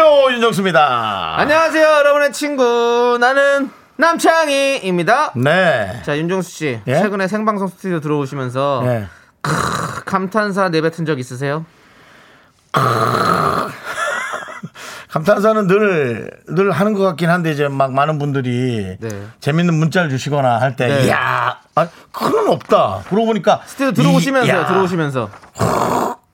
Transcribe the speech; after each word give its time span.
안녕하세요 0.00 0.32
윤정수입니다. 0.32 1.34
안녕하세요, 1.40 1.86
여러분의 1.86 2.32
친구. 2.32 3.18
나는 3.20 3.70
남창희입니다. 3.96 5.32
네. 5.36 6.00
자, 6.06 6.16
윤종수 6.16 6.50
씨. 6.50 6.80
예? 6.86 6.94
최근에 7.00 7.28
생방송 7.28 7.68
스튜디오 7.68 8.00
들어오시면서 8.00 8.82
네. 8.86 9.06
크, 9.42 10.02
감탄사 10.06 10.70
내뱉은 10.70 11.04
적 11.04 11.18
있으세요? 11.18 11.66
감탄사는 15.10 15.66
늘, 15.66 16.30
늘 16.48 16.70
하는 16.70 16.94
것 16.94 17.02
같긴 17.02 17.28
한데, 17.28 17.50
이제 17.50 17.68
막 17.68 17.92
많은 17.92 18.18
분들이 18.18 18.96
네. 18.98 19.08
재밌는 19.40 19.74
문자를 19.74 20.08
주시거나 20.08 20.62
할 20.62 20.76
때, 20.76 20.86
네. 20.88 21.04
이야, 21.08 21.58
아, 21.74 21.88
그건 22.10 22.48
없다. 22.48 23.02
그러고 23.10 23.26
보니까. 23.26 23.60
스튜디오 23.66 23.92
들어오시면서요, 23.92 24.60
이야, 24.60 24.66
들어오시면서. 24.66 25.28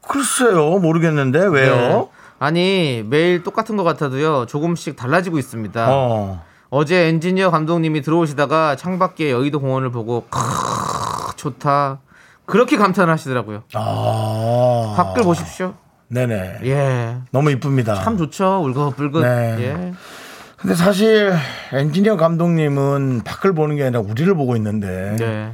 글쎄요, 0.07 0.79
모르겠는데, 0.79 1.47
왜요? 1.47 1.75
네. 1.75 2.16
아니, 2.39 3.05
매일 3.07 3.43
똑같은 3.43 3.77
것 3.77 3.85
같아도요, 3.85 4.47
조금씩 4.47 4.97
달라지고 4.97 5.39
있습니다. 5.39 5.87
어. 5.91 6.43
어제 6.69 7.09
엔지니어 7.09 7.51
감독님이 7.51 8.03
들어오시다가 8.03 8.77
창밖에 8.77 9.31
여의도 9.31 9.61
공원을 9.61 9.91
보고, 9.91 10.27
크, 10.29 10.39
좋다. 11.37 12.01
그렇게 12.45 12.77
감탄을 12.77 13.13
하시더라고요. 13.13 13.63
아. 13.75 14.95
밖을 14.97 15.23
보십시오. 15.25 15.75
네네. 16.09 16.59
예. 16.65 17.17
너무 17.33 17.51
이쁩니다. 17.51 17.95
참 17.97 18.17
좋죠. 18.17 18.63
울긋불긋. 18.65 19.23
네. 19.23 19.57
예. 19.61 19.93
근데 20.57 20.75
사실 20.75 21.35
엔지니어 21.73 22.17
감독님은 22.17 23.23
밖을 23.25 23.55
보는 23.55 23.77
게 23.77 23.85
아니라 23.85 24.01
우리를 24.01 24.33
보고 24.35 24.57
있는데 24.57 25.17
네. 25.19 25.53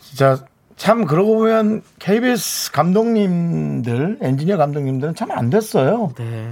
진짜 0.00 0.38
참 0.78 1.04
그러고 1.04 1.36
보면 1.36 1.82
KBS 1.98 2.70
감독님들 2.72 4.18
엔지니어 4.22 4.56
감독님들은 4.56 5.14
참 5.14 5.30
안 5.32 5.50
됐어요. 5.50 6.12
네. 6.16 6.50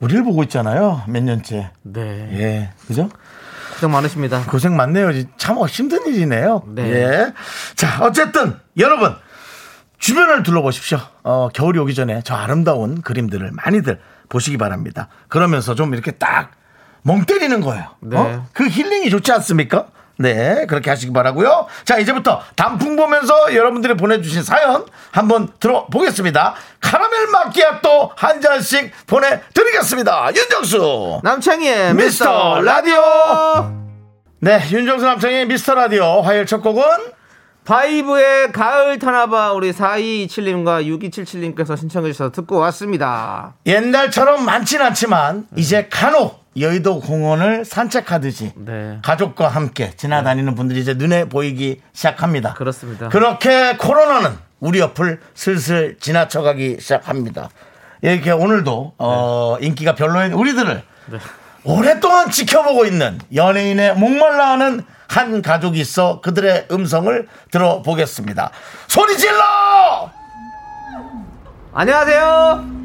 우리를 0.00 0.24
보고 0.24 0.42
있잖아요. 0.44 1.02
몇 1.06 1.22
년째. 1.22 1.70
네. 1.82 2.00
예. 2.32 2.70
그죠? 2.86 3.08
고생 3.74 3.90
많으십니다. 3.92 4.42
고생 4.46 4.74
많네요. 4.76 5.10
참 5.36 5.58
힘든 5.66 6.06
일이네요. 6.06 6.62
네. 6.66 6.82
예. 6.90 7.32
자, 7.76 8.02
어쨌든 8.04 8.56
여러분 8.78 9.14
주변을 9.98 10.42
둘러보십시오. 10.42 10.98
어, 11.22 11.48
겨울이 11.52 11.78
오기 11.78 11.94
전에 11.94 12.22
저 12.24 12.34
아름다운 12.34 13.02
그림들을 13.02 13.50
많이들 13.52 14.00
보시기 14.28 14.56
바랍니다. 14.56 15.08
그러면서 15.28 15.74
좀 15.74 15.92
이렇게 15.94 16.12
딱 16.12 16.52
멍 17.02 17.24
때리는 17.24 17.60
거예요. 17.60 17.84
네. 18.00 18.16
어? 18.16 18.46
그 18.52 18.66
힐링이 18.66 19.10
좋지 19.10 19.30
않습니까? 19.32 19.88
네, 20.18 20.66
그렇게 20.66 20.90
하시기 20.90 21.12
바라고요. 21.12 21.66
자, 21.84 21.96
이제부터 21.98 22.42
단풍 22.56 22.96
보면서 22.96 23.54
여러분들이 23.54 23.94
보내주신 23.94 24.42
사연 24.42 24.84
한번 25.12 25.48
들어보겠습니다. 25.60 26.54
카라멜 26.80 27.26
마키아또 27.26 28.10
한 28.16 28.40
잔씩 28.40 28.92
보내드리겠습니다. 29.06 30.30
윤정수. 30.34 31.20
남창희의 31.22 31.94
미스터 31.94 32.60
라디오 32.62 32.98
네, 34.40 34.60
윤정수 34.70 35.04
남창의 35.04 35.46
미스터 35.46 35.74
라디오 35.74 36.20
화요일 36.20 36.46
첫 36.46 36.62
곡은 36.62 36.82
바이브의 37.64 38.50
가을 38.52 38.98
타나봐 38.98 39.52
우리 39.52 39.72
4227님과 39.72 40.86
6277님께서 40.86 41.76
신청해 41.76 42.12
주셔서 42.12 42.32
듣고 42.32 42.56
왔습니다. 42.56 43.54
옛날처럼 43.66 44.44
많진 44.44 44.80
않지만 44.80 45.46
이제 45.54 45.86
간혹 45.90 46.37
여의도 46.60 47.00
공원을 47.00 47.64
산책하듯이 47.64 48.52
네. 48.56 48.98
가족과 49.02 49.48
함께 49.48 49.92
지나다니는 49.96 50.54
분들이 50.54 50.80
이제 50.80 50.94
눈에 50.94 51.26
보이기 51.26 51.80
시작합니다. 51.92 52.54
그렇습니다. 52.54 53.08
그렇게 53.08 53.76
코로나는 53.76 54.36
우리 54.60 54.80
옆을 54.80 55.20
슬슬 55.34 55.96
지나쳐가기 55.98 56.78
시작합니다. 56.80 57.48
이렇게 58.02 58.30
오늘도 58.30 58.94
어, 58.98 59.56
인기가 59.60 59.94
별로인 59.94 60.32
우리들을 60.32 60.82
네. 61.06 61.18
오랫동안 61.64 62.30
지켜보고 62.30 62.84
있는 62.84 63.18
연예인의 63.34 63.96
목말라하는 63.96 64.84
한 65.08 65.42
가족이 65.42 65.80
있어 65.80 66.20
그들의 66.20 66.68
음성을 66.70 67.26
들어보겠습니다. 67.50 68.50
소리 68.86 69.16
질러! 69.16 70.10
안녕하세요. 71.72 72.77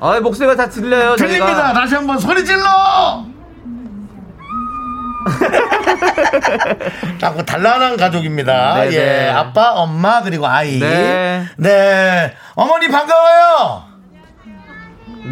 아, 0.00 0.20
목소리가 0.20 0.56
다 0.56 0.68
들려요. 0.68 1.16
들립니다. 1.16 1.46
저희가. 1.46 1.72
다시 1.72 1.94
한번 1.94 2.18
소리 2.18 2.44
질러! 2.44 3.24
자꾸 7.18 7.44
단란한 7.44 7.96
가족입니다. 7.96 8.74
네네. 8.74 8.94
예, 8.96 9.30
아빠, 9.30 9.72
엄마 9.72 10.20
그리고 10.22 10.46
아이. 10.46 10.78
네. 10.78 11.46
네. 11.56 12.34
어머니 12.54 12.88
반가워요. 12.88 13.84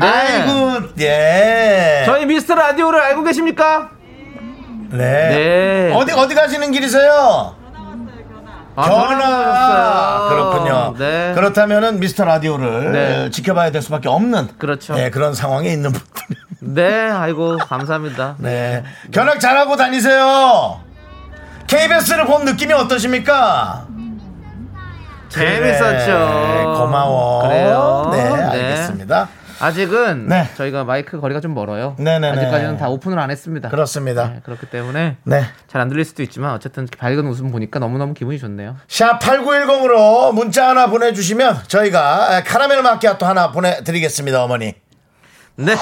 네. 0.01 0.07
아이고, 0.07 0.89
예. 1.01 2.03
저희 2.07 2.25
미스터 2.25 2.55
라디오를 2.55 2.99
알고 3.01 3.23
계십니까? 3.25 3.91
네. 4.91 4.99
네. 4.99 5.93
어디 5.95 6.13
어디 6.13 6.35
가시는 6.35 6.71
길이세요? 6.71 7.55
아, 8.75 8.87
전화. 8.87 10.29
그렇군요. 10.29 10.95
네. 10.99 11.33
그렇다면은 11.35 12.01
미스터 12.01 12.25
라디오를 12.25 12.93
네. 12.93 13.31
지켜봐야 13.31 13.71
될 13.71 13.83
수밖에 13.83 14.09
없는 14.09 14.49
그렇죠. 14.59 14.95
네, 14.95 15.11
그런 15.11 15.35
상황에 15.35 15.71
있는 15.71 15.93
분들. 15.93 16.37
네, 16.61 17.11
아이고, 17.11 17.59
감사합니다. 17.59 18.37
네. 18.41 18.83
견학 19.11 19.41
잘하고 19.41 19.77
다니세요. 19.77 20.81
KBS를 21.67 22.27
본 22.27 22.45
느낌이 22.45 22.73
어떠십니까? 22.73 23.87
재밌었죠. 25.29 26.07
그래, 26.07 26.65
고마워. 26.65 27.43
그래요. 27.43 28.11
네, 28.13 28.25
네. 28.25 28.43
알겠습니다. 28.43 29.29
아직은 29.63 30.27
네. 30.29 30.49
저희가 30.57 30.83
마이크 30.85 31.21
거리가 31.21 31.41
좀 31.41 31.55
멀어요. 31.55 31.95
네네네. 31.99 32.29
아직까지는 32.39 32.77
다 32.79 32.89
오픈을 32.89 33.19
안 33.19 33.31
했습니다. 33.31 33.69
그렇습니다. 33.69 34.29
네, 34.29 34.41
그렇기 34.45 34.67
때문에 34.67 35.17
네. 35.25 35.45
잘 35.69 35.81
안 35.83 35.89
들릴 35.89 36.05
수도 36.05 36.23
있지만 36.23 36.53
어쨌든 36.55 36.87
밝은 36.99 37.27
웃음 37.27 37.51
보니까 37.51 37.79
너무너무 37.81 38.15
기분이 38.15 38.39
좋네요. 38.39 38.77
샵 38.89 39.19
8910으로 39.21 40.33
문자 40.33 40.69
하나 40.69 40.87
보내주시면 40.89 41.63
저희가 41.67 42.43
카라멜 42.47 42.83
마키아토 42.83 43.27
하나 43.27 43.51
보내드리겠습니다, 43.53 44.45
어머니. 44.45 44.75
네, 45.57 45.75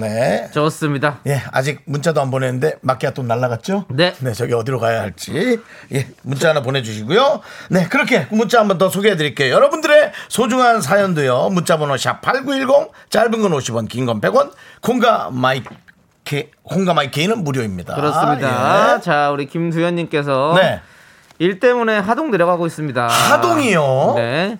네. 0.00 0.48
좋습니다. 0.52 1.18
예, 1.26 1.42
아직 1.52 1.82
문자도 1.86 2.20
안 2.20 2.30
보냈는데 2.30 2.76
마키아토 2.82 3.22
날라갔죠? 3.22 3.86
네. 3.90 4.14
네, 4.20 4.32
저기 4.32 4.54
어디로 4.54 4.78
가야 4.78 5.00
할지. 5.00 5.58
예, 5.92 6.06
문자 6.22 6.50
하나 6.50 6.62
보내주시고요. 6.62 7.40
네, 7.70 7.86
그렇게 7.88 8.26
문자 8.30 8.60
한번 8.60 8.78
더 8.78 8.88
소개해 8.88 9.16
드릴게요. 9.16 9.54
여러분들의 9.54 10.12
소중한 10.28 10.80
사연도요. 10.80 11.50
문자 11.50 11.76
번호 11.78 11.94
샵8910, 11.94 12.90
짧은 13.10 13.30
건 13.42 13.52
50원, 13.52 13.88
긴 13.88 14.06
건 14.06 14.20
100원, 14.20 14.52
콩가 14.82 15.30
마이크, 15.32 15.74
콩가 16.62 16.94
마이케이는 16.94 17.42
무료입니다. 17.44 17.94
그렇습니다. 17.94 18.96
예. 18.96 19.00
자, 19.00 19.30
우리 19.30 19.46
김두현님께서 19.46 20.54
네. 20.56 20.80
일 21.38 21.60
때문에 21.60 21.98
하동 21.98 22.30
내려가고 22.30 22.66
있습니다. 22.66 23.06
하동이요? 23.08 24.12
네. 24.16 24.58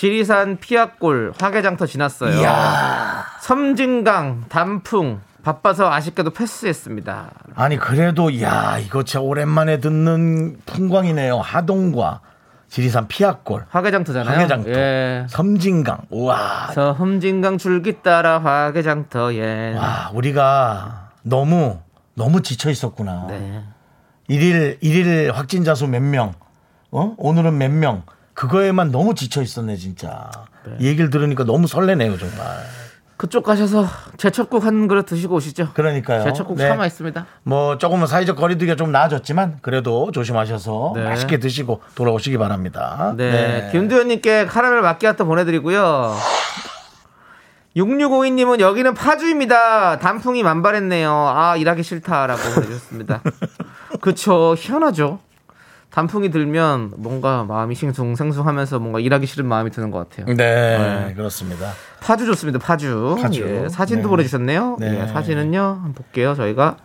지리산 0.00 0.58
피아골 0.58 1.32
화개장터 1.40 1.86
지났어요. 1.86 2.38
이야. 2.38 3.24
섬진강 3.40 4.44
단풍 4.50 5.20
바빠서 5.42 5.90
아쉽게도 5.90 6.32
패스했습니다. 6.34 7.30
아니, 7.54 7.78
그래도, 7.78 8.42
야 8.42 8.76
이거 8.78 9.04
진짜 9.04 9.20
오랜만에 9.22 9.80
듣는 9.80 10.58
풍광이네요. 10.66 11.38
하동과 11.38 12.20
지리산 12.68 13.08
피아골, 13.08 13.64
화개장터잖아요. 13.70 14.36
화개장터, 14.36 14.70
예. 14.70 15.26
섬진강. 15.30 16.02
우와. 16.10 16.72
섬진강 16.74 17.56
줄기 17.56 18.02
따라 18.02 18.38
화개장터에. 18.40 19.76
와, 19.78 20.10
우리가 20.12 21.08
너무, 21.22 21.78
너무 22.12 22.42
지쳐 22.42 22.68
있었구나. 22.68 23.28
네. 23.30 23.64
일일, 24.28 24.76
일일 24.82 25.32
확진자 25.32 25.74
수 25.74 25.86
몇 25.86 26.02
명, 26.02 26.34
어? 26.90 27.14
오늘은 27.16 27.56
몇 27.56 27.70
명. 27.70 28.02
그거에만 28.36 28.92
너무 28.92 29.14
지쳐 29.14 29.42
있었네, 29.42 29.76
진짜. 29.76 30.30
이 30.78 30.86
얘기를 30.86 31.10
들으니까 31.10 31.44
너무 31.44 31.66
설레네요, 31.66 32.16
정말. 32.18 32.46
그쪽 33.16 33.44
가셔서 33.44 33.86
제첩국 34.18 34.62
한 34.64 34.88
그릇 34.88 35.06
드시고 35.06 35.36
오시죠. 35.36 35.72
그러니까요. 35.72 36.22
제첩국 36.22 36.58
네. 36.58 36.68
참아 36.68 36.84
있습니다. 36.84 37.24
뭐 37.44 37.78
조금은 37.78 38.06
사회적 38.06 38.36
거리두기가 38.36 38.76
좀 38.76 38.92
나아졌지만 38.92 39.60
그래도 39.62 40.10
조심하셔서 40.12 40.92
네. 40.96 41.04
맛있게 41.04 41.38
드시고 41.38 41.80
돌아오시기 41.94 42.36
바랍니다. 42.36 43.14
네. 43.16 43.70
김두현님께 43.72 44.44
카라멜 44.44 44.82
마끼아토 44.82 45.24
보내드리고요. 45.24 46.14
6652님은 47.74 48.60
여기는 48.60 48.92
파주입니다. 48.92 49.98
단풍이 49.98 50.42
만발했네요. 50.42 51.10
아, 51.10 51.56
일하기 51.56 51.82
싫다라고 51.82 52.42
보내주셨습니다. 52.54 53.22
그쵸. 54.02 54.54
희한하죠. 54.58 55.20
단풍이 55.96 56.30
들면 56.30 56.92
뭔가 56.98 57.44
마음이 57.44 57.74
싱숭생숭하면서 57.74 58.80
뭔가 58.80 59.00
일하기 59.00 59.24
싫은 59.24 59.46
마음이 59.46 59.70
드는 59.70 59.90
것 59.90 60.06
같아요. 60.10 60.36
네, 60.36 61.14
그렇습니다. 61.16 61.70
파주 62.02 62.26
좋습니다. 62.26 62.58
파주. 62.58 63.16
파주. 63.18 63.40
예, 63.64 63.68
사진도 63.70 64.02
네. 64.02 64.08
보내주셨네요. 64.10 64.76
네. 64.78 65.00
예, 65.00 65.06
사진은요. 65.06 65.58
한번 65.58 65.94
볼게요. 65.94 66.34
저희가. 66.34 66.76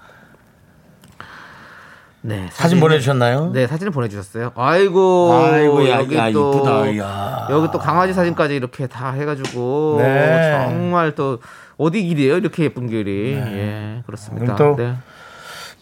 네. 2.22 2.48
사진 2.54 2.78
사진은- 2.78 2.80
보내주셨나요? 2.80 3.52
네, 3.52 3.68
사진을 3.68 3.92
보내주셨어요. 3.92 4.54
아이고, 4.56 5.34
아이고, 5.44 5.90
야, 5.90 5.98
여기 6.00 6.16
야, 6.16 6.31
또 6.31 6.54
이쁘다, 6.54 6.98
야. 7.00 7.48
여기 7.50 7.68
또 7.74 7.80
강아지 7.80 8.14
사진까지 8.14 8.56
이렇게 8.56 8.88
다 8.88 9.12
해가지고 9.12 9.98
네. 10.00 10.68
정말 10.69 11.16
또 11.16 11.40
어디 11.75 12.02
길이에요? 12.02 12.38
이렇게 12.38 12.64
예쁜 12.64 12.88
길이. 12.88 13.34
예, 13.36 14.04
그렇습니다. 14.06 14.56
그럼 14.56 14.75
또 14.78 14.81
네. 14.81 14.96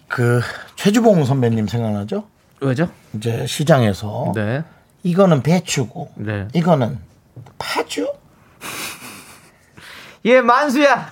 그 0.08 0.42
최주봉 0.78 1.26
선배님 1.26 1.68
생각나죠? 1.68 2.24
왜죠? 2.62 2.90
이제 3.14 3.46
시장에서 3.48 4.32
네, 4.36 4.64
이거는 5.04 5.42
배추고 5.44 6.12
네. 6.16 6.48
이거는 6.54 7.00
파주? 7.58 8.12
예, 10.26 10.42
만수야. 10.42 11.12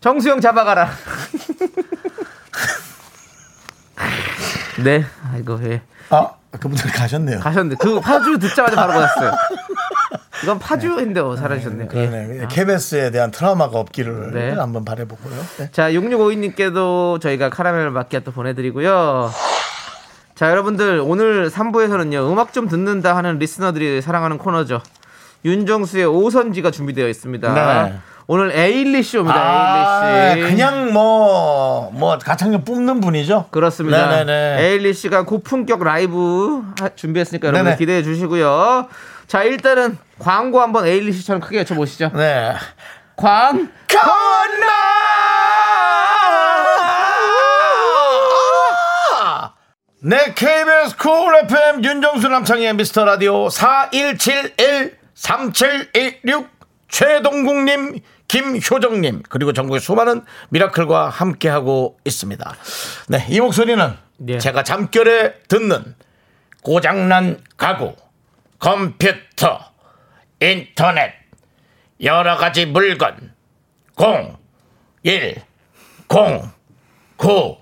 정수영 0.00 0.40
잡아가라. 0.40 0.90
네, 4.84 5.04
아이고 5.32 5.58
예. 5.64 5.82
아 6.10 6.30
그분들 6.52 6.90
가셨네요. 6.92 7.40
가셨는데 7.40 7.76
그 7.80 8.00
파주 8.00 8.38
듣자마자 8.38 8.76
바로 8.76 8.92
받았어요. 8.92 9.32
이건 10.44 10.58
파주인데 10.60 11.20
어, 11.20 11.34
사라지셨네요. 11.36 11.88
예. 11.94 12.08
그러네. 12.08 12.46
KBS에 12.48 13.10
대한 13.10 13.30
트라우마가 13.32 13.76
없기를 13.78 14.32
네. 14.32 14.52
한번 14.52 14.84
바라보고요. 14.84 15.34
네. 15.58 15.70
자, 15.72 15.90
6652님께도 15.90 17.20
저희가 17.20 17.50
카라멜 17.50 17.90
마키아또 17.90 18.30
보내드리고요. 18.32 19.30
자, 20.38 20.50
여러분들, 20.52 21.02
오늘 21.04 21.50
3부에서는요, 21.50 22.30
음악 22.30 22.52
좀 22.52 22.68
듣는다 22.68 23.16
하는 23.16 23.40
listener들이 23.40 24.00
사랑하는 24.00 24.38
코너죠. 24.38 24.80
윤정수의 25.44 26.06
오선지가 26.06 26.70
준비되어 26.70 27.08
있습니다. 27.08 27.54
네. 27.54 27.98
오늘 28.28 28.52
에일리씨 28.54 29.18
옵니다, 29.18 29.40
아, 29.40 30.06
에일리 30.30 30.42
씨. 30.44 30.48
그냥 30.54 30.92
뭐, 30.92 31.90
뭐, 31.92 32.16
가창력 32.18 32.64
뿜는 32.64 33.00
분이죠? 33.00 33.46
그렇습니다. 33.50 34.06
네네네. 34.10 34.62
에일리 34.62 34.94
씨가 34.94 35.24
고품격 35.24 35.82
라이브 35.82 36.62
하- 36.78 36.90
준비했으니까 36.94 37.48
여러분 37.48 37.64
네네. 37.64 37.76
기대해 37.76 38.04
주시고요. 38.04 38.86
자, 39.26 39.42
일단은 39.42 39.98
광고 40.20 40.60
한번 40.60 40.86
에일리 40.86 41.10
씨처럼 41.14 41.40
크게 41.40 41.58
외쳐보시죠. 41.58 42.12
네. 42.14 42.54
광! 43.16 43.72
고! 43.90 44.68
네, 50.00 50.32
KBS 50.32 50.96
쿨 50.96 51.34
FM 51.46 51.82
윤정수 51.82 52.28
남창희의 52.28 52.74
미스터 52.74 53.04
라디오 53.04 53.48
4171-3716 53.48 56.48
최동국님, 56.86 57.98
김효정님, 58.28 59.24
그리고 59.28 59.52
전국의 59.52 59.80
수많은 59.80 60.24
미라클과 60.50 61.08
함께하고 61.08 61.98
있습니다. 62.04 62.54
네, 63.08 63.26
이 63.28 63.40
목소리는 63.40 63.92
예. 64.28 64.38
제가 64.38 64.62
잠결에 64.62 65.34
듣는 65.48 65.96
고장난 66.62 67.42
가구, 67.56 67.96
컴퓨터, 68.60 69.58
인터넷, 70.40 71.12
여러 72.04 72.36
가지 72.36 72.66
물건, 72.66 73.34
0, 74.00 74.36
1, 75.02 75.42
0, 76.14 76.52
9 77.16 77.56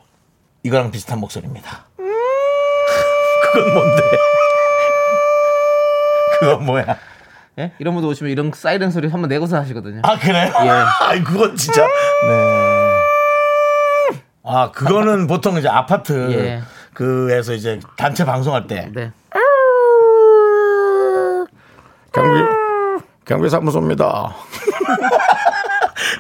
이거랑 0.65 0.91
비슷한 0.91 1.19
목소리입니다. 1.19 1.86
그건 3.57 3.73
뭔데? 3.73 4.03
그건 6.41 6.65
뭐야? 6.67 6.99
예? 7.59 7.73
이런 7.79 7.95
분도 7.95 8.09
오시면 8.09 8.31
이런 8.31 8.53
사이렌 8.55 8.91
소리 8.91 9.09
한번 9.09 9.31
내고서 9.31 9.57
하시거든요. 9.57 10.03
아 10.05 10.19
그래? 10.19 10.53
예. 10.65 10.69
아이 11.05 11.25
그건 11.25 11.57
진짜. 11.57 11.87
네. 11.87 13.01
아 14.45 14.71
그거는 14.73 15.27
보통 15.27 15.57
이제 15.57 15.69
아파트 15.69 16.31
예. 16.33 16.61
그에서 16.93 17.55
이제 17.55 17.81
단체 17.97 18.27
방송할 18.27 18.67
때 18.67 18.91
네. 18.95 19.11
경비 22.13 22.43
경비 23.25 23.49
사무소입니다. 23.49 24.37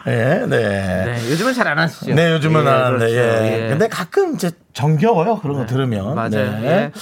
예, 0.06 0.44
네. 0.46 0.48
네, 0.48 1.30
요즘은 1.30 1.52
잘 1.54 1.66
안 1.68 1.78
하시죠. 1.78 2.14
네, 2.14 2.32
요즘은 2.32 2.64
예, 2.64 2.68
안 2.68 2.84
하는데, 2.84 3.06
그렇죠. 3.10 3.16
예. 3.16 3.64
예. 3.64 3.68
근데 3.68 3.88
가끔 3.88 4.34
이제 4.34 4.50
정겨워요. 4.72 5.38
그런 5.40 5.56
거 5.58 5.66
들으면. 5.66 6.14
맞아요. 6.14 6.30
네. 6.30 6.60
예. 6.64 6.92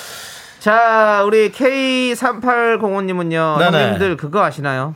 자, 0.60 1.22
우리 1.26 1.50
K3805님은요. 1.52 3.58
네네. 3.58 3.82
형님들 3.84 4.16
그거 4.16 4.42
아시나요? 4.44 4.94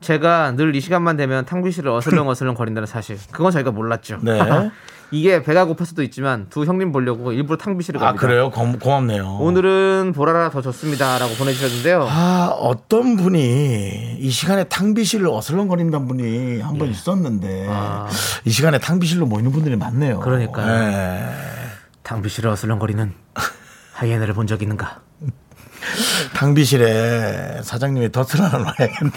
제가 0.00 0.52
늘 0.52 0.74
이 0.74 0.80
시간만 0.80 1.16
되면 1.16 1.44
탕비실을 1.44 1.90
어슬렁 1.90 2.28
어슬렁 2.28 2.54
거린다는 2.54 2.86
사실. 2.86 3.16
그건 3.30 3.52
저희가 3.52 3.70
몰랐죠. 3.70 4.18
네. 4.22 4.38
이게 5.12 5.42
배가 5.42 5.66
고플 5.66 5.84
수도 5.84 6.02
있지만 6.02 6.46
두 6.48 6.64
형님 6.64 6.90
보려고 6.90 7.32
일부러 7.32 7.58
탕비실을 7.58 8.00
아, 8.02 8.06
갑니다. 8.06 8.26
그래요? 8.26 8.50
고, 8.50 8.72
고맙네요. 8.78 9.36
오늘은 9.40 10.12
보라라 10.16 10.50
더 10.50 10.62
좋습니다라고 10.62 11.34
보내주셨는데요. 11.34 12.06
아, 12.10 12.48
어떤 12.58 13.16
분이 13.16 14.16
이 14.18 14.30
시간에 14.30 14.64
탕비실을 14.64 15.28
어슬렁거린다는 15.28 16.08
분이 16.08 16.60
한 16.60 16.74
예. 16.74 16.78
번 16.78 16.88
있었는데 16.88 17.66
아. 17.68 18.08
이 18.46 18.50
시간에 18.50 18.78
탕비실로 18.78 19.26
모이는 19.26 19.52
분들이 19.52 19.76
많네요. 19.76 20.20
그러니까요. 20.20 20.92
예. 20.92 21.28
탕비실을 22.02 22.50
어슬렁거리는 22.50 23.12
하이에나를 23.92 24.32
본 24.34 24.46
적 24.46 24.62
있는가? 24.62 25.00
탕비실에 26.34 27.60
사장님이 27.62 28.12
덫을 28.12 28.40
하나 28.40 28.58
놔야겠네. 28.58 29.10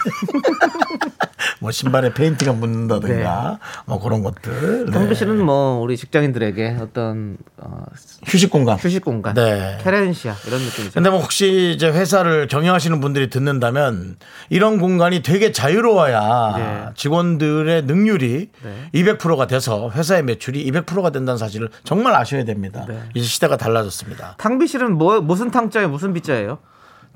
뭐 1.60 1.72
신발에 1.72 2.14
페인트가 2.14 2.54
묻는다든가 2.54 3.60
뭐 3.86 4.00
그런 4.00 4.24
것들. 4.24 4.86
네. 4.86 4.92
탕비실은 4.92 5.44
뭐 5.44 5.80
우리 5.80 5.98
직장인들에게 5.98 6.78
어떤 6.82 7.38
어, 7.58 7.84
휴식 8.26 8.50
공간. 8.50 8.78
휴식 8.78 9.04
공간, 9.04 9.34
네. 9.34 9.78
querencia 9.84 10.36
이런 10.48 10.62
느낌이죠. 10.62 10.94
근데 10.94 11.10
뭐 11.10 11.20
혹시 11.20 11.74
이제 11.76 11.88
회사를 11.90 12.48
경영하시는 12.48 13.00
분들이 13.00 13.30
듣는다면 13.30 14.18
이런 14.50 14.80
공간이 14.80 15.22
되게 15.22 15.52
자유로워야 15.52 16.54
네. 16.58 16.86
직원들의 16.96 17.84
능률이 17.84 18.50
네. 18.64 18.90
200%가 18.94 19.48
돼서 19.48 19.90
회사의 19.92 20.24
매출이 20.24 20.70
200%가 20.72 21.10
된다는 21.12 21.38
사실을 21.38 21.70
정말 21.84 22.16
아셔야 22.16 22.44
됩니다. 22.44 22.86
네. 22.88 23.00
이제 23.14 23.26
시대가 23.26 23.58
달라졌습니다. 23.58 24.36
탕비실은 24.38 24.98
뭐 24.98 25.22
무슨 25.22 25.52
탕자에 25.52 25.88
무슨 25.88 26.14
비자예요? 26.14 26.60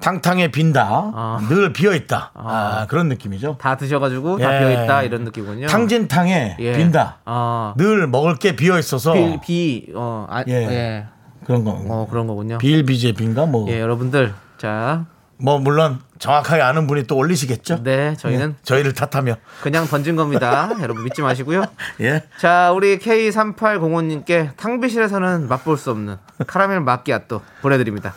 탕탕에 0.01 0.51
빈다, 0.51 1.11
아. 1.13 1.39
늘 1.49 1.73
비어 1.73 1.93
있다. 1.93 2.31
아, 2.33 2.85
그런 2.89 3.09
느낌이죠. 3.09 3.57
다 3.59 3.75
드셔가지고 3.75 4.37
다 4.37 4.55
예. 4.55 4.59
비어 4.59 4.83
있다 4.83 5.03
이런 5.03 5.23
느낌이군요. 5.25 5.67
탕진탕에 5.67 6.57
예. 6.59 6.73
빈다. 6.77 7.17
아, 7.25 7.73
늘 7.77 8.07
먹을 8.07 8.35
게 8.37 8.55
비어 8.55 8.79
있어서 8.79 9.13
비, 9.13 9.39
비, 9.41 9.91
어, 9.95 10.25
아, 10.29 10.43
예. 10.47 10.53
예. 10.53 11.05
그런 11.45 11.63
거. 11.63 11.71
어 11.71 12.07
그런 12.09 12.27
거군요. 12.27 12.57
비일비재 12.59 13.13
빈가 13.13 13.45
뭐. 13.45 13.67
예, 13.69 13.79
여러분들, 13.81 14.33
자, 14.57 15.05
뭐 15.37 15.57
물론 15.57 15.99
정확하게 16.19 16.61
아는 16.61 16.85
분이 16.85 17.07
또 17.07 17.15
올리시겠죠. 17.15 17.83
네, 17.83 18.15
저희는 18.17 18.55
저희를 18.63 18.93
탓하며. 18.93 19.35
그냥 19.61 19.87
던진 19.87 20.15
겁니다. 20.15 20.69
여러분 20.81 21.03
믿지 21.05 21.21
마시고요. 21.21 21.63
예. 22.01 22.23
자, 22.39 22.71
우리 22.73 22.99
K3805님께 22.99 24.55
탕비실에서는 24.57 25.47
맛볼 25.47 25.77
수 25.77 25.91
없는 25.91 26.17
카라멜 26.45 26.79
마끼아또 26.79 27.41
보내드립니다. 27.61 28.13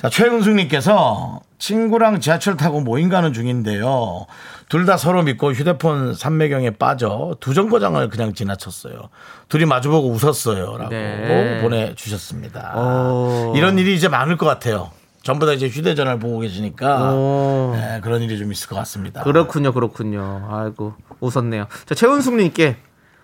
자, 0.00 0.08
최은숙님께서 0.08 1.40
친구랑 1.58 2.20
지하철 2.20 2.56
타고 2.56 2.80
모임 2.80 3.08
가는 3.10 3.32
중인데요. 3.32 4.26
둘 4.70 4.86
다 4.86 4.96
서로 4.96 5.22
믿고 5.22 5.52
휴대폰 5.52 6.14
삼매경에 6.14 6.70
빠져 6.70 7.36
두 7.40 7.52
정거장을 7.54 8.08
그냥 8.08 8.32
지나쳤어요. 8.32 9.10
둘이 9.48 9.66
마주보고 9.66 10.08
웃었어요. 10.10 10.76
라고 10.78 10.90
네. 10.90 11.58
보내주셨습니다. 11.60 12.78
오. 12.78 13.52
이런 13.56 13.78
일이 13.78 13.94
이제 13.94 14.08
많을 14.08 14.36
것 14.38 14.46
같아요. 14.46 14.90
전부 15.22 15.44
다 15.44 15.52
이제 15.52 15.68
휴대전화를 15.68 16.18
보고 16.18 16.38
계시니까 16.38 17.12
오. 17.12 17.72
네, 17.74 18.00
그런 18.02 18.22
일이 18.22 18.38
좀 18.38 18.50
있을 18.52 18.68
것 18.68 18.76
같습니다. 18.76 19.22
그렇군요, 19.22 19.72
그렇군요. 19.72 20.48
아이고, 20.50 20.94
웃었네요. 21.20 21.66
자, 21.84 21.94
최은숙님께 21.94 22.76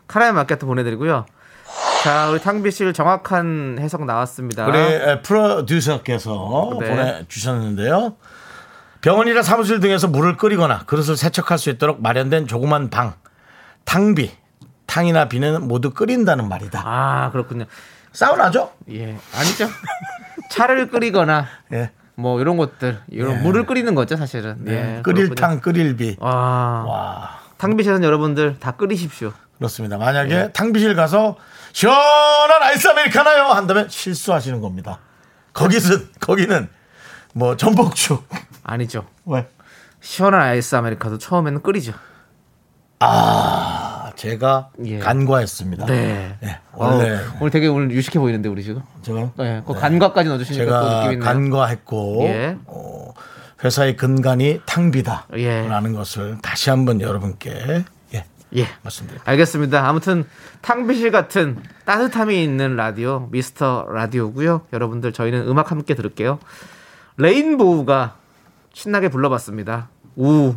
카라멜 0.09 0.33
마끼아또 0.33 0.67
보내드리고요. 0.67 1.25
자, 2.03 2.29
우리 2.31 2.41
탕비실 2.41 2.93
정확한 2.93 3.79
해석 3.81 4.05
나왔습니다. 4.05 4.67
우리 4.67 4.79
에, 4.79 5.23
프로듀서께서 5.23 6.71
네. 6.81 6.89
보내주셨는데요. 6.89 8.15
병원이나 9.01 9.43
사무실 9.43 9.81
등에서 9.81 10.09
물을 10.09 10.37
끓이거나 10.37 10.85
그릇을 10.87 11.17
세척할 11.17 11.59
수 11.59 11.71
있도록 11.71 12.01
마련된 12.03 12.47
조그만 12.47 12.91
방, 12.91 13.15
탕비, 13.85 14.31
탕이나 14.87 15.29
비는 15.29 15.67
모두 15.67 15.91
끓인다는 15.93 16.49
말이다. 16.49 16.83
아, 16.85 17.31
그렇군요. 17.33 17.65
사우나죠? 18.13 18.73
예, 18.91 19.17
아니죠. 19.35 19.69
차를 20.51 20.89
끓이거나 20.89 21.47
예. 21.73 21.91
뭐 22.15 22.41
이런 22.41 22.57
것들 22.57 22.99
이런 23.09 23.43
물을 23.43 23.67
끓이는 23.67 23.95
거죠 23.95 24.17
사실은. 24.17 24.57
예, 24.67 24.71
네. 24.71 25.01
끓일 25.03 25.29
그렇군요. 25.29 25.35
탕, 25.35 25.61
끓일 25.61 25.97
비. 25.97 26.17
와, 26.19 26.31
와. 26.87 27.39
탕비실은 27.59 28.03
여러분들 28.05 28.57
다 28.59 28.73
끓이십시오. 28.73 29.33
그렇습니다. 29.59 29.97
만약에 29.99 30.53
탕비실 30.53 30.95
가서 30.95 31.37
시원한 31.73 32.63
아이스 32.63 32.89
아메리카노요 32.89 33.45
한다면 33.45 33.89
실수하시는 33.89 34.61
겁니다. 34.61 34.99
거기서 35.53 35.99
거기는 36.21 36.69
뭐 37.33 37.57
전복죽 37.57 38.27
아니죠. 38.63 39.07
왜? 39.25 39.47
시원한 40.01 40.43
아이스 40.43 40.75
아메리카노 40.77 41.19
처음에는 41.19 41.63
끓이죠. 41.63 41.93
아 43.01 44.13
제가 44.17 44.71
예. 44.85 44.99
간과했습니다. 44.99 45.87
네. 45.87 46.37
예, 46.43 46.59
원래 46.73 47.15
어, 47.17 47.21
오늘 47.41 47.51
되게 47.51 47.67
오늘 47.67 47.91
유식해 47.91 48.19
보이는데 48.19 48.49
우리 48.49 48.63
지금. 48.63 48.83
제가 49.03 49.33
네, 49.37 49.63
그 49.67 49.75
간과까지 49.75 50.29
넣어주시니까 50.31 50.65
또 50.65 50.71
제가 50.89 51.01
느낌 51.01 51.13
있네요. 51.13 51.25
간과했고 51.25 52.23
예. 52.25 52.57
어, 52.67 53.13
회사의 53.63 53.97
근간이 53.97 54.61
탕비다라는 54.67 55.91
예. 55.91 55.97
것을 55.97 56.39
다시 56.43 56.71
한번 56.71 57.01
여러분께 57.01 57.85
예, 58.55 58.61
예. 58.61 58.69
말씀드립니다. 58.83 59.31
알겠습니다. 59.31 59.89
아무튼 59.89 60.25
탕비실 60.63 61.11
같은 61.11 61.59
따뜻함이 61.85 62.43
있는 62.43 62.77
라디오 62.77 63.29
미스터 63.31 63.87
라디오고요. 63.91 64.67
여러분들 64.73 65.13
저희는 65.13 65.49
음악 65.49 65.71
함께 65.71 65.95
들을게요. 65.95 66.39
레인보우가 67.17 68.17
신나게 68.73 69.09
불러봤습니다. 69.09 69.89
우. 70.17 70.55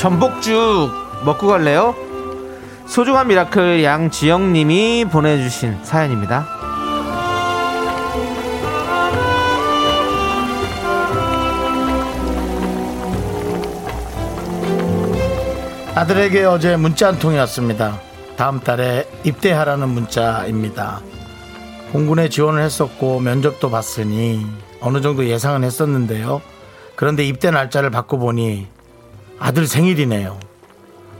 전복죽 0.00 0.90
먹고 1.26 1.46
갈래요? 1.46 1.94
소중한 2.86 3.28
미라클 3.28 3.84
양지영님이 3.84 5.04
보내주신 5.12 5.84
사연입니다. 5.84 6.46
아들에게 15.94 16.44
어제 16.46 16.76
문자 16.76 17.08
한 17.08 17.18
통이 17.18 17.36
왔습니다. 17.36 18.00
다음 18.38 18.58
달에 18.60 19.06
입대하라는 19.24 19.90
문자입니다. 19.90 21.02
공군에 21.92 22.30
지원을 22.30 22.62
했었고 22.62 23.20
면접도 23.20 23.70
봤으니 23.70 24.46
어느 24.80 25.02
정도 25.02 25.26
예상은 25.26 25.62
했었는데요. 25.62 26.40
그런데 26.96 27.22
입대 27.26 27.50
날짜를 27.50 27.90
바꿔보니 27.90 28.79
아들 29.40 29.66
생일이네요. 29.66 30.38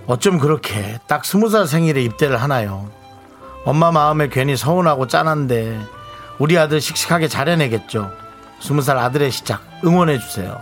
어쩜 0.07 0.39
그렇게 0.39 0.99
딱 1.09 1.25
스무 1.25 1.49
살 1.49 1.67
생일에 1.67 2.03
입대를 2.03 2.41
하나요? 2.41 2.91
엄마 3.65 3.91
마음에 3.91 4.29
괜히 4.29 4.57
서운하고 4.57 5.07
짠한데 5.07 5.81
우리 6.39 6.59
아들 6.59 6.81
씩씩하게 6.81 7.29
잘 7.29 7.49
해내겠죠. 7.49 8.11
스무 8.61 8.83
살 8.83 8.99
아들의 8.99 9.31
시작 9.31 9.63
응원해 9.85 10.19
주세요. 10.19 10.59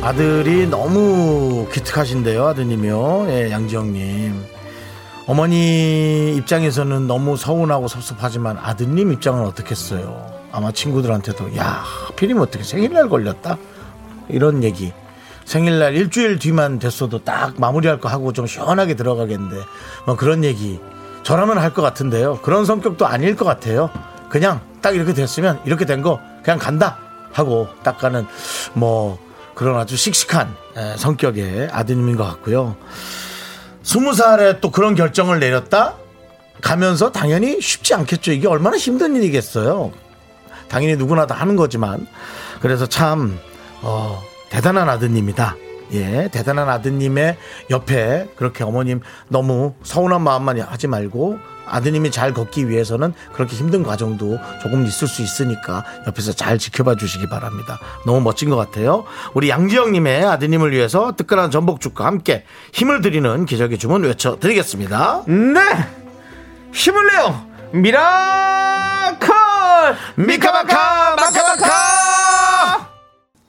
아들이 0.00 0.66
너무 0.66 1.68
기특하신데요, 1.70 2.46
아드님이요. 2.46 3.26
예, 3.28 3.50
양지영님. 3.50 4.57
어머니 5.28 6.34
입장에서는 6.36 7.06
너무 7.06 7.36
서운하고 7.36 7.86
섭섭하지만 7.86 8.56
아드님 8.62 9.12
입장은 9.12 9.44
어떻겠어요? 9.44 10.26
아마 10.52 10.72
친구들한테도, 10.72 11.54
야, 11.58 11.82
하필이면 12.06 12.42
어떻게 12.42 12.64
생일날 12.64 13.10
걸렸다? 13.10 13.58
이런 14.30 14.62
얘기. 14.64 14.90
생일날 15.44 15.94
일주일 15.94 16.38
뒤만 16.38 16.78
됐어도 16.78 17.24
딱 17.24 17.60
마무리할 17.60 18.00
거 18.00 18.08
하고 18.08 18.32
좀 18.32 18.46
시원하게 18.46 18.94
들어가겠는데, 18.94 19.56
뭐 20.06 20.16
그런 20.16 20.44
얘기. 20.44 20.80
저라면 21.24 21.58
할 21.58 21.74
것 21.74 21.82
같은데요. 21.82 22.38
그런 22.40 22.64
성격도 22.64 23.06
아닐 23.06 23.36
것 23.36 23.44
같아요. 23.44 23.90
그냥 24.30 24.62
딱 24.80 24.96
이렇게 24.96 25.12
됐으면 25.12 25.60
이렇게 25.66 25.84
된 25.84 26.00
거 26.00 26.18
그냥 26.42 26.58
간다 26.58 26.96
하고 27.32 27.68
딱 27.82 27.98
가는 27.98 28.26
뭐 28.72 29.18
그런 29.54 29.78
아주 29.78 29.94
씩씩한 29.94 30.54
에, 30.78 30.96
성격의 30.96 31.68
아드님인 31.70 32.16
것 32.16 32.24
같고요. 32.24 32.76
스무 33.88 34.12
살에 34.12 34.60
또 34.60 34.70
그런 34.70 34.94
결정을 34.94 35.40
내렸다 35.40 35.94
가면서 36.60 37.10
당연히 37.10 37.58
쉽지 37.58 37.94
않겠죠. 37.94 38.32
이게 38.32 38.46
얼마나 38.46 38.76
힘든 38.76 39.16
일이겠어요. 39.16 39.92
당연히 40.68 40.96
누구나 40.96 41.26
다 41.26 41.34
하는 41.34 41.56
거지만 41.56 42.06
그래서 42.60 42.84
참 42.84 43.38
어, 43.80 44.22
대단한 44.50 44.90
아드님이다. 44.90 45.56
예, 45.94 46.28
대단한 46.30 46.68
아드님의 46.68 47.38
옆에 47.70 48.28
그렇게 48.36 48.62
어머님 48.62 49.00
너무 49.28 49.72
서운한 49.82 50.20
마음만 50.20 50.60
하지 50.60 50.86
말고 50.86 51.38
아드님이 51.68 52.10
잘 52.10 52.32
걷기 52.32 52.68
위해서는 52.68 53.12
그렇게 53.32 53.56
힘든 53.56 53.82
과정도 53.82 54.38
조금 54.62 54.84
있을 54.86 55.08
수 55.08 55.22
있으니까 55.22 55.84
옆에서 56.06 56.32
잘 56.32 56.58
지켜봐 56.58 56.96
주시기 56.96 57.28
바랍니다. 57.28 57.78
너무 58.06 58.20
멋진 58.20 58.50
것 58.50 58.56
같아요. 58.56 59.04
우리 59.34 59.48
양지영님의 59.50 60.24
아드님을 60.24 60.72
위해서 60.72 61.12
뜨끈한 61.16 61.50
전복죽과 61.50 62.04
함께 62.04 62.44
힘을 62.72 63.00
드리는 63.00 63.46
기적의 63.46 63.78
주문 63.78 64.04
외쳐드리겠습니다. 64.04 65.24
네! 65.26 65.60
힘을 66.72 67.06
내요! 67.06 67.46
미라클! 67.72 69.28
미카마카 70.16 71.16
마카마카 71.16 72.88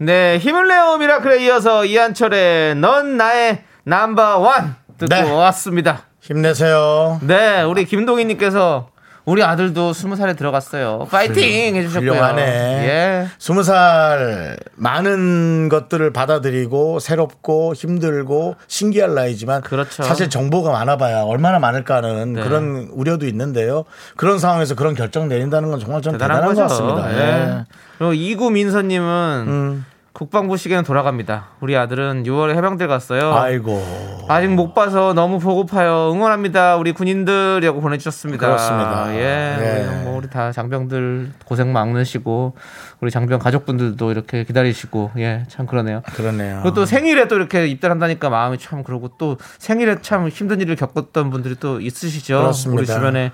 네, 0.02 0.38
힘을 0.38 0.68
내요 0.68 0.98
미라클에 0.98 1.44
이어서 1.44 1.84
이한철의 1.84 2.76
넌 2.76 3.18
나의 3.18 3.64
넘버원 3.84 4.76
듣고 4.98 5.08
네. 5.10 5.22
왔습니다. 5.22 6.09
힘내세요. 6.22 7.20
네, 7.24 7.62
우리 7.64 7.86
김동희님께서 7.86 8.90
우리 9.26 9.44
아들도 9.44 9.94
스무 9.94 10.16
살에 10.16 10.34
들어갔어요. 10.34 11.08
파이팅 11.12 11.76
해주셨고요. 11.76 12.12
훌륭하네. 12.12 12.42
예. 12.42 13.28
스무 13.38 13.62
살 13.62 14.58
많은 14.76 15.70
것들을 15.70 16.12
받아들이고 16.12 16.98
새롭고 17.00 17.76
힘들고 17.76 18.56
신기할 18.68 19.14
나이지만 19.14 19.62
그렇죠. 19.62 20.02
사실 20.02 20.32
정보가 20.32 20.72
많아봐야 20.72 21.22
얼마나 21.24 21.60
많을까 21.60 21.98
하는 21.98 22.34
네. 22.34 22.42
그런 22.42 22.90
우려도 22.92 23.28
있는데요. 23.28 23.86
그런 24.16 24.40
상황에서 24.40 24.74
그런 24.74 24.96
결정 24.96 25.28
내린다는 25.28 25.70
건 25.70 25.80
정말 25.80 26.02
좀 26.02 26.14
대단한, 26.14 26.50
대단한, 26.50 26.56
것. 26.56 26.62
같습니다. 26.64 27.14
예. 27.14 27.20
예. 27.20 27.66
그리고 28.00 28.14
이구 28.14 28.50
민서님은 28.50 29.44
음. 29.48 29.86
국방부 30.14 30.58
시계는 30.58 30.84
돌아갑니다. 30.84 31.50
우리 31.62 31.78
아들은 31.78 32.24
6월에 32.24 32.56
해병대 32.56 32.88
갔어요. 32.88 33.34
아이고. 33.34 33.82
아직 34.28 34.48
못 34.50 34.74
봐서 34.74 35.14
너무 35.14 35.40
보고파요. 35.40 36.12
응원합니다. 36.14 36.76
우리 36.78 36.92
군인들이라고 36.92 37.80
보내주셨습니다. 37.80 38.46
그렇습니다. 38.48 39.14
예. 39.16 39.20
예. 39.60 39.88
우리 39.88 40.04
뭐 40.04 40.18
우리 40.18 40.30
다 40.30 40.52
장병들 40.52 41.32
고생 41.46 41.72
많으시고 41.72 42.56
우리 43.02 43.12
장병 43.12 43.40
가족분들도 43.40 44.12
이렇게 44.12 44.44
기다리시고 44.44 45.12
예, 45.20 45.46
참 45.48 45.66
그러네요. 45.68 46.02
그러네요. 46.14 46.60
그리고 46.64 46.74
또 46.76 46.86
생일에 46.86 47.28
또 47.28 47.36
이렇게 47.36 47.68
입대를 47.68 47.92
한다니까 47.92 48.30
마음이 48.30 48.58
참 48.58 48.84
그러고 48.84 49.12
또 49.18 49.38
생일에 49.60 49.98
참 50.02 50.28
힘든 50.28 50.60
일을 50.60 50.76
겪었던 50.76 51.30
분들이 51.30 51.56
또 51.60 51.80
있으시죠. 51.80 52.40
그렇습니다. 52.40 52.80
우리 52.82 52.86
주변에 52.88 53.32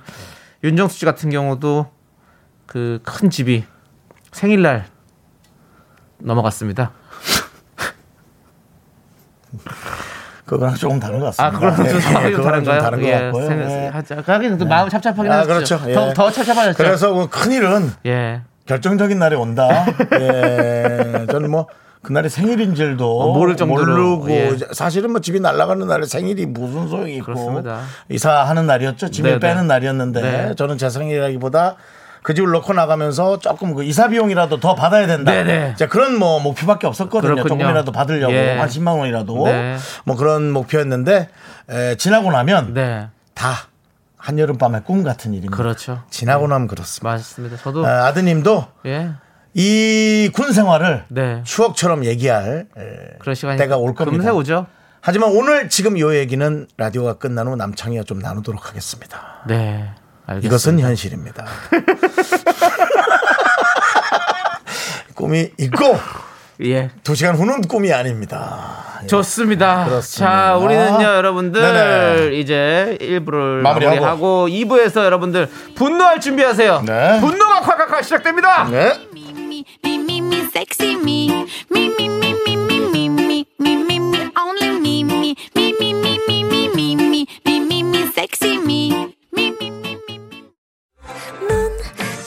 윤정수 0.63 1.00
씨 1.00 1.05
같은 1.05 1.29
경우도 1.29 1.88
그 2.67 3.00
큰 3.03 3.29
집이 3.29 3.63
생일날 4.32 4.86
넘어갔습니다. 6.19 6.91
그거랑 10.45 10.75
조금 10.75 11.00
다른 11.00 11.19
것 11.19 11.27
아, 11.39 11.50
같습니다. 11.50 11.75
그럼 11.75 11.88
좀 11.89 11.98
예, 11.98 12.01
상황이 12.01 12.25
좀 12.31 12.38
그거랑 12.38 12.63
다른가요? 12.63 12.81
다른 12.81 13.01
것 13.01 13.07
예, 13.07 13.19
같고요. 13.19 13.48
생- 13.48 13.72
예. 13.72 13.88
하자. 13.88 14.24
하긴 14.25 14.57
또 14.60 14.65
마음 14.65 14.89
찹찹하긴 14.89 15.31
아, 15.31 15.38
하죠. 15.39 15.48
그렇죠. 15.48 15.77
더, 15.79 16.10
예. 16.10 16.13
더 16.13 16.31
찹찹하셨죠. 16.31 16.77
그래서 16.77 17.13
그 17.13 17.27
큰일은 17.29 17.91
예. 18.05 18.41
결정적인 18.67 19.17
날이 19.17 19.36
온다. 19.36 19.86
예. 20.19 21.25
저는 21.31 21.50
뭐 21.50 21.67
그날이 22.03 22.29
생일인 22.29 22.75
줄도 22.75 23.19
어, 23.19 23.34
모를 23.34 23.57
정도로, 23.57 24.17
모르고 24.17 24.29
예. 24.29 24.55
사실은 24.74 25.10
뭐 25.12 25.22
집이 25.22 25.39
날아가는 25.39 25.88
날에 25.88 26.05
생일이 26.05 26.45
무슨 26.45 26.88
소용이 26.88 27.15
있고 27.15 27.34
그렇습니다. 27.34 27.79
이사하는 28.10 28.67
날이었죠. 28.67 29.10
짐을 29.10 29.31
네, 29.31 29.39
빼는 29.39 29.63
네. 29.63 29.67
날이었는데 29.69 30.22
네. 30.22 30.53
저는 30.55 30.77
제 30.77 30.91
생일이라기보다 30.91 31.77
그 32.25 32.34
집을 32.34 32.50
놓고 32.50 32.74
나가면서 32.74 33.38
조금 33.38 33.75
그 33.75 33.84
이사 33.84 34.08
비용이라도 34.08 34.60
더 34.60 34.74
받아야 34.74 35.05
된다. 35.05 35.32
네, 35.32 35.44
네. 35.44 35.72
이제 35.75 35.86
그런 35.86 36.17
뭐 36.17 36.39
목표밖에 36.39 36.88
없었거든요. 36.88 37.36
그렇군요. 37.36 37.60
조금이라도 37.60 37.91
받으려고 37.91 38.34
예. 38.34 38.58
한 38.58 38.67
10만 38.67 38.98
원이라도 38.98 39.46
네. 39.46 39.77
뭐 40.05 40.15
그런 40.15 40.50
목표였는데 40.50 41.29
에, 41.70 41.96
지나고 41.98 42.32
나면 42.32 42.74
네. 42.74 43.10
다 43.36 43.53
한여름 44.17 44.58
밤의 44.58 44.86
꿈 44.86 45.03
같은 45.03 45.34
일입니다. 45.34 45.55
그렇죠. 45.55 46.01
지나고 46.10 46.48
나면 46.48 46.67
그렇습니다. 46.67 47.12
맞습니다. 47.12 47.58
저도 47.58 47.86
아, 47.86 48.08
아드님도 48.08 48.70
예. 48.88 49.12
이군 49.53 50.51
생활을 50.51 51.05
네. 51.10 51.41
추억처럼 51.44 52.05
얘기할 52.05 52.65
에, 52.75 53.17
그런 53.20 53.36
시간이 53.36 53.60
때가 53.60 53.77
올 53.77 53.94
겁니다. 53.94 54.17
금세 54.17 54.32
오죠. 54.32 54.65
하지만 55.00 55.29
오늘 55.29 55.70
지금 55.70 56.00
요 56.00 56.15
얘기는 56.15 56.67
라디오가 56.75 57.20
끝난 57.20 57.46
후 57.48 57.55
남창희가 57.55 58.01
좀 58.01 58.17
나누도록 58.17 58.67
하겠습니다. 58.67 59.44
네. 59.48 59.91
알겠습니다. 60.27 60.48
이것은 60.48 60.79
현실입니다. 60.79 61.46
꿈이 65.15 65.50
있고 65.60 65.98
예. 66.63 66.89
두 67.03 67.15
시간 67.15 67.36
후는 67.36 67.62
꿈이 67.63 67.91
아닙니다. 67.91 69.00
예. 69.03 69.08
좋습니다. 69.08 69.86
그렇습니다. 69.86 70.25
자, 70.48 70.55
우리는요, 70.58 71.03
여러분들 71.03 71.62
네네. 71.62 72.38
이제 72.38 72.98
1부를 73.01 73.62
마무리하고. 73.62 73.96
마무리하고 74.01 74.48
2부에서 74.48 75.03
여러분들 75.03 75.50
분노할 75.75 76.20
준비하세요. 76.22 76.84
네. 76.86 77.20
분노가 77.20 77.62
콸콸콸 77.62 78.03
시작됩니다. 78.03 78.67
네. 78.70 78.94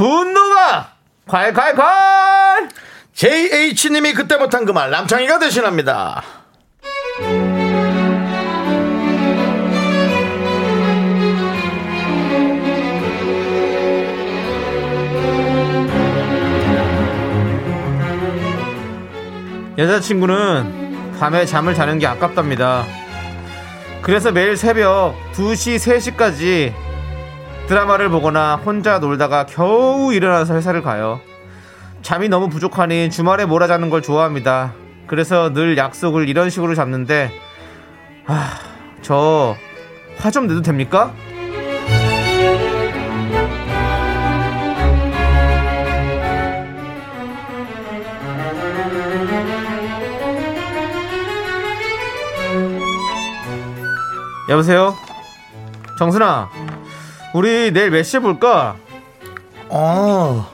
분노가 0.00 0.94
콸콸콸! 1.28 2.70
JH님이 3.12 4.14
그때 4.14 4.36
못한 4.38 4.64
그 4.64 4.72
말 4.72 4.90
남창희가 4.90 5.38
대신합니다. 5.38 6.22
여자친구는 19.78 21.16
밤에 21.18 21.46
잠을 21.46 21.74
자는 21.74 21.98
게 21.98 22.06
아깝답니다. 22.06 22.84
그래서 24.02 24.32
매일 24.32 24.56
새벽 24.56 25.14
2시, 25.34 25.76
3시까지 25.76 26.72
드라마를 27.70 28.08
보거나 28.08 28.56
혼자 28.56 28.98
놀다가 28.98 29.46
겨우 29.46 30.12
일어나서 30.12 30.56
회사를 30.56 30.82
가요. 30.82 31.20
잠이 32.02 32.28
너무 32.28 32.48
부족하니 32.48 33.10
주말에 33.10 33.44
몰아자는 33.44 33.90
걸 33.90 34.02
좋아합니다. 34.02 34.72
그래서 35.06 35.52
늘 35.52 35.76
약속을 35.76 36.28
이런 36.28 36.50
식으로 36.50 36.74
잡는데, 36.74 37.30
아, 38.26 38.58
저 39.02 39.54
화 40.18 40.30
좀 40.32 40.48
내도 40.48 40.62
됩니까? 40.62 41.14
여보세요? 54.48 54.94
정순아, 55.98 56.48
우리 57.32 57.70
내일 57.72 57.90
몇 57.90 58.02
시에 58.02 58.20
볼까? 58.20 58.76
어. 59.68 60.46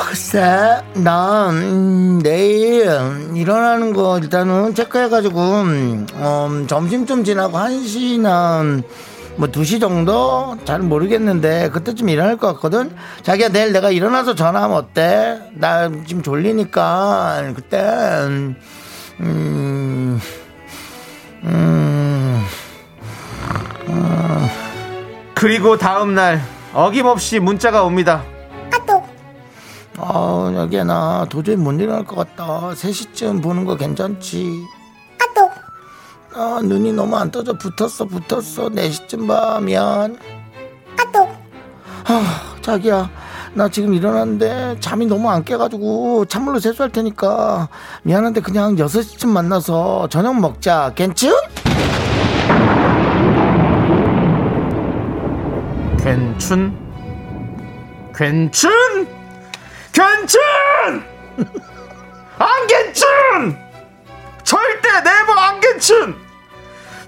글쎄, 0.00 0.80
나, 0.94 1.50
음, 1.50 2.20
내일 2.22 2.86
일어나는 3.34 3.92
거 3.92 4.18
일단은 4.18 4.74
체크해가지고, 4.74 5.40
음, 5.40 6.06
어, 6.14 6.48
점심 6.66 7.04
좀 7.04 7.22
지나고 7.24 7.58
1시나 7.58 8.82
뭐 9.36 9.48
2시 9.48 9.78
정도? 9.80 10.56
잘 10.64 10.80
모르겠는데, 10.80 11.68
그때쯤 11.70 12.08
일어날 12.08 12.38
것 12.38 12.54
같거든? 12.54 12.90
자기야, 13.22 13.50
내일 13.50 13.72
내가 13.72 13.90
일어나서 13.90 14.34
전화하면 14.34 14.76
어때? 14.78 15.38
나 15.52 15.90
지금 16.06 16.22
졸리니까, 16.22 17.52
그때, 17.54 17.78
음, 17.78 18.56
음, 19.20 20.20
음, 21.44 22.46
그리고 25.36 25.76
다음 25.76 26.14
날 26.14 26.40
어김없이 26.72 27.38
문자가 27.40 27.84
옵니다. 27.84 28.24
아, 29.98 30.52
여기야, 30.54 30.84
나 30.84 31.26
도저히 31.28 31.56
못 31.56 31.72
일어날 31.78 32.04
것 32.04 32.16
같다. 32.16 32.70
3시쯤 32.72 33.42
보는 33.42 33.64
거 33.66 33.76
괜찮지? 33.76 34.64
아, 36.34 36.60
눈이 36.62 36.92
너무 36.92 37.16
안 37.16 37.30
떠져. 37.30 37.54
붙었어, 37.56 38.04
붙었어. 38.06 38.68
4시쯤 38.68 39.26
봐. 39.26 39.58
미안. 39.60 40.18
아, 42.08 42.54
자기야. 42.60 43.10
나 43.54 43.68
지금 43.68 43.94
일어났는데 43.94 44.76
잠이 44.80 45.06
너무 45.06 45.30
안 45.30 45.44
깨가지고 45.44 46.26
찬물로 46.26 46.60
세수할 46.60 46.92
테니까 46.92 47.68
미안한데 48.02 48.42
그냥 48.42 48.76
6시쯤 48.76 49.28
만나서 49.28 50.08
저녁 50.10 50.38
먹자. 50.38 50.92
괜찮? 50.94 51.32
괜춘? 56.06 56.72
괜춘? 58.14 58.70
괜춘! 59.92 60.40
안 62.38 62.66
괜춘! 62.68 63.58
절대 64.44 64.88
네버 65.02 65.32
안 65.32 65.58
괜춘! 65.58 66.14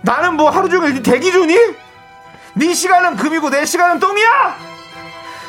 나는 0.03 0.35
뭐 0.35 0.51
하루 0.51 0.69
종일 0.69 0.95
네 0.95 1.01
대기 1.01 1.31
중이? 1.31 1.57
네 2.55 2.75
시간은 2.75 3.15
금이고 3.15 3.51
내 3.51 3.65
시간은 3.65 4.01
똥이야? 4.01 4.57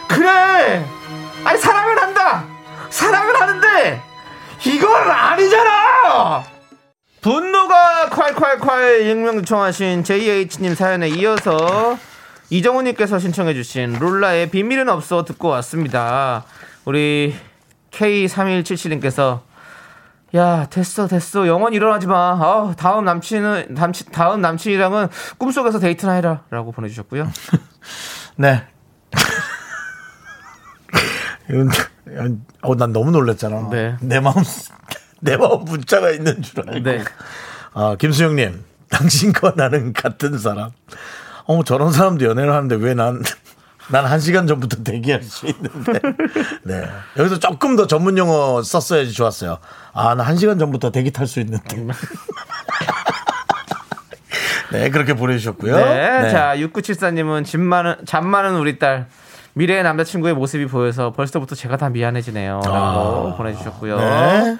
그래! 0.10 0.86
아니 1.44 1.58
사랑을 1.58 2.00
한다! 2.00 2.46
사랑을 2.92 3.42
하는데 3.42 4.00
이건 4.64 5.10
아니잖아! 5.10 6.44
분노가 7.22 8.10
콸콸콸 8.12 9.08
익명 9.08 9.38
요청하신 9.38 10.04
JH님 10.04 10.76
사연에 10.76 11.10
이어서 11.10 11.98
이정우님께서 12.50 13.20
신청해주신 13.20 14.00
룰라의 14.00 14.50
비밀은 14.50 14.90
없어 14.90 15.24
듣고 15.24 15.50
왔습니다. 15.50 16.46
우리 16.86 17.36
K3177님께서 17.92 19.42
야 20.36 20.68
됐어 20.70 21.08
됐어 21.08 21.48
영원 21.48 21.74
일어나지 21.74 22.08
마. 22.08 22.32
아, 22.40 22.74
다음 22.78 23.06
남친은 23.06 23.68
남친 23.70 24.12
다음 24.12 24.42
남친이랑은 24.42 25.10
꿈속에서 25.38 25.80
데이트나 25.80 26.14
해라라고 26.14 26.72
보내주셨고요. 26.72 27.30
네. 28.38 28.64
어, 32.62 32.76
난 32.76 32.94
너무 32.94 33.12
놀랐잖아. 33.12 33.70
네. 33.70 33.96
내 34.02 34.20
마음, 34.20 34.44
내 35.20 35.38
마음 35.38 35.66
문자가 35.66 36.12
있는 36.12 36.42
줄 36.42 36.62
알고. 36.68 36.90
네. 36.90 37.04
아, 37.74 37.96
김수영님, 38.00 38.64
당신과 38.90 39.54
나는 39.56 39.94
같은 39.94 40.38
사람. 40.38 40.72
어머, 41.50 41.64
저런 41.64 41.92
사람도 41.92 42.26
연애를 42.26 42.54
하는데 42.54 42.76
왜 42.76 42.94
난, 42.94 43.24
난 43.90 44.06
한 44.06 44.20
시간 44.20 44.46
전부터 44.46 44.84
대기할 44.84 45.24
수 45.24 45.48
있는데. 45.48 45.94
네. 46.64 46.88
여기서 47.18 47.40
조금 47.40 47.76
더 47.76 47.88
전문 47.88 48.20
용어 48.20 48.62
썼어야지 48.62 49.14
좋았어요. 49.14 49.58
아, 49.94 50.14
나 50.14 50.24
한 50.24 50.38
시간 50.38 50.60
전부터 50.60 50.92
대기 50.92 51.10
탈 51.12 51.26
수 51.26 51.40
있는데. 51.40 51.88
네, 54.72 54.92
그렇게 54.92 55.16
보내주셨고요. 55.16 55.76
네. 55.76 56.30
자, 56.30 56.54
6974님은 56.56 57.44
잠 57.48 57.62
많은, 57.62 57.96
잠 58.06 58.28
많은 58.28 58.56
우리 58.58 58.78
딸. 58.78 59.08
미래의 59.54 59.82
남자친구의 59.82 60.36
모습이 60.36 60.68
보여서 60.68 61.12
벌써부터 61.12 61.56
제가 61.56 61.78
다 61.78 61.90
미안해지네요. 61.90 62.62
라고 62.64 63.34
아. 63.34 63.36
보내주셨고요. 63.38 63.98
네. 63.98 64.58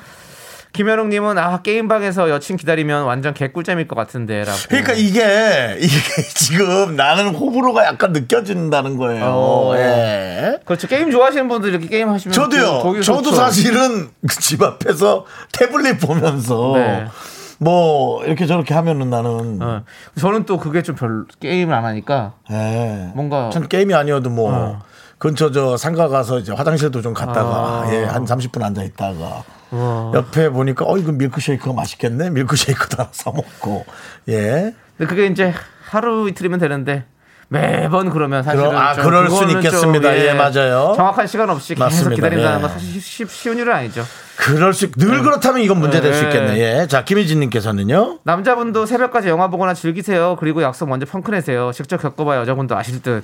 김현웅님은 0.74 1.38
아, 1.38 1.62
게임방에서 1.62 2.30
여친 2.30 2.56
기다리면 2.58 3.04
완전 3.06 3.34
개꿀잼일 3.34 3.88
것 3.88 3.96
같은데. 3.96 4.44
라고. 4.44 4.58
그러니까 4.70 4.94
이게 4.94 5.78
이게 5.80 5.98
지금 6.36 6.96
나는 6.96 7.34
호불호가 7.34 7.86
약간 7.86 8.12
느껴진다는 8.14 8.98
거예요. 8.98 9.26
어. 9.26 9.74
예. 9.78 10.60
그렇죠. 10.66 10.88
게임 10.88 11.12
좋아하시는 11.12 11.48
분들 11.48 11.72
이렇게 11.72 11.88
게임 11.88 12.10
하시면. 12.10 12.34
저도요. 12.34 13.02
저도 13.02 13.24
좋죠. 13.24 13.36
사실은 13.36 14.10
집 14.40 14.62
앞에서 14.62 15.26
태블릿 15.52 16.00
보면서 16.00 16.74
네. 16.76 17.06
뭐 17.58 18.24
이렇게 18.24 18.46
저렇게 18.46 18.74
하면은 18.74 19.10
나는 19.10 19.60
어. 19.62 19.84
저는 20.18 20.46
또 20.46 20.58
그게 20.58 20.82
좀별 20.82 21.26
게임을 21.42 21.74
안 21.74 21.84
하니까 21.84 22.34
예. 22.52 23.10
뭔가- 23.16 23.50
전 23.52 23.68
게임이 23.68 23.94
아니어도 23.94 24.30
뭐 24.30 24.54
어. 24.54 24.82
근처 25.20 25.52
저 25.52 25.76
상가 25.78 26.08
가서 26.08 26.40
이제 26.40 26.54
화장실도 26.54 27.02
좀 27.02 27.14
갔다가 27.14 27.84
아. 27.86 27.90
예, 27.92 28.06
한 28.06 28.26
30분 28.26 28.64
앉아 28.64 28.84
있다가 28.84 29.44
와. 29.72 30.12
옆에 30.16 30.50
보니까 30.50 30.86
어 30.88 30.98
이거 30.98 31.12
밀크쉐이크가 31.12 31.74
맛있겠네. 31.74 32.30
밀크쉐이크도 32.32 32.98
하나 32.98 33.10
사 33.12 33.30
먹고. 33.32 33.86
예. 34.30 34.74
근데 34.98 35.10
그게 35.10 35.28
이제 35.28 35.54
하루 35.84 36.28
이틀이면 36.30 36.60
되는데 36.60 37.04
매번 37.50 38.10
그러면 38.12 38.44
사실은 38.44 38.70
그럼- 38.70 38.82
아, 38.82 38.94
좀 38.94 39.04
그럴 39.04 39.30
순 39.30 39.40
그거는 39.48 39.56
있겠습니다. 39.58 40.10
좀, 40.16 40.20
예, 40.22 40.34
맞아요. 40.34 40.94
정확한 40.96 41.28
시간 41.28 41.50
없이 41.50 41.74
계속 41.76 41.84
맞습니다. 41.84 42.16
기다린다는 42.16 42.58
예. 42.58 42.62
건 42.62 42.72
사실 42.72 43.02
쉬, 43.02 43.26
쉬운 43.28 43.58
일은 43.58 43.74
아니죠. 43.74 44.04
그럴 44.38 44.74
수, 44.74 44.90
늘 44.92 45.22
그렇다면 45.22 45.62
이건 45.62 45.80
문제 45.80 46.00
될수 46.00 46.22
네. 46.22 46.28
있겠네. 46.28 46.58
예. 46.60 46.88
자, 46.88 47.04
김희진님께서는요. 47.04 48.20
남자분도 48.24 48.86
새벽까지 48.86 49.28
영화 49.28 49.50
보거나 49.50 49.74
즐기세요. 49.74 50.38
그리고 50.40 50.62
약속 50.64 50.88
먼저 50.88 51.06
펑크 51.06 51.32
내세요. 51.32 51.72
직접 51.74 51.98
겪어봐야 52.02 52.40
여자분도 52.40 52.78
아실 52.78 53.02
듯. 53.02 53.24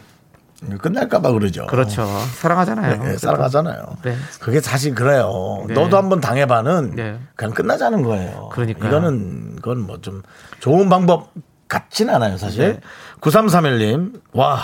끝날까봐 0.78 1.32
그러죠. 1.32 1.65
그렇죠. 1.67 2.06
사랑하잖아요. 2.36 3.01
예, 3.12 3.17
살아가잖아요. 3.17 3.97
네. 4.04 4.15
그게 4.39 4.60
사실 4.62 4.93
그래요. 4.95 5.63
네. 5.67 5.73
너도 5.73 5.97
한번 5.97 6.19
당해봐는 6.21 6.91
네. 6.95 7.19
그냥 7.36 7.54
끝나자는 7.54 8.01
거예요. 8.04 8.49
그러니까요. 8.51 8.89
이거는, 8.89 9.56
그건 9.58 9.82
뭐 9.82 9.97
좀 10.01 10.21
좋은 10.60 10.89
방법 10.89 11.32
같진 11.67 12.10
않아요, 12.10 12.38
사실. 12.38 12.73
네. 12.73 12.80
9331님, 13.21 14.21
와, 14.34 14.60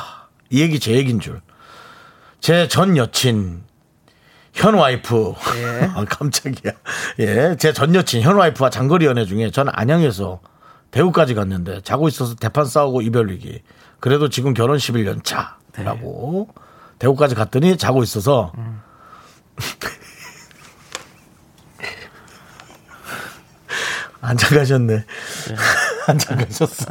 이 0.50 0.62
얘기 0.62 0.80
제 0.80 0.94
얘기인 0.94 1.20
줄. 1.20 1.42
제 2.40 2.68
전 2.68 2.98
여친, 2.98 3.64
현 4.54 4.74
와이프. 4.76 5.34
예. 5.58 5.86
아, 5.96 6.06
깜짝이야. 6.06 6.74
예, 7.20 7.56
제 7.58 7.72
전 7.74 7.96
여친, 7.96 8.22
현 8.22 8.36
와이프와 8.36 8.70
장거리 8.70 9.06
연애 9.06 9.26
중에 9.26 9.50
저는 9.52 9.72
안양에서 9.76 10.40
대구까지 10.92 11.36
갔는데 11.36 11.82
자고 11.82 12.08
있어서 12.10 12.36
대판 12.36 12.66
싸우고 12.66 13.02
이별 13.02 13.30
위기. 13.30 13.62
그래도 14.02 14.28
지금 14.30 14.54
결혼 14.54 14.78
11년 14.78 15.24
차 15.24 15.58
라고. 15.78 16.48
네. 16.56 16.62
대구까지 17.00 17.36
갔더니 17.36 17.78
자고 17.78 18.04
있어서 18.04 18.52
음. 18.58 18.82
안장 24.22 24.58
가셨네. 24.58 25.06
안장 26.08 26.38
가셨어. 26.38 26.86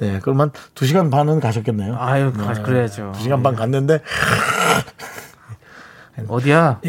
네, 0.00 0.18
그럼 0.20 0.40
한 0.40 0.50
2시간 0.74 1.10
반은 1.10 1.40
가셨겠네요. 1.40 1.96
아유, 1.98 2.32
가- 2.32 2.52
그래야죠. 2.54 3.12
2시간 3.16 3.42
반 3.42 3.54
갔는데 3.54 4.00
어디야? 6.28 6.80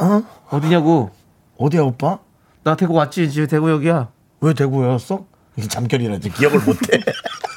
어? 0.00 0.22
어디냐고? 0.50 1.10
어디야 1.58 1.82
오빠? 1.82 2.18
나 2.62 2.76
대구 2.76 2.94
왔지. 2.94 3.24
이제 3.24 3.46
대구역이야. 3.46 4.08
왜 4.42 4.54
대구였어? 4.54 5.26
이게 5.56 5.66
잠결이라지 5.68 6.30
기억을 6.30 6.60
못해. 6.60 7.00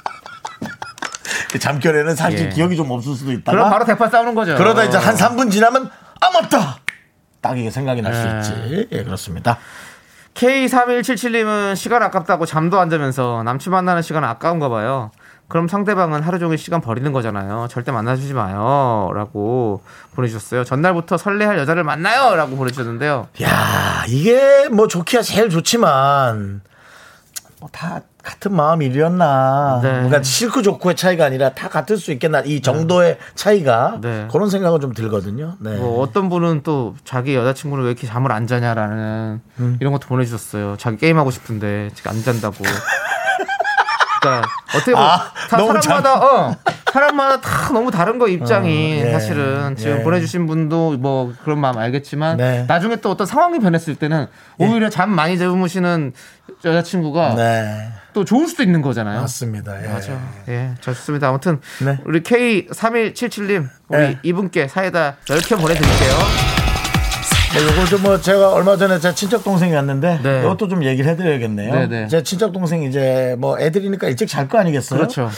그 1.54 1.60
잠결에는 1.60 2.16
사실 2.16 2.40
예. 2.40 2.50
기억이 2.50 2.76
좀 2.76 2.90
없을 2.90 3.14
수도 3.14 3.32
있다가 3.32 3.52
그럼 3.52 3.70
바로 3.70 3.86
대판 3.86 4.10
싸우는 4.10 4.34
거죠. 4.34 4.56
그러다 4.56 4.86
이제 4.86 4.98
한 4.98 5.14
3분 5.14 5.52
지나면 5.52 5.88
아 6.20 6.32
맞다. 6.32 6.80
딱 7.42 7.60
이게 7.60 7.70
생각이 7.70 8.02
날수 8.02 8.28
예. 8.28 8.38
있지. 8.40 8.88
예, 8.92 9.04
그렇습니다. 9.04 9.60
K3177님은 10.34 11.76
시간 11.76 12.02
아깝다고 12.02 12.48
잠도 12.48 12.80
안 12.80 12.90
자면서 12.90 13.44
남친 13.44 13.72
만나는 13.72 14.02
시간 14.02 14.24
아까운가 14.24 14.68
봐요. 14.70 15.12
그럼 15.48 15.68
상대방은 15.68 16.24
하루 16.24 16.40
종일 16.40 16.58
시간 16.58 16.82
버리는 16.82 17.12
거잖아요. 17.12 17.68
절대 17.70 17.92
만나주지 17.92 18.34
마요. 18.34 19.12
라고 19.14 19.84
보내주셨어요. 20.16 20.64
전날부터 20.64 21.18
설레할 21.18 21.60
여자를 21.60 21.84
만나요. 21.84 22.36
라고 22.36 22.56
보내주셨는데요. 22.56 23.28
야, 23.44 24.06
이게 24.08 24.70
뭐 24.70 24.88
좋기야 24.88 25.22
제일 25.22 25.52
좋지만 25.52 26.62
뭐 27.60 27.70
다 27.72 28.02
같은 28.24 28.56
마음이었나. 28.56 29.82
네. 29.84 29.90
그러니까 29.90 30.24
싫고 30.24 30.62
좋고의 30.62 30.96
차이가 30.96 31.26
아니라 31.26 31.50
다 31.50 31.68
같을 31.68 31.98
수 31.98 32.12
있겠나. 32.14 32.40
이 32.40 32.62
정도의 32.62 33.18
차이가 33.36 34.00
네. 34.02 34.28
그런 34.32 34.50
생각은 34.50 34.80
좀 34.80 34.94
들거든요. 34.94 35.58
네. 35.60 35.76
뭐 35.76 36.02
어떤 36.02 36.30
분은 36.30 36.62
또 36.64 36.96
자기 37.04 37.36
여자친구는 37.36 37.84
왜 37.84 37.92
이렇게 37.92 38.08
잠을 38.08 38.32
안 38.32 38.48
자냐라는 38.48 39.42
음. 39.60 39.78
이런 39.82 39.92
것도 39.92 40.08
보내주셨어요. 40.08 40.78
자기 40.78 40.98
게임하고 40.98 41.32
싶은데 41.32 41.90
지금 41.94 42.12
안 42.12 42.24
잔다고. 42.24 42.64
그러니까 44.22 44.48
어떻게 44.74 44.94
보면 44.94 45.06
아, 45.06 45.32
다 45.50 45.58
사람마다 45.58 46.16
어, 46.16 46.56
사람마다 46.94 47.42
다 47.42 47.74
너무 47.74 47.92
다른 47.92 48.20
거 48.20 48.30
입장이 48.30 49.02
어, 49.02 49.06
예, 49.08 49.12
사실은 49.12 49.76
지금 49.76 50.00
예. 50.00 50.04
보내주신 50.04 50.48
분도 50.48 50.92
뭐 50.98 51.34
그런 51.44 51.60
마음 51.60 51.78
알겠지만 51.78 52.38
네. 52.38 52.66
나중에 52.70 52.96
또 52.98 53.12
어떤 53.12 53.28
상황이 53.28 53.60
변했을 53.60 53.96
때는 53.96 54.28
오히려 54.60 54.90
잠 54.90 55.10
많이 55.10 55.38
주무시는 55.38 56.14
여자친구가 56.64 57.36
네. 57.36 57.92
또 58.14 58.24
좋을 58.26 58.48
수도 58.48 58.64
있는 58.64 58.82
거잖아요. 58.82 59.22
맞습니다. 59.22 59.84
예. 59.84 59.88
맞아. 59.88 60.20
예, 60.48 60.72
좋습니다. 60.80 61.30
아무튼 61.30 61.60
네. 61.84 61.98
우리 62.06 62.22
K3177님 62.22 63.68
우리 63.90 63.98
네. 64.00 64.20
이분께 64.24 64.68
사이다 64.68 65.18
10개 65.26 65.60
보내드릴게요. 65.60 66.18
네, 67.54 67.64
요거 67.64 67.86
좀뭐 67.86 68.20
제가 68.20 68.52
얼마 68.52 68.76
전에 68.78 69.00
제 69.00 69.14
친척 69.14 69.44
동생이 69.44 69.74
왔는데 69.74 70.20
네. 70.24 70.40
이것도 70.40 70.68
좀 70.68 70.84
얘기를 70.84 71.10
해드려야겠네요. 71.12 71.74
네, 71.74 71.88
네. 71.88 72.08
제 72.08 72.24
친척 72.24 72.52
동생 72.52 72.82
이제 72.84 73.36
뭐 73.38 73.60
애들이니까 73.60 74.08
일찍 74.08 74.28
잘 74.28 74.48
거 74.48 74.58
아니겠어요? 74.60 74.98
그렇죠. 75.00 75.30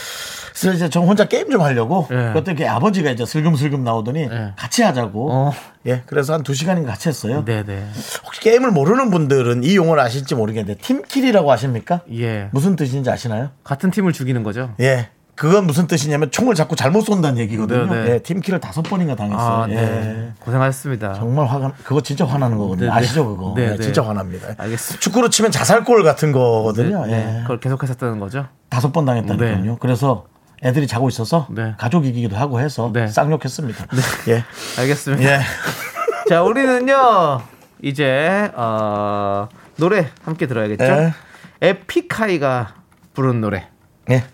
그래서 0.58 0.72
이제 0.74 0.88
저 0.88 1.00
혼자 1.00 1.26
게임 1.26 1.50
좀 1.50 1.60
하려고 1.60 2.06
네. 2.10 2.32
그때 2.32 2.52
이렇게 2.52 2.66
아버지가 2.66 3.10
이제 3.10 3.26
슬금슬금 3.26 3.84
나오더니 3.84 4.26
네. 4.28 4.52
같이 4.56 4.82
하자고. 4.82 5.30
어. 5.32 5.52
예, 5.86 6.02
그래서 6.06 6.32
한 6.32 6.42
두 6.42 6.54
시간인가 6.54 6.90
같이 6.92 7.08
했어요. 7.08 7.44
네네. 7.44 7.86
혹시 8.24 8.40
게임을 8.40 8.70
모르는 8.70 9.10
분들은 9.10 9.64
이 9.64 9.76
용어를 9.76 10.02
아실지 10.02 10.34
모르겠는데 10.34 10.80
팀킬이라고 10.80 11.50
아십니까? 11.52 12.00
예. 12.12 12.48
무슨 12.52 12.74
뜻인지 12.76 13.10
아시나요? 13.10 13.50
같은 13.64 13.90
팀을 13.90 14.12
죽이는 14.12 14.42
거죠. 14.42 14.72
예. 14.80 15.08
그건 15.34 15.66
무슨 15.66 15.86
뜻이냐면 15.86 16.30
총을 16.30 16.54
자꾸 16.54 16.76
잘못 16.76 17.02
쏜다는 17.02 17.38
얘기거든요. 17.40 17.92
네, 17.92 18.04
네. 18.04 18.10
예, 18.14 18.18
팀킬을 18.20 18.58
다섯 18.58 18.80
번인가 18.82 19.14
당했어요. 19.16 19.62
아, 19.62 19.66
네. 19.66 19.76
예. 19.76 20.32
고생하셨습니다. 20.40 21.12
정말 21.12 21.46
화가 21.46 21.72
그거 21.84 22.00
진짜 22.00 22.24
화나는 22.24 22.56
거거든요. 22.56 22.86
네, 22.88 22.92
네. 22.94 22.98
아시죠 22.98 23.26
그거? 23.26 23.52
네, 23.54 23.66
네, 23.70 23.76
네. 23.76 23.82
진짜 23.82 24.02
화납니다. 24.02 24.48
알겠습니다. 24.56 25.00
축구로 25.00 25.28
치면 25.28 25.50
자살골 25.50 26.02
같은 26.04 26.32
거거든요. 26.32 27.04
네, 27.04 27.12
네. 27.18 27.36
예. 27.38 27.42
그걸 27.42 27.60
계속했었다는 27.60 28.18
거죠. 28.18 28.46
다섯 28.70 28.92
번 28.92 29.04
당했다니까요. 29.04 29.62
네. 29.64 29.76
그래서 29.78 30.24
애들이 30.62 30.86
자고 30.86 31.08
있어서 31.08 31.46
네. 31.50 31.74
가족 31.78 32.06
이기기도 32.06 32.36
하고 32.36 32.60
해서 32.60 32.90
네. 32.92 33.06
쌍욕했습니다. 33.08 33.86
예. 34.28 34.44
알겠습니다. 34.78 35.24
예. 35.24 35.40
자, 36.28 36.42
우리는요 36.42 37.42
이제 37.82 38.50
어, 38.54 39.48
노래 39.76 40.08
함께 40.24 40.46
들어야겠죠. 40.46 40.84
예. 40.84 41.12
에픽하이가 41.60 42.74
부른 43.14 43.40
노래 43.40 43.68
예. 44.10 44.24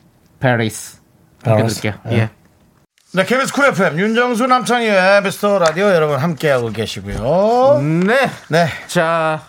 페리스 0.40 1.00
함께. 1.44 1.66
들을게요. 1.66 1.94
예. 2.10 2.16
예. 2.16 2.30
네, 3.14 3.24
KBS 3.26 3.52
쿨 3.52 3.66
FM 3.66 3.98
윤정수 3.98 4.46
남창희의 4.46 5.22
미스터 5.22 5.44
라디오 5.44 5.84
여러분 5.90 6.18
함께하고 6.18 6.70
계시고요. 6.70 7.80
네. 7.82 8.30
네. 8.48 8.66
자, 8.86 9.42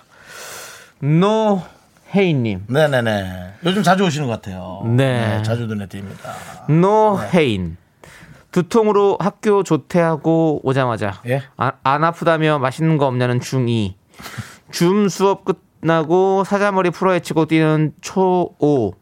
노 1.00 1.64
헤이님, 2.16 2.66
네네네. 2.68 3.54
요즘 3.66 3.82
자주 3.84 4.04
오시는 4.06 4.28
것 4.28 4.34
같아요. 4.42 4.82
네. 4.86 5.42
자주 5.44 5.66
눈에 5.66 5.88
띕니다. 5.88 6.72
노헤인. 6.72 7.78
두통으로 8.52 9.18
학교 9.20 9.64
조퇴하고 9.64 10.62
오자마자 10.64 11.20
예. 11.26 11.42
아- 11.58 11.72
안 11.84 12.04
아프다며 12.04 12.60
맛있는 12.60 13.00
거 13.00 13.08
없냐는 13.08 13.40
중2 13.40 13.96
줌 14.70 15.10
수업 15.10 15.44
끝나고 15.82 16.44
사자머리 16.44 16.92
풀어헤치고 16.92 17.48
뛰는 17.48 17.94
초5 18.02 18.94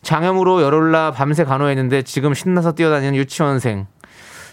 장염으로 0.00 0.62
열올라 0.62 1.10
밤새 1.10 1.44
간호했는데 1.44 2.00
지금 2.00 2.32
신나서 2.32 2.72
뛰어다니는 2.72 3.14
유치원생 3.14 3.86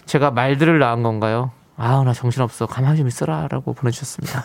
제가 0.04 0.30
말들을 0.32 0.78
낳은 0.78 1.02
건가요? 1.02 1.52
아우 1.78 2.04
나 2.04 2.12
정신없어 2.12 2.66
가만히 2.66 2.98
좀 2.98 3.08
있어라 3.08 3.48
라고 3.50 3.72
보내주셨습니다 3.72 4.44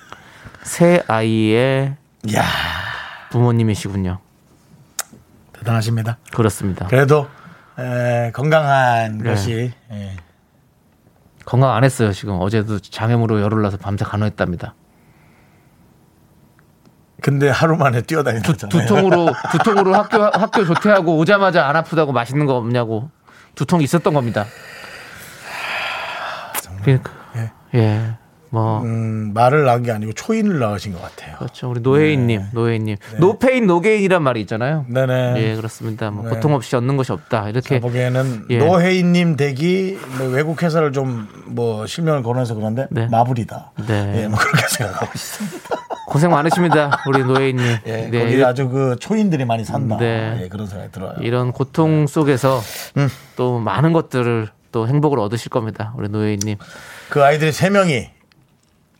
새 0.62 1.02
아이의 1.08 1.96
이 1.96 2.05
야, 2.34 2.44
부모님이시군요 3.30 4.18
대단하십니다. 5.52 6.18
그렇습니다 6.32 6.86
그래도 6.86 7.28
에, 7.78 8.30
건강한 8.32 9.18
네. 9.18 9.30
것이 9.30 9.72
예. 9.92 10.16
건강 11.44 11.74
안 11.74 11.84
했어요 11.84 12.12
지금 12.12 12.38
어제도 12.40 12.78
장염으로 12.78 13.40
열올라서 13.40 13.76
밤새 13.76 14.04
간호했답니다 14.04 14.74
근데 17.22 17.48
하루 17.48 17.76
만에 17.76 18.02
뛰어다니잖아요. 18.02 18.68
두통으로 18.68 19.32
두통으로 19.50 19.94
학교 19.94 20.22
학교 20.22 20.64
조퇴하고 20.64 21.16
오자마자 21.16 21.66
안 21.66 21.74
아프다고 21.74 22.12
맛있는 22.12 22.46
거 22.46 22.56
없냐고 22.56 23.10
두통이 23.54 23.84
있었던 23.84 24.12
겁니다. 24.14 24.44
그러니까 26.82 27.10
예. 27.36 27.52
예. 27.74 28.16
뭐 28.50 28.82
음, 28.82 29.32
말을 29.34 29.64
낳은 29.64 29.82
게 29.82 29.92
아니고 29.92 30.12
초인을 30.12 30.58
낳으신 30.58 30.92
것 30.92 31.02
같아요. 31.02 31.36
그렇죠. 31.38 31.70
우리 31.70 31.80
노혜인님, 31.80 32.42
노혜인님, 32.52 32.96
no 33.18 33.34
pain 33.34 33.66
no 33.66 33.77
gain이란 33.77 34.22
말이 34.22 34.40
있잖아요. 34.42 34.84
네네. 34.88 35.34
예, 35.36 35.56
그렇습니다. 35.56 36.10
뭐 36.10 36.24
네. 36.24 36.30
고통 36.30 36.54
없이 36.54 36.76
얻는 36.76 36.96
것이 36.96 37.12
없다. 37.12 37.48
이렇게 37.48 37.80
보기에는 37.80 38.46
예. 38.50 38.58
노혜인님 38.58 39.36
댁이 39.36 39.98
뭐 40.18 40.28
외국 40.28 40.62
회사를 40.62 40.92
좀 40.92 41.26
뭐 41.46 41.86
실명을 41.86 42.22
거론해서 42.22 42.54
그런데 42.54 42.86
네. 42.90 43.06
마블이다. 43.06 43.72
네. 43.86 44.22
예, 44.22 44.28
뭐 44.28 44.38
그렇게 44.38 44.66
생각하고 44.68 45.10
있습니다. 45.14 45.68
고생 46.06 46.30
많으십니다. 46.30 47.02
우리 47.08 47.24
노예인님. 47.24 47.64
예, 47.86 48.08
네, 48.10 48.18
거기 48.24 48.44
아주 48.44 48.68
그 48.68 48.96
초인들이 49.00 49.44
많이 49.44 49.64
산다. 49.64 49.96
네. 49.96 50.40
예, 50.42 50.48
그런 50.48 50.66
생각이 50.66 50.92
들어요. 50.92 51.14
이런 51.20 51.52
고통 51.52 52.06
속에서 52.06 52.60
음. 52.96 53.08
또 53.36 53.58
많은 53.58 53.92
것들을 53.92 54.48
또 54.72 54.86
행복을 54.88 55.18
얻으실 55.18 55.50
겁니다. 55.50 55.94
우리 55.96 56.08
노예인님. 56.08 56.58
그 57.08 57.24
아이들이 57.24 57.52
세 57.52 57.70
명이 57.70 58.10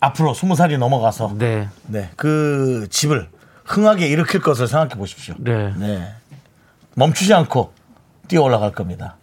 앞으로 0.01 0.35
스무 0.35 0.55
살이 0.55 0.79
넘어가서 0.79 1.35
네. 1.39 1.69
네, 1.87 2.11
그 2.17 2.87
집을 2.91 3.29
흥하게 3.65 4.07
일으킬 4.09 4.41
것을 4.41 4.69
생각해 4.69 4.95
보십시오. 4.95 5.35
네. 5.39 5.73
네. 5.77 6.15
멈추지 6.95 7.33
않고 7.35 7.73
뛰어 8.29 8.43
올라갈 8.43 8.73
겁니다. 8.73 9.17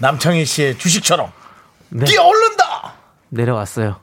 남창희 0.00 0.44
씨의 0.44 0.78
주식처럼 0.78 1.30
네. 1.90 2.04
뛰어 2.04 2.24
오른다. 2.26 2.94
내려왔어요. 3.28 3.96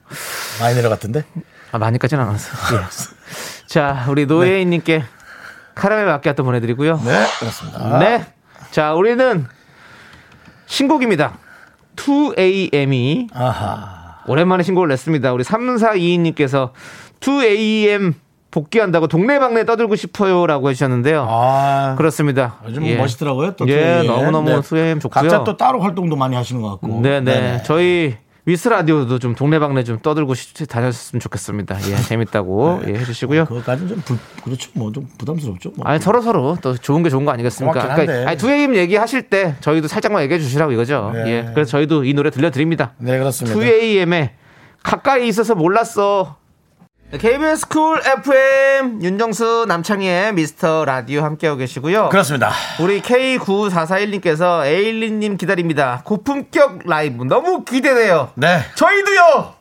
많이 0.60 0.76
내려갔던데? 0.76 1.24
아, 1.72 1.78
많이까지는 1.78 2.24
않았어요. 2.24 2.80
예. 2.80 2.86
자, 3.68 4.06
우리 4.10 4.26
노예인님께 4.26 5.04
카라멜 5.76 6.06
마키아토 6.06 6.44
보내드리고요. 6.44 7.02
네, 7.04 7.26
그렇습니다. 7.40 7.98
네. 8.00 8.26
자, 8.72 8.94
우리는 8.94 9.48
신곡입니다. 10.68 11.38
2AM이 11.96 13.30
아하. 13.34 14.03
오랜만에 14.28 14.64
신곡을 14.64 14.88
냈습니다. 14.90 15.34
우리 15.34 15.44
3422님께서 15.44 16.72
2AM 17.20 18.14
복귀한다고 18.52 19.08
동네방네 19.08 19.66
떠들고 19.66 19.96
싶어요라고 19.96 20.70
해주셨는데요. 20.70 21.26
아, 21.28 21.96
그렇습니다. 21.98 22.58
요즘 22.68 22.86
예. 22.86 22.96
멋있더라고요. 22.96 23.56
또 23.56 23.68
예, 23.68 24.02
2AM. 24.04 24.06
너무너무 24.06 24.50
네. 24.50 24.56
2AM 24.58 25.02
좋고요. 25.02 25.22
각자 25.22 25.44
또 25.44 25.58
따로 25.58 25.80
활동도 25.80 26.16
많이 26.16 26.36
하시는 26.36 26.62
것 26.62 26.70
같고. 26.72 27.02
네네. 27.02 27.22
네네. 27.22 27.64
저희 27.64 28.16
위스 28.46 28.68
라디오도 28.68 29.20
좀 29.20 29.36
동네방네 29.36 29.86
좀 29.86 30.00
떠들고 30.00 30.34
싶, 30.34 30.68
다녔으면 30.68 31.22
좋겠습니다. 31.22 31.78
예, 31.90 31.96
재밌다고 32.04 32.82
예, 32.88 32.94
해주시고요. 32.96 33.46
그것까지는 33.46 33.88
좀 33.90 34.02
불, 34.04 34.18
그렇죠. 34.44 34.70
뭐 34.74 34.92
좀 34.92 35.08
부담스럽죠. 35.18 35.72
뭐. 35.78 35.86
아니 35.88 36.00
서로 36.02 36.22
서로 36.22 36.58
또 36.62 36.76
좋은 36.76 37.04
게 37.04 37.10
좋은 37.10 37.24
거 37.24 37.32
아니겠습니까? 37.32 37.96
그러니까 37.96 38.30
아니, 38.30 38.38
2AM 38.38 38.76
얘기하실 38.76 39.30
때 39.30 39.56
저희도 39.62 39.88
살짝만 39.88 40.24
얘기해 40.24 40.40
주시라고 40.42 40.74
이거죠. 40.74 41.12
네. 41.14 41.28
예, 41.28 41.52
그래서 41.54 41.72
저희도 41.72 42.04
이 42.04 42.14
노래 42.14 42.30
들려드립니다. 42.32 42.94
네, 42.98 43.18
그렇습니다. 43.18 43.58
2AM의 43.58 44.32
가까이 44.84 45.28
있어서 45.30 45.56
몰랐어. 45.56 46.36
KBS 47.20 47.68
쿨 47.68 48.02
FM 48.04 49.04
윤정수 49.04 49.66
남창희의 49.68 50.34
미스터 50.34 50.84
라디오 50.84 51.22
함께하고 51.22 51.60
계시고요. 51.60 52.10
그렇습니다. 52.10 52.52
우리 52.80 53.02
K9441님께서 53.02 54.66
에일리님 54.66 55.38
기다립니다. 55.38 56.02
고품격 56.06 56.80
라이브 56.86 57.24
너무 57.24 57.64
기대돼요. 57.66 58.32
네. 58.34 58.62
저희도요. 58.74 59.54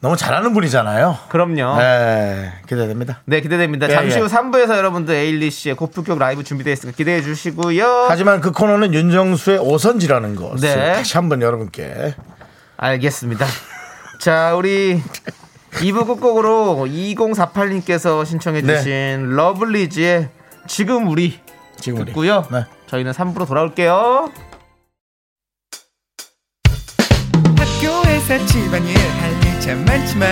너무 0.00 0.16
잘하는 0.16 0.52
분이잖아요. 0.52 1.18
그럼요. 1.28 1.78
네. 1.78 1.82
네, 1.82 2.52
기대됩니다. 2.68 3.20
기대됩니다. 3.30 3.88
예, 3.88 3.92
잠시 3.92 4.16
예. 4.16 4.20
후 4.20 4.26
3부에서 4.26 4.76
여러분들 4.76 5.14
에일리 5.14 5.52
씨의 5.52 5.76
고품격 5.76 6.18
라이브 6.18 6.42
준비되어 6.42 6.72
있으니까 6.72 6.96
기대해 6.96 7.22
주시고요. 7.22 8.06
하지만 8.08 8.40
그 8.40 8.50
코너는 8.50 8.92
윤정수의 8.92 9.58
오선지라는 9.60 10.34
것을 10.34 10.68
네. 10.68 10.94
다시 10.94 11.16
한번 11.16 11.42
여러분께 11.42 12.16
알겠습니다. 12.76 13.46
자, 14.18 14.56
우리 14.56 15.00
2부 15.72 16.06
끝곡으로 16.06 16.86
2048님께서 16.88 18.24
신청해주신 18.24 19.30
러블리즈의 19.30 20.28
지금 20.66 21.08
우리 21.08 21.40
지금 21.80 22.00
우리. 22.00 22.06
듣고요. 22.06 22.46
네. 22.52 22.64
저희는 22.86 23.12
3부로 23.12 23.46
돌아올게요. 23.46 24.30
학교에서 27.56 28.46
집안일 28.46 28.96
할일참 28.96 29.84
많지만 29.84 30.30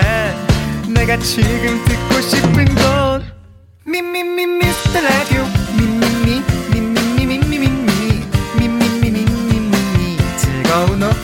내가 0.93 1.17
지금 1.17 1.83
듣고 1.85 2.21
싶은 2.21 2.65
건 2.75 3.23
미미미 3.85 4.45
미스터 4.45 5.01
라디오 5.01 5.43
미미미 5.77 6.41
미미미 6.71 7.37
미미미 7.39 7.69
미미미 8.57 9.25
미미미 9.25 10.17
즐거운 10.37 11.03
오후 11.03 11.20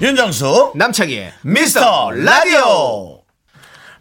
윤정수 0.00 0.72
남창희의 0.76 1.32
미스터 1.42 2.10
라디오. 2.10 3.22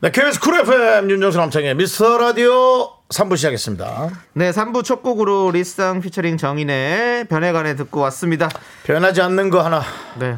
네, 0.02 0.12
KBS 0.12 0.40
쿨 0.42 0.60
FM 0.60 1.10
윤정수 1.10 1.38
남창희의 1.38 1.76
미스터 1.76 2.18
라디오 2.18 2.90
3부 3.10 3.38
시작했습니다. 3.38 4.10
네, 4.34 4.52
3부 4.52 4.84
첫 4.84 5.02
곡으로 5.02 5.52
리쌍 5.52 6.02
피처링 6.02 6.36
정인의 6.38 7.26
변해가네 7.30 7.76
듣고 7.78 8.02
왔습니다. 8.02 8.50
변하지 8.84 9.22
않는 9.22 9.50
거 9.50 9.62
하나 9.64 9.84
네, 10.20 10.38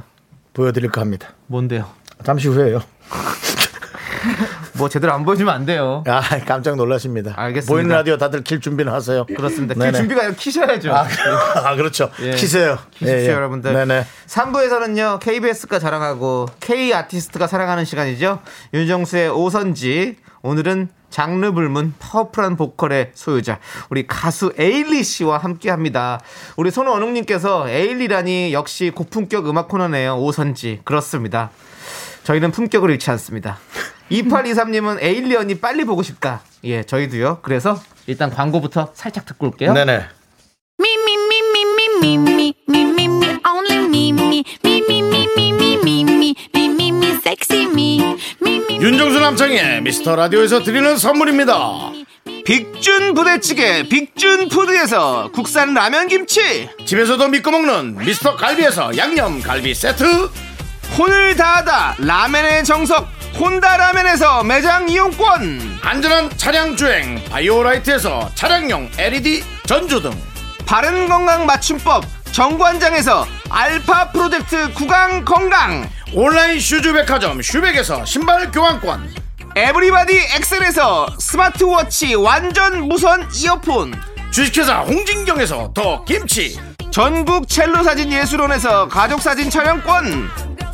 보여드릴까 0.53 1.01
합니다. 1.01 1.29
뭔데요? 1.47 1.89
잠시 2.23 2.47
후에요. 2.49 2.81
뭐 4.77 4.89
제대로 4.89 5.13
안 5.13 5.25
보여주면 5.25 5.53
안 5.53 5.65
돼요. 5.65 6.03
아, 6.07 6.21
깜짝 6.45 6.75
놀라십니다. 6.75 7.33
알겠습니다. 7.35 7.73
보이는 7.73 7.95
라디오 7.95 8.17
다들 8.17 8.43
킬 8.43 8.61
준비는 8.61 8.91
하세요. 8.91 9.25
그렇습니다. 9.25 9.73
키 9.73 9.79
네네. 9.79 9.97
준비가 9.97 10.21
아니라 10.21 10.35
키셔야죠. 10.35 10.93
아, 10.93 11.07
아, 11.65 11.75
그렇죠. 11.75 12.09
예. 12.21 12.31
키세요. 12.31 12.77
키십시오, 12.91 13.15
예, 13.17 13.23
예. 13.25 13.29
여러분들. 13.29 13.73
네네. 13.73 14.05
3부에서는요, 14.27 15.19
KBS가 15.19 15.79
자랑하고 15.79 16.47
K 16.59 16.93
아티스트가 16.93 17.47
사랑하는 17.47 17.85
시간이죠. 17.85 18.39
윤정수의 18.73 19.29
오선지. 19.29 20.17
오늘은 20.43 20.89
장르 21.09 21.51
불문 21.51 21.95
powerful한 21.99 22.57
보컬의 22.57 23.11
소유자 23.13 23.59
우리 23.89 24.05
가수 24.05 24.53
에일리 24.57 25.03
씨와 25.03 25.37
함께 25.37 25.69
합니다. 25.69 26.19
우리 26.57 26.69
손원웅님께서 26.69 27.69
에일리라니 27.69 28.53
역시 28.53 28.91
고품격 28.93 29.49
음악 29.49 29.67
코너네요. 29.67 30.17
오선지. 30.17 30.81
그렇습니다. 30.83 31.49
저희는 32.23 32.51
품격을 32.51 32.89
잃지 32.91 33.09
않습니다. 33.11 33.57
2823님은 34.11 35.01
에일리 35.01 35.30
언니 35.30 35.59
빨리 35.59 35.83
보고 35.85 36.03
싶다. 36.03 36.41
예, 36.63 36.83
저희도요. 36.83 37.39
그래서 37.41 37.81
일단 38.05 38.29
광고부터 38.29 38.91
살짝 38.93 39.25
듣고 39.25 39.47
올게요. 39.47 39.73
네네. 39.73 40.05
윤정수 48.79 49.19
남창의 49.19 49.81
미스터 49.81 50.15
라디오에서 50.15 50.61
드리는 50.63 50.97
선물입니다. 50.97 51.91
빅준 52.45 53.13
부대찌개 53.13 53.83
빅준 53.89 54.47
푸드에서 54.49 55.31
국산 55.33 55.73
라면 55.73 56.07
김치 56.07 56.69
집에서도 56.85 57.27
믿고 57.27 57.51
먹는 57.51 57.97
미스터 57.97 58.37
갈비에서 58.37 58.95
양념 58.95 59.41
갈비 59.41 59.73
세트 59.73 60.29
혼을 60.97 61.35
다하다 61.35 61.95
라면의 61.99 62.63
정석 62.63 63.16
혼다 63.39 63.77
라면에서 63.77 64.43
매장 64.43 64.89
이용권 64.89 65.79
안전한 65.83 66.29
차량 66.37 66.75
주행 66.75 67.23
바이오라이트에서 67.29 68.31
차량용 68.33 68.89
LED 68.97 69.43
전조등. 69.67 70.11
바른 70.65 71.07
건강 71.07 71.45
맞춤법 71.45 72.03
정관장에서 72.31 73.27
알파 73.49 74.11
프로젝트 74.11 74.73
구강 74.73 75.23
건강 75.23 75.87
온라인 76.13 76.59
슈즈 76.59 76.93
백화점 76.93 77.41
슈백에서 77.41 78.03
신발 78.05 78.51
교환권. 78.51 79.13
에브리바디 79.55 80.17
엑셀에서 80.35 81.07
스마트워치 81.19 82.15
완전 82.15 82.87
무선 82.87 83.27
이어폰 83.33 83.93
주식회사 84.31 84.79
홍진경에서 84.79 85.73
더 85.75 86.03
김치. 86.05 86.59
전국 86.89 87.47
첼로 87.47 87.83
사진 87.83 88.11
예술원에서 88.11 88.87
가족 88.87 89.21
사진 89.21 89.51
촬영권 89.51 90.27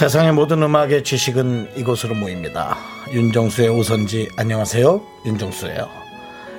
세상의 0.00 0.32
모든 0.32 0.62
음악의 0.62 1.04
지식은 1.04 1.72
이곳으로 1.76 2.14
모입니다. 2.14 2.78
윤정수의 3.12 3.68
오선지 3.68 4.30
안녕하세요. 4.34 4.98
윤정수예요. 5.26 5.90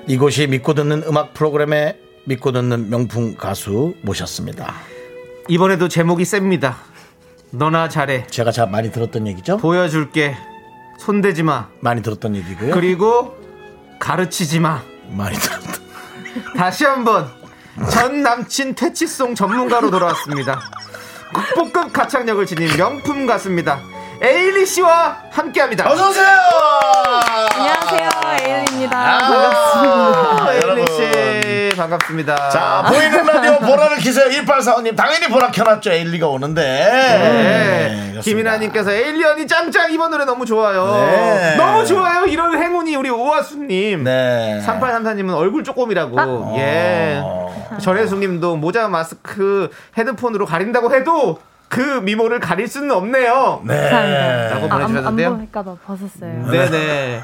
이곳이 0.06 0.46
믿고 0.46 0.76
듣는 0.76 1.02
음악 1.08 1.34
프로그램에 1.34 1.98
믿고 2.26 2.52
듣는 2.52 2.92
명품 2.92 3.36
가수 3.36 3.96
모셨습니다. 4.04 4.76
이번에도 5.48 5.88
제목이 5.88 6.24
셉니다. 6.24 6.78
너나 7.50 7.90
잘해. 7.90 8.28
제가 8.28 8.52
잘 8.52 8.70
많이 8.70 8.92
들었던 8.92 9.26
얘기죠? 9.26 9.58
보여줄게. 9.58 10.38
손대지 11.00 11.42
마. 11.42 11.70
많이 11.80 12.04
들었던 12.04 12.36
얘기고요. 12.36 12.76
그리고 12.76 13.36
가르치지 13.98 14.60
마. 14.60 14.84
많이 15.10 15.36
들었던. 15.36 15.74
다시 16.56 16.86
한번 16.86 17.28
전 17.90 18.22
남친 18.22 18.76
퇴치송 18.76 19.34
전문가로 19.34 19.90
돌아왔습니다. 19.90 20.62
국보급 21.34 21.94
가창력을 21.94 22.46
지닌 22.46 22.76
명품 22.78 23.26
가수입니다. 23.26 23.80
에일리 24.22 24.66
씨와 24.66 25.18
함께합니다. 25.32 25.90
어서 25.90 26.10
오세요. 26.10 26.26
안녕하세요, 27.56 28.10
에일리입니다. 28.40 28.98
아, 28.98 30.48
에일리 30.52 30.62
여러분. 30.64 30.86
씨 30.88 31.41
반갑습니다. 31.76 32.50
자, 32.50 32.84
보이는 32.88 33.26
라디오 33.26 33.58
보라를 33.60 33.98
키세요. 33.98 34.26
1845님. 34.30 34.96
당연히 34.96 35.28
보라 35.28 35.52
켜놨죠. 35.52 35.92
에일리가 35.92 36.28
오는데. 36.28 36.62
네. 36.62 37.88
그렇습니다. 38.12 38.22
김이나님께서 38.22 38.92
에일리 38.92 39.20
언니 39.20 39.48
짱짱 39.48 39.92
이번 39.92 40.12
노래 40.12 40.26
너무 40.26 40.46
좋아요. 40.46 40.86
네. 40.86 41.56
너무 41.56 41.86
좋아요. 41.86 42.26
이런 42.26 42.62
행운이 42.62 42.96
우리 42.96 43.10
오아수님. 43.10 44.04
네. 44.04 44.62
3834님은 44.66 45.36
얼굴 45.36 45.64
조금이라고. 45.64 46.56
예. 46.58 47.20
어. 47.24 47.78
전혜수님도 47.82 48.58
모자, 48.58 48.88
마스크, 48.88 49.70
헤드폰으로 49.98 50.46
가린다고 50.46 50.94
해도 50.94 51.40
그 51.72 51.80
미모를 52.02 52.42
가릴 52.42 52.68
수는 52.68 52.92
없네요. 52.92 53.62
네. 53.64 53.90
라고 54.50 54.66
아, 54.70 54.76
안, 54.76 54.82
안 54.82 54.88
보내주셨는데요. 54.88 55.36
보일까봐 55.38 55.76
벗었어요. 55.88 56.52
네네. 56.52 57.22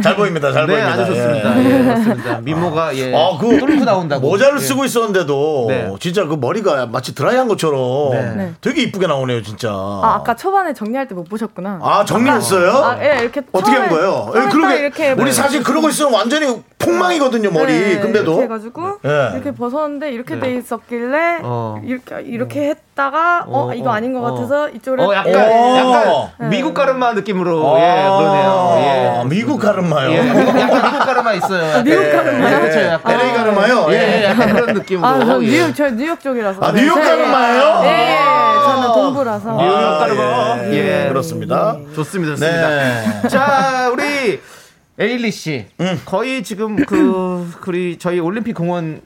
잘 0.00 0.14
보입니다. 0.14 0.52
잘 0.52 0.68
네, 0.68 0.74
보입니다. 0.74 0.92
아주 1.02 1.06
좋습니다. 1.12 1.58
예. 1.58 2.34
예. 2.36 2.40
미모가 2.42 2.96
예. 2.96 3.12
아, 3.12 3.36
그 3.36 3.58
뚫고 3.58 3.84
나온다고. 3.84 4.28
모자를 4.28 4.58
예. 4.58 4.60
쓰고 4.60 4.84
있었는데도 4.84 5.66
네. 5.68 5.92
진짜 5.98 6.24
그 6.24 6.36
머리가 6.40 6.86
마치 6.86 7.16
드라이한 7.16 7.48
것처럼 7.48 8.12
네. 8.12 8.52
되게 8.60 8.82
이쁘게 8.82 9.08
나오네요, 9.08 9.42
진짜. 9.42 9.70
아, 9.72 10.18
아까 10.20 10.36
초반에 10.36 10.72
정리할 10.72 11.08
때 11.08 11.14
못 11.16 11.28
보셨구나. 11.28 11.80
아, 11.82 12.04
정리했어요? 12.04 12.70
아, 12.70 12.98
예, 13.04 13.18
이렇게 13.22 13.42
어떻게 13.50 13.76
한 13.76 13.88
처음에- 13.88 13.90
거예요? 13.90 14.32
예, 14.36 14.38
딱 14.40 14.48
그러게 14.50 14.76
이렇게 14.78 15.12
우리 15.12 15.22
뭐- 15.24 15.32
사실 15.32 15.64
그러고 15.64 15.88
있으면 15.88 16.12
완전히 16.12 16.62
폭망이거든요, 16.78 17.50
머리. 17.50 17.72
네, 17.72 17.98
근데도 17.98 18.30
이렇게 18.32 18.42
해 18.44 18.48
가지고 18.48 18.98
예. 19.04 19.30
이렇게 19.34 19.50
벗었는데 19.52 20.12
이렇게 20.12 20.34
네. 20.36 20.40
돼 20.40 20.54
있었길래 20.58 21.40
어. 21.42 21.80
이렇게 21.84 22.20
이렇게 22.22 22.68
했 22.70 22.78
다가 22.94 23.44
어, 23.48 23.70
어, 23.70 23.74
이거 23.74 23.90
어, 23.90 23.92
아닌 23.92 24.12
것 24.12 24.20
어. 24.20 24.32
같아서 24.34 24.68
이쪽으로 24.70 25.08
어, 25.08 25.14
약간, 25.14 25.34
오. 25.34 25.76
약간 25.76 26.48
미국 26.48 26.74
가르마 26.74 27.12
느낌으로. 27.12 27.76
예, 27.78 27.82
아, 27.82 28.16
그러네요. 28.16 28.74
예. 28.78 29.28
미국 29.28 29.58
가르마요. 29.58 30.10
예, 30.12 30.18
약간 30.28 30.82
미국 30.84 30.98
가르마 31.00 31.32
있어요. 31.34 31.82
미국 31.82 32.04
예, 32.04 32.10
가르마요? 32.12 32.60
그렇죠. 32.60 32.80
약간. 32.82 33.20
LA 33.20 33.32
가르마요? 33.34 33.86
예, 33.90 33.94
예. 33.94 34.20
예, 34.20 34.24
약간 34.26 34.52
그런 34.54 34.74
느낌으로. 34.74 35.06
아, 35.06 35.24
저 35.24 35.42
예. 35.42 35.46
뉴욕 35.48 35.74
저 35.74 35.90
뉴욕 35.90 36.20
쪽이라서. 36.20 36.60
아, 36.62 36.72
뉴욕 36.72 36.96
네, 36.96 37.04
가르마예요? 37.04 37.80
네, 37.80 37.90
네, 37.90 38.18
아. 38.20 38.62
저는 38.64 38.92
동부라서. 38.92 39.56
뉴욕 39.56 39.74
가르마. 39.98 40.58
예. 40.66 41.04
예. 41.04 41.08
그렇습니다. 41.08 41.76
좋습니다, 41.96 42.36
좋습니다. 42.36 42.68
네. 42.68 43.28
자, 43.28 43.90
우리 43.92 44.40
에일리 45.00 45.32
씨. 45.32 45.66
거의 46.06 46.44
지금 46.44 46.76
그, 46.76 47.50
우리 47.66 47.98
저희 47.98 48.20
올림픽 48.20 48.52
공원 48.52 49.00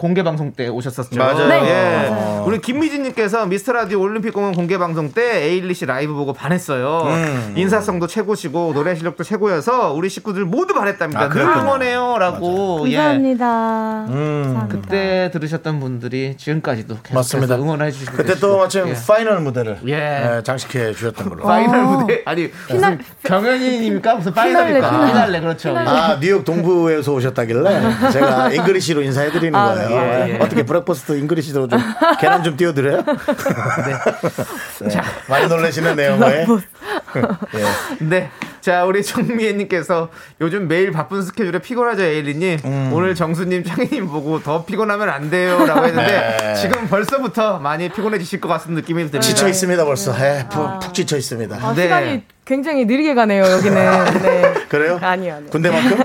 공개 0.00 0.22
방송 0.22 0.52
때 0.52 0.66
오셨었죠. 0.68 1.18
맞아요. 1.18 1.46
네, 1.46 1.56
예. 1.56 2.08
맞아요. 2.08 2.44
우리 2.46 2.58
김미진님께서 2.62 3.44
미스터 3.44 3.72
라디오 3.72 4.00
올림픽 4.00 4.32
공원 4.32 4.54
공개 4.54 4.78
방송 4.78 5.12
때 5.12 5.44
에일리 5.44 5.74
씨 5.74 5.84
라이브 5.84 6.14
보고 6.14 6.32
반했어요. 6.32 7.02
음. 7.04 7.52
인사성도 7.54 8.06
최고시고 8.06 8.72
노래 8.72 8.94
실력도 8.94 9.24
최고여서 9.24 9.92
우리 9.92 10.08
식구들 10.08 10.46
모두 10.46 10.72
반했답니다. 10.72 11.24
아, 11.24 11.28
늘. 11.28 11.42
응원해요라고. 11.42 12.86
예. 12.88 12.96
감사합니다. 12.96 14.04
음. 14.08 14.42
감사합니다. 14.54 14.68
그때 14.68 15.30
들으셨던 15.34 15.80
분들이 15.80 16.34
지금까지도 16.38 16.96
맞습니다. 17.12 17.56
응원해 17.56 17.90
주시고 17.90 18.12
그때 18.12 18.28
계시고. 18.28 18.46
또 18.46 18.56
마침 18.56 18.88
예. 18.88 18.94
final 19.06 19.40
무대를 19.40 19.80
예. 19.86 20.36
예, 20.38 20.42
장식해 20.42 20.94
주셨던 20.94 21.28
걸로. 21.28 21.42
final 21.42 21.78
어. 21.78 21.82
무대 21.82 22.22
아니 22.24 22.50
무슨 22.70 22.98
경연입니까 23.22 24.14
무슨 24.14 24.32
final입니까 24.32 24.88
피날레, 24.88 25.08
피날레, 25.12 25.12
피날레. 25.12 25.40
그렇죠 25.40 25.76
아 25.76 26.18
뉴욕 26.18 26.42
동부에서 26.42 27.12
오셨다길래 27.12 28.10
제가 28.12 28.50
English로 28.52 29.02
인사해드리는 29.02 29.54
아, 29.54 29.74
거예요. 29.74 29.89
예, 29.92 30.34
예. 30.34 30.38
어떻게 30.40 30.62
breakfast 30.64 31.12
English로 31.18 31.68
좀 31.68 31.80
계란 32.20 32.42
좀 32.42 32.56
띄워드려요? 32.56 33.02
네. 34.82 35.00
많이 35.28 35.46
놀라시는 35.46 35.96
내용에. 35.96 36.46
예. 37.54 38.04
네. 38.04 38.30
자, 38.60 38.84
우리 38.84 39.02
정미애님께서 39.02 40.10
요즘 40.40 40.68
매일 40.68 40.92
바쁜 40.92 41.22
스케줄에 41.22 41.58
피곤하죠, 41.60 42.02
에일리님. 42.02 42.58
음. 42.64 42.90
오늘 42.92 43.14
정수님, 43.14 43.64
창희님 43.64 44.08
보고 44.08 44.42
더 44.42 44.64
피곤하면 44.64 45.08
안 45.08 45.30
돼요. 45.30 45.64
라고 45.64 45.86
했는데, 45.86 46.36
네. 46.38 46.54
지금 46.54 46.86
벌써부터 46.86 47.58
많이 47.58 47.88
피곤해지실 47.88 48.40
것 48.40 48.48
같은 48.48 48.74
느낌이 48.74 49.00
듭니다. 49.02 49.20
지쳐 49.20 49.48
있습니다 49.48 49.84
벌써. 49.84 50.14
예, 50.20 50.46
푹, 50.50 50.80
푹 50.80 50.94
지쳐 50.94 51.16
있습니다. 51.16 51.56
아, 51.60 51.74
네. 51.74 51.82
시간이 51.84 52.24
굉장히 52.44 52.84
느리게 52.84 53.14
가네요, 53.14 53.44
여기는. 53.44 54.22
네. 54.22 54.54
그래요? 54.68 54.98
아니요, 55.00 55.34
아니요. 55.34 55.50
군대만큼? 55.50 56.04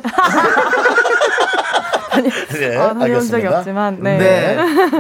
네, 2.22 2.78
아, 2.78 2.94
다녀온 2.94 3.22
적이 3.22 3.48
알겠습니다. 3.48 3.58
없지만, 3.58 3.98
네. 4.02 4.18
네. 4.18 4.58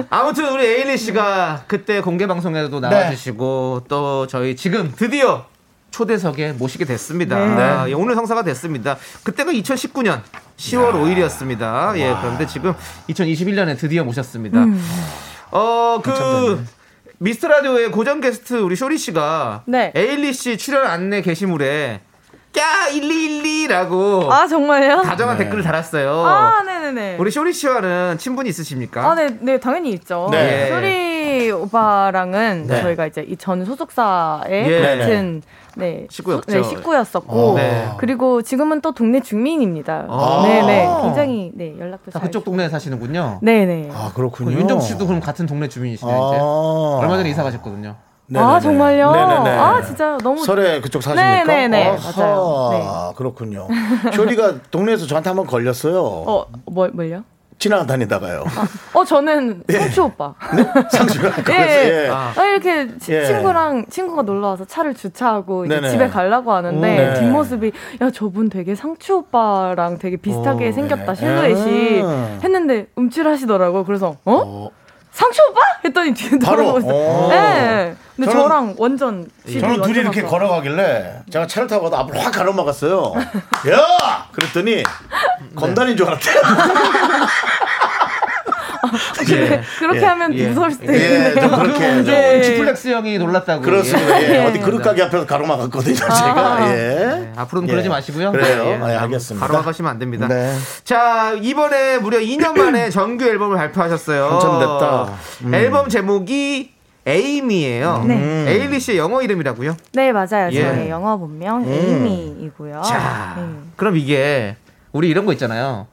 아무튼 0.10 0.50
우리 0.52 0.66
에일리 0.66 0.98
씨가 0.98 1.64
그때 1.68 2.02
공개 2.02 2.28
방송에도 2.28 2.80
나와주시고 2.80 3.86
또 3.88 4.28
저희 4.28 4.56
지금 4.56 4.92
드디어 4.96 5.46
초대석에 5.92 6.54
모시게 6.54 6.86
됐습니다. 6.86 7.38
네. 7.38 7.62
아, 7.62 7.90
예, 7.90 7.94
오늘 7.94 8.16
성사가 8.16 8.44
됐습니다. 8.44 8.98
그때가 9.24 9.52
2019년 9.52 10.22
10월 10.58 10.92
5일이었습니다. 10.94 11.98
예, 11.98 12.16
그런데 12.22 12.46
지금 12.46 12.74
2021년에 13.10 13.78
드디어 13.78 14.04
모셨습니다. 14.04 14.66
어, 15.52 16.02
그 16.04 16.66
미스터 17.18 17.48
라디오의 17.48 17.92
고정 17.92 18.20
게스트 18.20 18.56
우리 18.56 18.76
쇼리 18.76 18.98
씨가 18.98 19.64
네. 19.68 19.92
에일리 19.96 20.34
씨 20.34 20.58
출연 20.58 20.86
안내 20.86 21.22
게시물에 21.22 22.02
까 22.56 22.90
1212라고 22.92 24.30
아, 24.32 24.48
정말요? 24.48 25.02
다정한 25.04 25.38
댓글을 25.38 25.64
달았어요. 25.64 26.12
아, 26.26 26.64
네네네. 26.64 27.18
우리 27.20 27.30
쇼리 27.32 27.54
씨와는 27.54 28.18
친분이 28.18 28.50
있으십니까? 28.50 29.12
아, 29.12 29.16
네, 29.16 29.28
네, 29.42 29.60
당연히 29.60 29.92
있죠. 29.92 30.30
네. 30.32 30.70
쇼리 30.70 31.52
오빠랑은 31.52 32.66
네. 32.68 32.82
저희가 32.82 33.08
이제 33.08 33.22
이 33.28 33.36
전 33.38 33.64
소속사의 33.66 34.68
예. 34.72 34.82
같은 34.82 35.42
네, 35.76 36.08
식구였죠. 36.10 36.44
네, 36.52 36.64
식구였었고 36.64 37.52
어, 37.52 37.56
네. 37.58 37.90
그리고 37.98 38.42
지금은 38.42 38.80
또 38.82 38.94
동네 38.94 39.20
주민입니다. 39.20 40.06
아. 40.10 40.44
네, 40.48 40.62
네, 40.66 40.88
굉장히 41.04 41.52
네 41.54 41.76
연락도 41.78 42.12
다 42.12 42.20
잘. 42.20 42.28
그쪽 42.30 42.46
동네에 42.46 42.70
사시는군요. 42.70 43.40
네, 43.44 43.66
네. 43.66 43.90
아 43.94 44.12
그렇군요. 44.16 44.52
윤정 44.54 44.80
씨도 44.80 45.06
그럼 45.06 45.20
같은 45.20 45.46
동네 45.46 45.68
주민이시네요, 45.68 46.16
이제. 46.16 46.38
아. 46.40 47.00
얼마 47.02 47.18
전에 47.18 47.30
이사 47.30 47.44
가셨거든요. 47.44 47.96
네네네. 48.28 48.52
아 48.54 48.60
정말요? 48.60 49.12
네네네. 49.12 49.50
아 49.58 49.82
진짜 49.84 50.18
너무 50.24 50.44
설에 50.44 50.82
그쪽 50.82 51.04
사십니까? 51.04 51.44
네네네, 51.44 51.90
아하, 51.90 52.12
맞아요. 52.22 53.14
그렇군요. 53.16 53.68
쇼리가 54.14 54.62
동네에서 54.72 55.06
저한테 55.06 55.30
한번 55.30 55.46
걸렸어요. 55.46 56.04
어뭘 56.66 56.92
뭘요? 56.92 57.24
지나다니다가요. 57.58 58.44
어 58.94 59.06
저는 59.06 59.64
상추 59.72 60.04
오빠. 60.04 60.34
상수가 60.92 61.28
예. 61.40 61.44
그래서 61.44 61.90
예. 62.04 62.10
아. 62.10 62.34
아, 62.36 62.44
이렇게 62.46 62.98
치- 62.98 63.14
예. 63.14 63.26
친구랑 63.26 63.86
친구가 63.90 64.24
놀러 64.24 64.48
와서 64.50 64.66
차를 64.66 64.94
주차하고 64.94 65.66
이제 65.66 65.76
네네. 65.76 65.90
집에 65.90 66.10
가려고 66.10 66.52
하는데 66.52 66.82
네. 66.86 67.14
뒷모습이 67.14 67.72
야 68.02 68.10
저분 68.12 68.50
되게 68.50 68.76
상추 68.76 69.16
오빠랑 69.18 70.00
되게 70.00 70.18
비슷하게 70.18 70.70
어, 70.70 70.72
생겼다 70.74 71.14
네. 71.14 71.16
실루엣이 71.16 72.02
음. 72.02 72.40
했는데 72.44 72.88
움찔하시더라고. 72.98 73.86
그래서 73.86 74.18
어? 74.26 74.34
어, 74.46 74.70
상추 75.12 75.42
오빠? 75.50 75.62
했더니 75.86 76.14
뒤에? 76.14 76.38
돌아보고 76.40 76.80
있어. 76.80 76.88
어. 76.90 77.28
네. 77.30 77.96
근데 78.16 78.32
저는- 78.32 78.34
저랑 78.44 78.76
완전 78.78 79.28
집이 79.46 79.60
저는 79.60 79.82
둘이 79.82 80.00
이렇게 80.00 80.22
가까워. 80.22 80.40
걸어가길래 80.40 81.24
제가 81.30 81.48
차를 81.48 81.68
타고 81.68 81.90
가다 81.90 82.04
앞으로 82.04 82.20
확 82.20 82.32
가로막았어요. 82.34 83.14
야! 83.72 84.26
그랬더니 84.32 84.84
검단인 85.56 85.98
줄 85.98 86.08
알았대요. 86.08 86.36
예. 89.32 89.62
그렇게 89.80 90.00
예. 90.02 90.06
하면 90.06 90.34
예. 90.36 90.48
무서울 90.48 90.72
수도 90.72 90.94
예, 90.94 90.98
있네요. 90.98 91.34
좀 91.42 91.52
그렇게 91.60 92.04
좀 92.04 92.08
예. 92.14 92.42
치플렉스 92.44 92.88
형이 92.90 93.18
놀랐다고. 93.18 93.62
그렇습니다. 93.64 94.22
예. 94.22 94.36
예. 94.36 94.46
어디 94.46 94.60
그릇 94.60 94.82
가게 94.82 95.02
앞에서 95.04 95.26
가로막았거든요, 95.26 95.96
제가. 95.96 96.68
예. 96.70 96.76
네, 96.76 97.34
앞으로는 97.36 97.68
예. 97.68 97.72
그러지 97.74 97.90
마시고요. 97.90 98.32
그래요. 98.32 98.80
예, 98.88 98.96
알겠습니다. 98.96 99.48
바로 99.48 99.62
가시면 99.64 99.92
안 99.92 100.00
됩니다. 100.00 100.28
네. 100.28 100.56
자, 100.84 101.34
이번에 101.42 101.98
무려 101.98 102.20
2년 102.20 102.56
만에 102.58 102.90
정규 102.92 103.26
앨범을 103.26 103.58
발표하셨어요. 103.58 104.28
한참 104.28 104.60
됐다. 104.60 105.10
음. 105.46 105.54
앨범 105.56 105.90
제목이 105.90 106.75
에이미예요. 107.08 108.06
네. 108.08 108.46
에일리 108.48 108.80
씨의 108.80 108.98
영어 108.98 109.22
이름이라고요? 109.22 109.78
네 109.94 110.12
맞아요. 110.12 110.50
예. 110.52 110.62
저의 110.62 110.90
영어 110.90 111.18
본명 111.18 111.64
에이미이고요. 111.68 112.82
자, 112.82 113.36
네. 113.38 113.60
그럼 113.76 113.98
이게 113.98 114.56
우리 114.92 115.10
이런 115.10 115.26
거 115.26 115.34
있잖아요. 115.34 115.88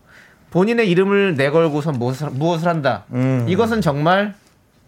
본인의 0.51 0.91
이름을 0.91 1.37
내걸고선 1.37 1.95
무엇을, 1.99 2.31
무엇을 2.31 2.69
한다. 2.69 3.05
음. 3.13 3.47
이것은 3.49 3.81
정말 3.81 4.35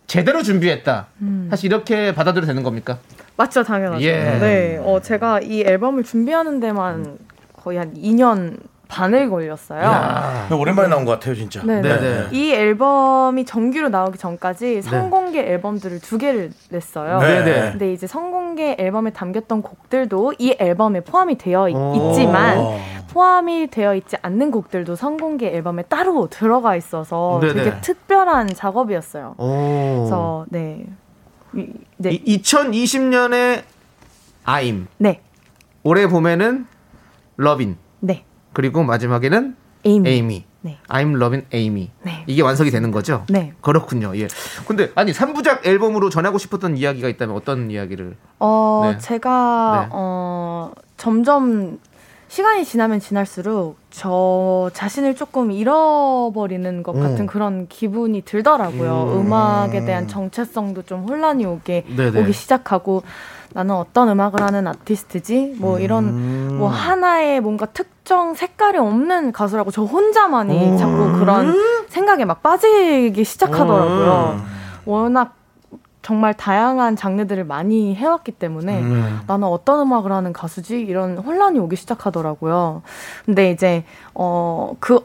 제대로 0.06 0.42
준비했다. 0.42 1.06
음. 1.22 1.46
사실 1.50 1.66
이렇게 1.72 2.14
받아들여도 2.14 2.46
되는 2.46 2.62
겁니까? 2.62 2.98
맞죠, 3.36 3.62
당연하죠. 3.62 4.04
예. 4.04 4.38
네, 4.38 4.80
어, 4.82 5.00
제가 5.00 5.40
이 5.40 5.62
앨범을 5.62 6.04
준비하는 6.04 6.60
데만 6.60 7.18
거의 7.52 7.78
한 7.78 7.94
2년 7.94 8.58
반을 8.88 9.30
걸렸어요. 9.30 10.48
오랜만에 10.56 10.88
나온 10.88 11.04
것 11.04 11.12
같아요, 11.12 11.34
진짜. 11.34 11.62
네, 11.64 11.80
네, 11.80 12.00
네. 12.00 12.00
네. 12.00 12.26
이 12.32 12.52
앨범이 12.52 13.44
정규로 13.44 13.88
나오기 13.88 14.18
전까지 14.18 14.82
선공개 14.82 15.40
앨범들을 15.40 16.00
두 16.00 16.18
개를 16.18 16.50
냈어요. 16.70 17.18
네. 17.20 17.44
네. 17.44 17.70
근데 17.72 17.92
이제 17.92 18.06
선공개 18.06 18.76
앨범에 18.78 19.10
담겼던 19.10 19.62
곡들도 19.62 20.34
이 20.38 20.56
앨범에 20.58 21.00
포함이 21.00 21.38
되어 21.38 21.68
있, 21.68 21.74
오. 21.74 22.12
지만 22.14 22.58
포함이 23.10 23.68
되어 23.70 23.94
있지 23.94 24.16
않는 24.22 24.50
곡들도 24.50 24.96
선공개 24.96 25.46
앨범에 25.48 25.82
따로 25.84 26.28
들어가 26.28 26.76
있어서 26.76 27.38
네네. 27.40 27.54
되게 27.54 27.80
특별한 27.80 28.48
작업이었어요. 28.54 29.34
오. 29.38 29.96
그래서 29.98 30.46
네. 30.50 30.84
이- 31.54 31.66
네. 31.96 32.10
이, 32.12 32.42
2020년에 32.42 33.62
아임. 34.44 34.86
네. 34.98 35.20
올해 35.84 36.06
봄에는 36.06 36.66
러빈. 37.36 37.76
네. 38.00 38.24
그리고 38.54 38.82
마지막에는 38.82 39.56
에이미. 39.84 40.08
에이미. 40.08 40.44
네. 40.62 40.78
I'm 40.88 41.14
loving 41.16 41.46
Amy. 41.52 41.90
네. 42.02 42.24
이게 42.26 42.40
완성이 42.40 42.70
되는 42.70 42.90
거죠? 42.90 43.26
네. 43.28 43.52
그렇군요. 43.60 44.16
예. 44.16 44.28
근데 44.66 44.90
아니 44.94 45.12
3부작 45.12 45.66
앨범으로 45.66 46.08
전하고 46.08 46.38
싶었던 46.38 46.78
이야기가 46.78 47.08
있다면 47.08 47.36
어떤 47.36 47.70
이야기를? 47.70 48.16
어, 48.38 48.92
네. 48.92 48.98
제가 48.98 49.82
네. 49.82 49.88
어 49.92 50.72
점점 50.96 51.78
시간이 52.28 52.64
지나면 52.64 52.98
지날수록 52.98 53.76
저 53.90 54.70
자신을 54.72 55.14
조금 55.14 55.52
잃어버리는 55.52 56.82
것 56.82 56.92
같은 56.92 57.26
그런 57.26 57.68
기분이 57.68 58.22
들더라고요. 58.22 59.20
음. 59.20 59.32
악에 59.32 59.84
대한 59.84 60.08
정체성도 60.08 60.82
좀 60.82 61.06
혼란이 61.06 61.44
오게 61.44 61.84
네네. 61.94 62.22
오기 62.22 62.32
시작하고 62.32 63.02
나는 63.52 63.74
어떤 63.76 64.08
음악을 64.08 64.42
하는 64.42 64.66
아티스트지? 64.66 65.56
뭐 65.58 65.78
이런 65.78 66.56
뭐 66.58 66.68
하나의 66.68 67.40
뭔가 67.40 67.66
특 67.66 67.93
정 68.04 68.34
색깔이 68.34 68.78
없는 68.78 69.32
가수라고 69.32 69.70
저 69.70 69.82
혼자만이 69.82 70.78
자꾸 70.78 71.12
그런 71.18 71.54
생각에 71.88 72.24
막 72.24 72.42
빠지기 72.42 73.24
시작하더라고요. 73.24 74.40
워낙 74.84 75.34
정말 76.02 76.34
다양한 76.34 76.96
장르들을 76.96 77.44
많이 77.44 77.94
해왔기 77.94 78.32
때문에 78.32 78.82
나는 79.26 79.48
어떤 79.48 79.80
음악을 79.80 80.12
하는 80.12 80.34
가수지? 80.34 80.80
이런 80.80 81.16
혼란이 81.16 81.58
오기 81.58 81.76
시작하더라고요. 81.76 82.82
근데 83.24 83.50
이제 83.50 83.84
어그 84.12 85.00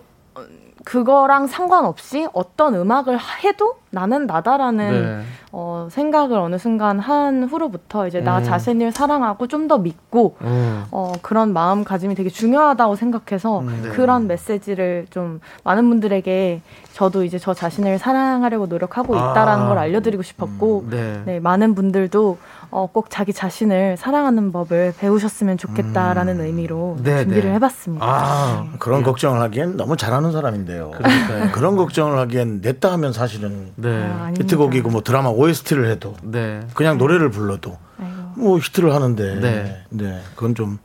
그거랑 0.84 1.48
상관없이 1.48 2.28
어떤 2.34 2.76
음악을 2.76 3.18
해도 3.44 3.76
나는 3.92 4.28
나다라는 4.28 5.02
네. 5.20 5.24
어, 5.52 5.88
생각을 5.92 6.38
어느 6.38 6.58
순간 6.58 7.00
한 7.00 7.44
후로부터 7.44 8.08
이제 8.08 8.22
나 8.22 8.40
음. 8.40 8.44
자신을 8.44 8.92
사랑하고 8.92 9.48
좀 9.48 9.70
더 9.70 9.78
믿고 9.78 10.36
어. 10.42 10.86
어, 10.92 11.14
그런 11.22 11.54
마음가짐이 11.54 12.16
되게 12.16 12.30
중요하다고 12.30 12.96
생각해서 12.96 13.62
네. 13.62 13.90
그런 13.90 14.26
메시지를 14.28 15.06
좀 15.12 15.40
많은 15.64 15.88
분들에게 15.90 16.62
저도 17.00 17.24
이제 17.24 17.40
저 17.40 17.54
자신을 17.54 17.98
사랑하려고 17.98 18.66
노력하고 18.66 19.16
있다라는 19.16 19.66
아. 19.66 19.68
걸 19.70 19.78
알려드리고 19.78 20.22
싶었고 20.22 20.88
네. 20.90 21.22
네, 21.26 21.40
많은 21.40 21.74
분들도 21.74 22.38
어, 22.72 22.90
꼭 22.92 23.10
자기 23.10 23.32
자신을 23.32 23.96
사랑하는 23.96 24.52
법을 24.52 24.96
배우셨으면 25.00 25.58
좋겠다라는 25.58 26.42
의미로 26.42 26.98
음. 26.98 27.04
네, 27.04 27.24
준비를 27.24 27.52
네. 27.52 27.56
해봤습니다. 27.56 28.06
아. 28.06 28.68
그런 28.80 29.04
걱정을 29.04 29.40
하기엔 29.40 29.78
너무 29.78 29.96
잘하는 29.96 30.34
사람인데요. 30.34 30.92
그런 31.56 31.78
걱정을 31.78 32.20
하기엔 32.20 32.60
냈다 32.62 32.92
하면 32.92 33.14
사실은 33.14 33.72
네. 33.78 33.90
아, 34.04 34.24
아닙니다. 34.24 34.44
히트곡이고 34.44 34.90
뭐 34.90 35.02
드라마 35.02 35.30
OST를 35.30 35.90
해도 35.90 36.16
네. 36.22 36.60
그냥 36.74 36.98
노래를 36.98 37.32
불러도 37.32 37.78
아이고, 37.98 38.18
뭐 38.36 38.60
히트를 38.60 38.94
하는데 38.94 39.40
네. 39.40 39.84
네. 39.90 40.20
그건 40.36 40.54
좀 40.54 40.80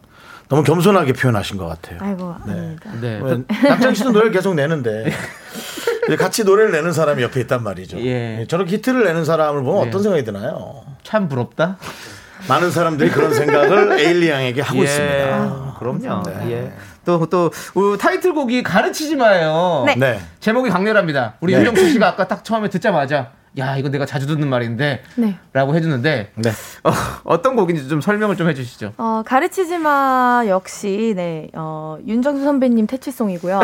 너무 0.48 0.62
겸손하게 0.62 1.12
표현하신 1.14 1.56
것 1.56 1.66
같아요. 1.66 1.98
아이고, 2.02 2.34
아닙니다. 2.44 2.90
네. 3.00 3.20
왜 3.22 3.68
남창희 3.68 3.94
씨도 3.94 4.12
노래를 4.12 4.30
계속 4.32 4.54
내는데 4.54 5.10
같이 6.18 6.44
노래를 6.44 6.70
내는 6.72 6.92
사람이 6.92 7.22
옆에 7.22 7.40
있단 7.40 7.62
말이죠. 7.62 7.98
예. 8.04 8.44
저렇게 8.48 8.76
히트를 8.76 9.04
내는 9.04 9.24
사람을 9.24 9.62
보면 9.62 9.82
네. 9.82 9.88
어떤 9.88 10.02
생각이 10.02 10.24
드나요? 10.24 10.82
참 11.02 11.28
부럽다. 11.28 11.78
많은 12.48 12.70
사람들이 12.70 13.10
그런 13.10 13.32
생각을 13.32 13.98
에일리 14.00 14.28
양에게 14.28 14.60
하고 14.60 14.80
예. 14.80 14.82
있습니다. 14.84 15.76
그럼요. 15.78 16.22
예. 16.50 16.72
또, 17.04 17.26
또, 17.26 17.50
우, 17.74 17.96
타이틀곡이 17.98 18.62
가르치지 18.62 19.16
마요. 19.16 19.84
네. 19.86 19.94
네. 19.96 20.20
제목이 20.40 20.70
강렬합니다. 20.70 21.34
우리 21.40 21.52
네. 21.52 21.58
윤정수 21.58 21.90
씨가 21.90 22.08
아까 22.08 22.26
딱 22.28 22.44
처음에 22.44 22.68
듣자마자, 22.70 23.30
야, 23.58 23.76
이거 23.76 23.88
내가 23.88 24.04
자주 24.04 24.26
듣는 24.26 24.48
말인데, 24.48 25.02
네. 25.16 25.36
라고 25.52 25.74
해주는데, 25.76 26.32
네. 26.34 26.50
어, 27.22 27.40
떤 27.42 27.54
곡인지 27.54 27.88
좀 27.88 28.00
설명을 28.00 28.36
좀 28.36 28.48
해주시죠. 28.48 28.94
어, 28.98 29.22
가르치지 29.24 29.78
마 29.78 30.42
역시 30.48 31.12
네 31.16 31.48
어, 31.54 31.96
윤정수 32.06 32.42
선배님 32.44 32.86
태치송이고요. 32.88 33.60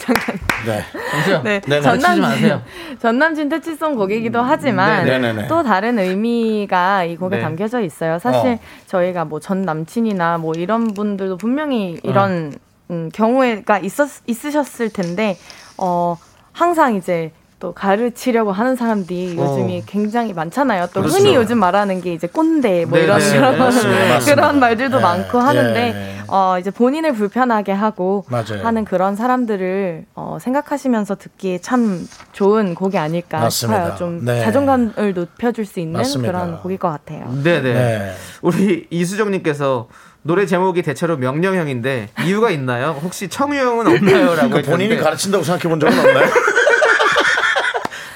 잠깐. 0.00 0.38
네. 0.66 0.82
정수요. 1.12 1.42
네, 1.42 1.60
네, 1.66 1.80
가르치지 1.80 2.20
마세요. 2.20 2.62
전남친 3.00 3.48
태치송 3.48 3.94
곡이기도 3.96 4.40
하지만 4.42 5.04
네, 5.04 5.18
네, 5.18 5.32
네. 5.32 5.46
또 5.46 5.62
다른 5.62 5.98
의미가 5.98 7.04
이 7.04 7.16
곡에 7.16 7.36
네. 7.36 7.42
담겨져 7.42 7.80
있어요. 7.80 8.18
사실 8.18 8.52
어. 8.54 8.58
저희가 8.86 9.24
뭐 9.24 9.40
전 9.40 9.62
남친이나 9.62 10.38
뭐 10.38 10.52
이런 10.56 10.92
분들도 10.92 11.36
분명히 11.36 11.98
이런 12.02 12.52
음, 12.90 13.08
경우가 13.12 13.78
있었 13.78 14.08
있으셨을 14.26 14.90
텐데 14.92 15.36
어 15.78 16.16
항상 16.52 16.96
이제 16.96 17.32
또 17.60 17.72
가르치려고 17.72 18.52
하는 18.52 18.74
사람들이 18.74 19.36
어. 19.38 19.44
요즘이 19.44 19.84
굉장히 19.86 20.32
많잖아요. 20.32 20.88
또 20.94 21.02
그렇죠. 21.02 21.18
흔히 21.18 21.34
요즘 21.34 21.58
말하는 21.58 22.00
게 22.00 22.14
이제 22.14 22.26
꼰대 22.26 22.86
뭐 22.86 22.98
네, 22.98 23.04
이런 23.04 23.18
네, 23.20 23.36
그런, 23.36 23.52
네, 23.52 23.58
맞습니다. 23.58 24.08
맞습니다. 24.08 24.34
그런 24.34 24.60
말들도 24.60 24.96
예, 24.96 25.02
많고 25.02 25.38
하는데 25.38 25.80
예. 25.94 26.22
어 26.26 26.56
이제 26.58 26.70
본인을 26.70 27.12
불편하게 27.12 27.72
하고 27.72 28.24
맞아요. 28.28 28.64
하는 28.64 28.86
그런 28.86 29.14
사람들을 29.14 30.06
어, 30.14 30.38
생각하시면서 30.40 31.16
듣기에 31.16 31.58
참 31.58 32.08
좋은 32.32 32.74
곡이 32.74 32.96
아닐까 32.96 33.40
맞습니다. 33.40 33.84
싶어요. 33.84 33.98
좀 33.98 34.24
네. 34.24 34.42
자존감을 34.42 35.12
높여줄 35.14 35.66
수 35.66 35.80
있는 35.80 35.98
맞습니다. 35.98 36.32
그런 36.32 36.60
곡일 36.62 36.78
것 36.78 36.88
같아요. 36.88 37.30
네네. 37.44 37.74
네. 37.74 38.14
우리 38.40 38.86
이수정님께서 38.88 39.88
노래 40.22 40.44
제목이 40.44 40.82
대체로 40.82 41.16
명령형인데, 41.16 42.10
이유가 42.26 42.50
있나요? 42.50 42.94
혹시 43.02 43.28
청유형은 43.28 43.86
없나요? 43.86 44.34
라고 44.34 44.50
그 44.50 44.62
본인이 44.62 44.96
가르친다고 44.98 45.42
생각해 45.42 45.62
본 45.70 45.80
적은 45.80 45.98
없나요? 45.98 46.26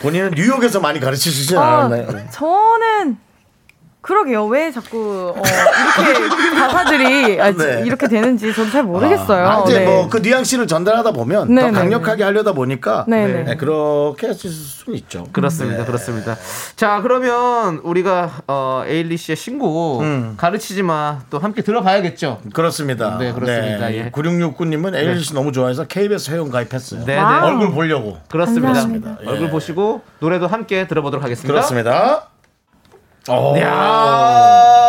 본인은 0.05 0.33
뉴욕에서 0.37 0.81
많이 0.81 1.01
가르치시지 1.01 1.57
아, 1.57 1.79
않았나요? 1.87 2.29
저는 2.31 3.17
그러게요. 4.05 4.45
왜 4.47 4.71
자꾸 4.71 5.35
어, 5.37 5.43
이렇게 5.99 6.29
가사들이 6.61 7.41
아, 7.41 7.53
네. 7.53 7.83
이렇게 7.87 8.07
되는지 8.07 8.55
저도 8.55 8.71
잘 8.71 8.83
모르겠어요. 8.83 9.47
아, 9.47 9.65
이제 9.67 9.81
네. 9.81 9.87
뭐그 9.87 10.19
뉘앙스를 10.19 10.67
전달하다 10.67 11.13
보면 11.13 11.55
네, 11.55 11.63
더 11.63 11.67
네, 11.69 11.73
강력하게 11.73 12.23
하려다 12.23 12.53
보니까 12.53 13.07
네, 13.09 13.27
네, 13.27 13.43
네. 13.45 13.57
그렇게 13.57 14.27
할 14.27 14.35
수는 14.35 14.99
있죠. 14.99 15.27
그렇습니다. 15.33 15.79
네. 15.81 15.85
그렇습니다. 15.87 16.37
자, 16.77 17.01
그러면 17.03 17.81
우리가 17.83 18.31
어, 18.47 18.85
에일리 18.87 19.17
씨의 19.17 19.37
신곡 19.37 20.03
음. 20.03 20.35
가르치지 20.37 20.83
마 20.83 21.25
또 21.31 21.39
함께 21.39 21.63
들어봐야겠죠. 21.63 22.41
그렇습니다. 22.53 23.19
네, 23.19 23.33
그렇습니다. 23.33 23.93
예. 23.93 24.11
9669님은 24.11 24.95
에일리 24.95 25.23
씨 25.23 25.35
너무 25.35 25.53
좋아해서 25.53 25.85
KBS 25.85 26.31
회원 26.31 26.51
가입했어요. 26.51 27.05
네. 27.05 27.17
네. 27.17 27.21
얼굴 27.21 27.73
보려고. 27.73 28.19
그렇습니다. 28.31 28.69
감사합니다. 28.69 29.19
예. 29.25 29.29
얼굴 29.29 29.51
보시고 29.51 30.03
노래도 30.21 30.47
함께 30.47 30.87
들어보도록 30.87 31.25
하겠습니다. 31.25 31.53
그렇습니다. 31.53 32.29
오, 33.29 33.59
야 33.59 34.85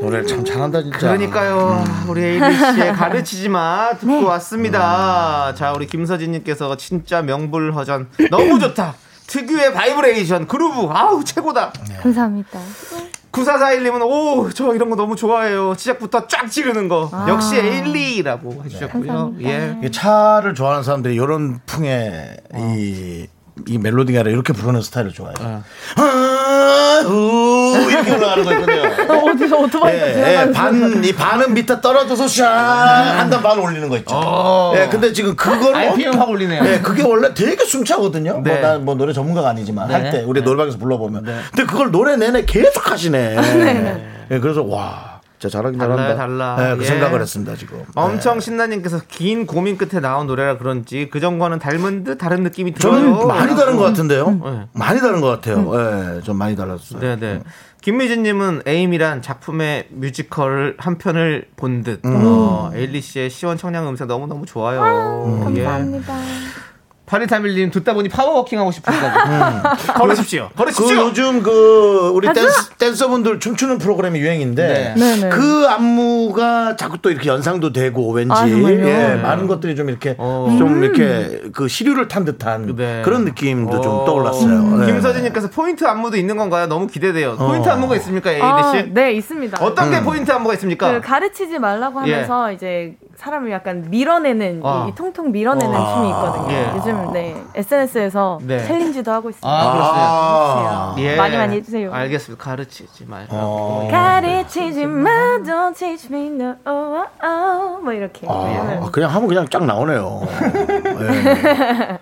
노래를 0.00 0.26
참 0.26 0.44
잘한다 0.44 0.82
진짜. 0.82 0.98
그러니까요. 0.98 1.84
우리 2.08 2.22
에일리 2.24 2.56
씨의 2.56 2.92
가르치지 2.98 3.48
마 3.48 3.90
듣고 3.98 4.12
네. 4.12 4.24
왔습니다. 4.24 5.54
자, 5.54 5.72
우리 5.72 5.86
김서진 5.86 6.32
님께서 6.32 6.76
진짜 6.76 7.22
명불허전 7.22 8.08
너무 8.30 8.58
좋다. 8.58 8.94
특유의 9.26 9.72
바이브레이션 9.74 10.48
그루브 10.48 10.88
아우 10.90 11.22
최고다. 11.24 11.72
감사합니다. 12.02 12.58
9441님은 13.30 14.02
오 14.02 14.50
저 14.52 14.74
이런 14.74 14.90
거 14.90 14.96
너무 14.96 15.14
좋아해요. 15.14 15.74
시작부터 15.76 16.26
쫙 16.26 16.50
찌르는 16.50 16.88
거 16.88 17.08
아. 17.12 17.26
역시 17.28 17.56
에일리라고 17.56 18.64
해주셨고요. 18.64 19.06
감사합니다. 19.06 19.50
예. 19.84 19.90
차를 19.92 20.54
좋아하는 20.54 20.82
사람들이 20.82 21.14
이런 21.14 21.60
풍의 21.66 22.36
이, 22.56 23.28
이 23.68 23.78
멜로디가 23.78 24.20
아니라 24.20 24.32
이렇게 24.32 24.52
부르는 24.52 24.82
스타일을 24.82 25.12
좋아해요. 25.12 25.62
아, 25.96 27.02
우, 27.06 27.88
이렇게 27.90 28.12
올라가는 28.14 28.44
거 28.44 28.52
있거든요. 28.52 29.12
어, 29.12 29.30
어디서 29.30 29.56
오토바이 29.56 29.94
예, 29.94 30.44
예, 30.46 30.52
반, 30.52 31.02
이 31.04 31.12
반은 31.12 31.54
밑에 31.54 31.80
떨어져서 31.80 32.24
샥, 32.26 32.42
한단 32.44 33.42
반 33.42 33.58
올리는 33.58 33.88
거 33.88 33.96
있죠. 33.98 34.14
어. 34.14 34.72
예, 34.76 34.88
근데 34.88 35.12
지금 35.12 35.34
그걸. 35.34 35.74
RPM 35.74 36.14
확 36.18 36.28
올리네요. 36.28 36.62
예, 36.66 36.80
그게 36.80 37.02
원래 37.02 37.32
되게 37.34 37.64
숨차거든요. 37.64 38.42
네. 38.44 38.60
뭐, 38.60 38.60
난뭐 38.60 38.94
노래 38.96 39.12
전문가가 39.12 39.50
아니지만 39.50 39.88
네. 39.88 39.94
할 39.94 40.10
때, 40.10 40.22
우리 40.26 40.42
노래방에서 40.42 40.78
불러보면. 40.78 41.24
근데 41.24 41.64
그걸 41.64 41.90
노래 41.90 42.16
내내 42.16 42.44
계속 42.44 42.90
하시네. 42.90 43.36
예, 44.30 44.38
그래서 44.38 44.62
와. 44.62 45.09
진짜 45.40 45.56
잘하긴 45.56 45.78
달라요, 45.78 45.96
잘한다. 45.96 46.16
달라. 46.16 46.56
네, 46.56 46.76
그 46.76 46.82
예. 46.82 46.86
생각을 46.86 47.22
했습니다 47.22 47.56
지금. 47.56 47.82
엄청 47.94 48.34
네. 48.34 48.40
신나님께서 48.40 49.00
긴 49.08 49.46
고민 49.46 49.78
끝에 49.78 49.98
나온 49.98 50.26
노래라 50.26 50.58
그런지 50.58 51.08
그 51.10 51.18
전과는 51.18 51.58
닮은 51.58 52.04
듯 52.04 52.18
다른 52.18 52.42
느낌이 52.42 52.74
들어요. 52.74 53.16
저는 53.16 53.26
많이 53.26 53.56
다른 53.56 53.76
것 53.76 53.84
같은데요. 53.84 54.30
네. 54.30 54.66
많이 54.74 55.00
다른 55.00 55.22
것 55.22 55.28
같아요. 55.28 56.18
예, 56.18 56.20
좀 56.20 56.36
많이 56.36 56.54
달랐어요. 56.54 57.00
네 57.00 57.16
네. 57.16 57.40
김미진님은 57.80 58.64
에이미란 58.66 59.22
작품의 59.22 59.86
뮤지컬 59.88 60.76
한 60.78 60.98
편을 60.98 61.46
본 61.56 61.82
듯. 61.82 62.04
음. 62.04 62.20
어, 62.22 62.70
에일리 62.74 63.00
씨의 63.00 63.30
시원 63.30 63.56
청량 63.56 63.88
음색 63.88 64.06
너무 64.08 64.26
너무 64.26 64.44
좋아요. 64.44 64.80
예. 65.56 65.62
감사합니다. 65.64 66.14
8231님 67.10 67.72
듣다 67.72 67.92
보니 67.92 68.08
power 68.08 68.29
walking 68.29 68.58
하고 68.58 68.70
싶으시다고. 68.70 69.98
걸으십시오. 69.98 70.48
그 70.50 70.56
걸으십시오. 70.56 70.96
요즘 70.96 71.42
그 71.42 72.12
우리! 72.14 72.32
댄스, 72.32 72.70
댄서분들 72.78 73.40
춤추는 73.40 73.78
프로그램이 73.78 74.20
유행인데 74.20 74.94
네. 74.96 75.16
네네. 75.16 75.28
그 75.30 75.66
안무가 75.68 76.76
자꾸 76.76 76.98
또 76.98 77.10
이렇게 77.10 77.28
연상도 77.28 77.72
되고 77.72 78.10
왠지 78.12 78.32
아? 78.32 78.48
예, 78.48 78.54
네. 78.54 79.14
많은 79.16 79.46
것들이 79.46 79.74
좀 79.74 79.88
이렇게 79.88 80.14
어. 80.18 80.54
좀 80.58 80.84
이렇게 80.84 81.42
그 81.52 81.66
시류를 81.68 82.08
탄 82.08 82.24
듯한 82.24 82.76
네. 82.76 83.02
그런 83.04 83.24
느낌도 83.24 83.80
좀 83.80 83.92
어. 83.92 84.04
떠올랐어요. 84.04 84.78
네. 84.78 84.86
김서진님께서 84.86 85.50
포인트 85.50 85.84
안무도 85.84 86.16
있는 86.16 86.36
건가요? 86.36 86.66
너무 86.66 86.86
기대돼요. 86.86 87.36
포인트 87.36 87.68
어. 87.68 87.72
안무가 87.72 87.96
있습니까, 87.96 88.30
아, 88.30 88.72
씨? 88.72 88.92
네, 88.92 89.12
있습니다. 89.12 89.58
어떤 89.60 89.88
음. 89.88 89.90
게 89.90 90.02
포인트 90.02 90.30
안무가 90.30 90.54
있습니까? 90.54 90.92
그 90.92 91.00
가르치지 91.00 91.58
말라고 91.58 92.06
예. 92.06 92.12
하면서 92.12 92.52
이제 92.52 92.96
사람을 93.16 93.50
약간 93.50 93.86
밀어내는 93.90 94.62
아. 94.64 94.86
이 94.88 94.94
통통 94.94 95.32
밀어내는 95.32 95.74
아. 95.74 95.94
춤이 95.94 96.08
있거든요. 96.08 96.52
예. 96.52 96.72
요즘 96.76 96.99
네 97.12 97.36
SNS에서 97.54 98.38
네. 98.42 98.64
챌린지도 98.64 99.10
하고 99.10 99.30
있습니다. 99.30 99.48
아, 99.48 99.72
그렇습니다. 99.72 100.06
아. 100.10 100.94
예. 100.98 101.16
많이 101.16 101.36
많이 101.36 101.56
해주세요. 101.56 101.92
알겠습니다. 101.92 102.42
가르치지 102.42 103.06
말라고. 103.06 103.36
어. 103.36 103.88
가르치지 103.90 104.86
마, 104.86 105.10
don't 105.38 105.76
teach 105.76 106.08
me 106.12 106.26
no, 106.28 106.54
oh, 106.66 107.04
oh, 107.22 107.82
뭐 107.82 107.92
이렇게. 107.92 108.26
아, 108.28 108.88
그냥 108.92 109.10
하면 109.14 109.28
그냥 109.28 109.48
쫙 109.48 109.64
나오네요. 109.64 110.22
예. 111.00 111.98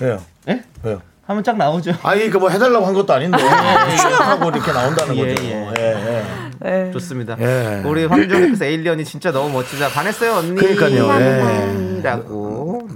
왜요? 0.04 0.18
예? 0.48 0.62
왜요? 0.82 1.00
하면 1.26 1.42
쫙 1.42 1.56
나오죠. 1.56 1.92
아니 2.04 2.30
그뭐 2.30 2.48
해달라고 2.50 2.86
한 2.86 2.94
것도 2.94 3.12
아닌데 3.12 3.36
쫙 3.98 4.28
하고 4.28 4.48
이렇게 4.50 4.72
나온다는 4.72 5.16
예, 5.16 5.34
거죠. 5.34 5.44
예. 5.44 5.72
예, 5.78 5.82
예. 5.82 6.46
네. 6.60 6.90
좋습니다. 6.92 7.36
예. 7.40 7.82
우리 7.84 8.04
황정님께서 8.06 8.64
에일리언이 8.64 9.04
진짜 9.04 9.32
너무 9.32 9.50
멋지다. 9.50 9.88
반했어요, 9.88 10.34
언니. 10.34 10.54
그러니까요, 10.54 11.20
예. 11.20 12.00
라고. 12.02 12.45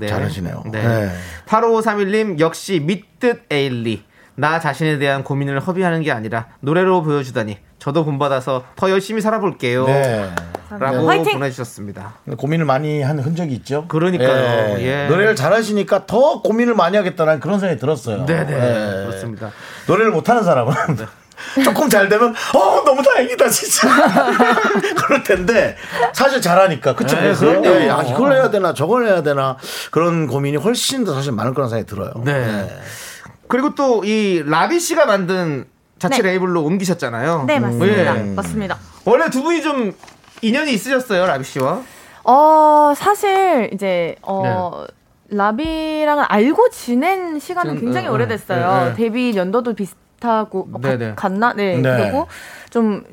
네. 0.00 0.06
잘하시네요. 0.08 0.64
네. 0.72 0.82
네. 0.82 1.10
8531님, 1.46 2.40
역시 2.40 2.80
믿듯 2.80 3.44
에일리. 3.50 4.04
나 4.34 4.58
자신에 4.58 4.98
대한 4.98 5.22
고민을 5.22 5.60
허비하는 5.60 6.02
게 6.02 6.12
아니라 6.12 6.46
노래로 6.60 7.02
보여주다니. 7.02 7.58
저도 7.78 8.04
본받아서 8.04 8.64
더 8.76 8.90
열심히 8.90 9.20
살아볼게요. 9.20 9.86
네. 9.86 10.30
라고 10.78 11.08
화이팅! 11.08 11.32
보내주셨습니다. 11.34 12.14
고민을 12.36 12.64
많이 12.64 13.02
한 13.02 13.18
흔적이 13.18 13.54
있죠. 13.56 13.86
그러니까요. 13.88 14.78
예. 14.80 15.08
노래를 15.08 15.34
잘하시니까 15.34 16.06
더 16.06 16.42
고민을 16.42 16.74
많이 16.74 16.96
하겠다는 16.96 17.40
그런 17.40 17.58
생각이 17.58 17.80
들었어요. 17.80 18.24
네네. 18.26 18.52
예. 18.52 19.06
그렇습니다. 19.06 19.50
노래를 19.86 20.12
못하는 20.12 20.44
사람은 20.44 20.74
조금 21.64 21.88
잘 21.88 22.08
되면 22.08 22.34
어 22.54 22.82
너무 22.84 23.02
다행이다 23.02 23.48
진짜 23.48 23.88
그럴 24.96 25.22
텐데 25.22 25.76
사실 26.12 26.40
잘하니까 26.40 26.94
그쵸 26.94 27.16
네, 27.16 27.22
그래서 27.22 27.46
그럼요. 27.46 27.66
예, 27.66 27.90
아, 27.90 28.02
이걸 28.02 28.32
해야 28.32 28.50
되나 28.50 28.72
저걸 28.74 29.06
해야 29.06 29.22
되나 29.22 29.56
그런 29.90 30.26
고민이 30.26 30.56
훨씬 30.56 31.04
더 31.04 31.14
사실 31.14 31.32
많을 31.32 31.54
거라는 31.54 31.70
생각이 31.70 31.88
들어요. 31.88 32.12
네. 32.24 32.68
그리고 33.48 33.74
또 33.74 34.02
이 34.04 34.42
라비 34.46 34.78
씨가 34.80 35.06
만든 35.06 35.66
자체 35.98 36.22
네. 36.22 36.30
레이블로 36.30 36.62
옮기셨잖아요. 36.62 37.44
네, 37.46 37.58
맞습니다. 37.58 38.16
예. 38.18 38.22
맞습니다. 38.34 38.78
원래 39.04 39.28
두 39.28 39.42
분이 39.42 39.62
좀 39.62 39.92
인연이 40.40 40.72
있으셨어요, 40.72 41.26
라비 41.26 41.44
씨와? 41.44 41.82
어, 42.24 42.92
사실 42.96 43.70
이제 43.74 44.16
어 44.22 44.84
라비랑은 45.28 46.24
알고 46.28 46.70
지낸 46.70 47.38
시간은 47.38 47.74
좀, 47.74 47.80
굉장히 47.84 48.08
오래됐어요. 48.08 48.84
네, 48.84 48.90
네. 48.90 48.94
데뷔 48.94 49.36
연도도 49.36 49.74
비슷 49.74 49.96
하고 50.28 50.68
어, 50.72 50.78
네, 50.80 50.96
네. 50.96 51.06
같- 51.10 51.16
같나? 51.16 51.52
네. 51.54 51.76
네. 51.78 51.96
그리고 52.02 52.26
좀 52.70 53.04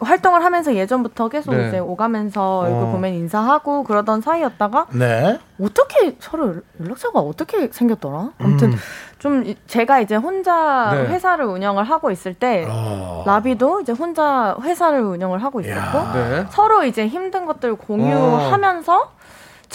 활동을 0.00 0.44
하면서 0.44 0.74
예전부터 0.74 1.28
계속 1.28 1.54
네. 1.54 1.68
이제 1.68 1.78
오가면서 1.78 2.58
얼굴 2.58 2.82
어. 2.82 2.86
보면 2.90 3.12
인사하고 3.14 3.84
그러던 3.84 4.20
사이였다가 4.20 4.86
네. 4.92 5.38
어떻게 5.62 6.16
서로 6.18 6.56
연락처가 6.80 7.20
어떻게 7.20 7.68
생겼더라? 7.70 8.30
아무튼 8.38 8.74
좀 9.20 9.44
이- 9.46 9.56
제가 9.68 10.00
이제 10.00 10.16
혼자 10.16 10.90
네. 10.92 11.06
회사를 11.06 11.44
운영을 11.44 11.84
하고 11.84 12.10
있을 12.10 12.34
때 12.34 12.66
어. 12.68 13.22
라비도 13.26 13.80
이제 13.80 13.92
혼자 13.92 14.56
회사를 14.60 15.00
운영을 15.02 15.42
하고 15.44 15.60
있었고 15.60 15.98
야. 15.98 16.12
네. 16.14 16.46
서로 16.50 16.82
이제 16.84 17.06
힘든 17.06 17.46
것들 17.46 17.76
공유하면서 17.76 19.12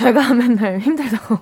제가 0.01 0.33
맨날 0.33 0.79
힘들다고. 0.79 1.37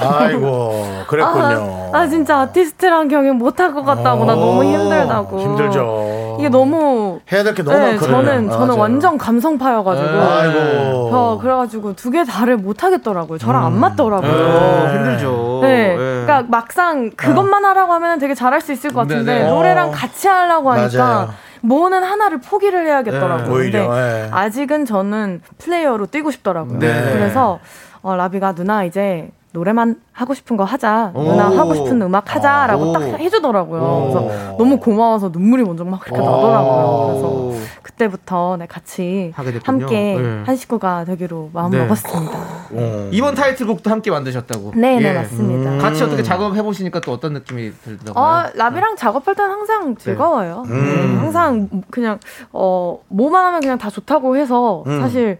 아이고 0.00 0.84
그랬군요. 1.08 1.90
아, 1.92 1.98
아, 1.98 2.06
진짜 2.08 2.38
아티스트랑 2.40 3.08
경영 3.08 3.36
못할 3.36 3.72
것 3.74 3.84
같다고 3.84 4.24
나 4.24 4.34
너무 4.34 4.60
어, 4.60 4.64
힘들다고. 4.64 5.40
힘들죠. 5.40 6.36
이게 6.38 6.48
너무 6.48 7.20
해야 7.32 7.42
될 7.42 7.54
게 7.54 7.62
너무 7.62 7.76
네, 7.78 7.92
많거든요. 7.92 8.16
저는 8.16 8.50
저는 8.50 8.66
맞아요. 8.68 8.80
완전 8.80 9.18
감성파여가지고. 9.18 10.06
네. 10.10 10.20
아이고. 10.20 11.08
저 11.10 11.38
그래가지고 11.40 11.94
두 11.96 12.10
개 12.10 12.24
다를 12.24 12.56
못 12.56 12.82
하겠더라고요. 12.84 13.38
저랑 13.38 13.66
안 13.66 13.78
맞더라고요. 13.80 14.30
어, 14.30 14.88
힘들죠. 14.92 15.58
네. 15.62 15.92
예. 15.92 15.96
그러니까 15.96 16.44
막상 16.48 17.10
그것만 17.16 17.64
하라고 17.64 17.92
하면 17.94 18.18
되게 18.18 18.34
잘할 18.34 18.60
수 18.60 18.72
있을 18.72 18.92
것 18.92 19.00
같은데 19.00 19.38
네네. 19.40 19.50
노래랑 19.50 19.88
어. 19.88 19.92
같이 19.92 20.28
하려고 20.28 20.70
하니까 20.72 21.04
맞아요. 21.04 21.28
뭐는 21.62 22.04
하나를 22.04 22.38
포기를 22.40 22.86
해야겠더라고요. 22.86 23.46
네, 23.48 23.50
오히려, 23.52 23.88
근데 23.88 24.00
예. 24.26 24.28
아직은 24.30 24.84
저는 24.86 25.40
플레이어로 25.58 26.06
뛰고 26.06 26.30
싶더라고요. 26.30 26.78
네. 26.78 27.10
그래서 27.12 27.58
어, 28.06 28.14
라비가 28.14 28.54
누나 28.54 28.84
이제 28.84 29.28
노래만 29.50 29.96
하고 30.12 30.32
싶은 30.32 30.56
거 30.56 30.62
하자. 30.62 31.10
오. 31.12 31.24
누나 31.24 31.50
하고 31.50 31.74
싶은 31.74 32.00
음악 32.02 32.32
하자라고 32.36 32.90
오. 32.90 32.92
딱 32.92 33.02
해주더라고요. 33.18 33.82
오. 33.82 34.00
그래서 34.28 34.56
너무 34.56 34.78
고마워서 34.78 35.30
눈물이 35.30 35.64
먼저 35.64 35.82
막 35.82 36.00
이렇게 36.06 36.20
나더라고요. 36.20 37.06
그래서 37.08 37.66
그때부터 37.82 38.58
네, 38.58 38.66
같이. 38.66 39.32
함께 39.64 40.18
네. 40.20 40.42
한 40.44 40.54
식구가 40.54 41.04
되기로 41.06 41.50
마음 41.52 41.72
네. 41.72 41.78
먹었습니다. 41.78 42.38
어. 42.72 43.08
이번 43.10 43.34
타이틀곡도 43.34 43.90
함께 43.90 44.12
만드셨다고. 44.12 44.72
네, 44.76 45.00
네, 45.00 45.08
예. 45.08 45.12
맞습니다. 45.14 45.78
같이 45.78 46.04
어떻게 46.04 46.22
작업해 46.22 46.62
보시니까 46.62 47.00
또 47.00 47.12
어떤 47.12 47.32
느낌이 47.32 47.72
들던가요? 47.82 48.24
어, 48.24 48.50
라비랑 48.54 48.94
작업할 48.94 49.34
때는 49.34 49.50
항상 49.50 49.96
즐거워요. 49.96 50.64
네, 50.68 51.16
항상 51.16 51.68
그냥 51.90 52.20
어 52.52 52.98
뭐만 53.08 53.46
하면 53.46 53.60
그냥 53.60 53.78
다 53.78 53.90
좋다고 53.90 54.36
해서 54.36 54.84
사실 54.86 55.38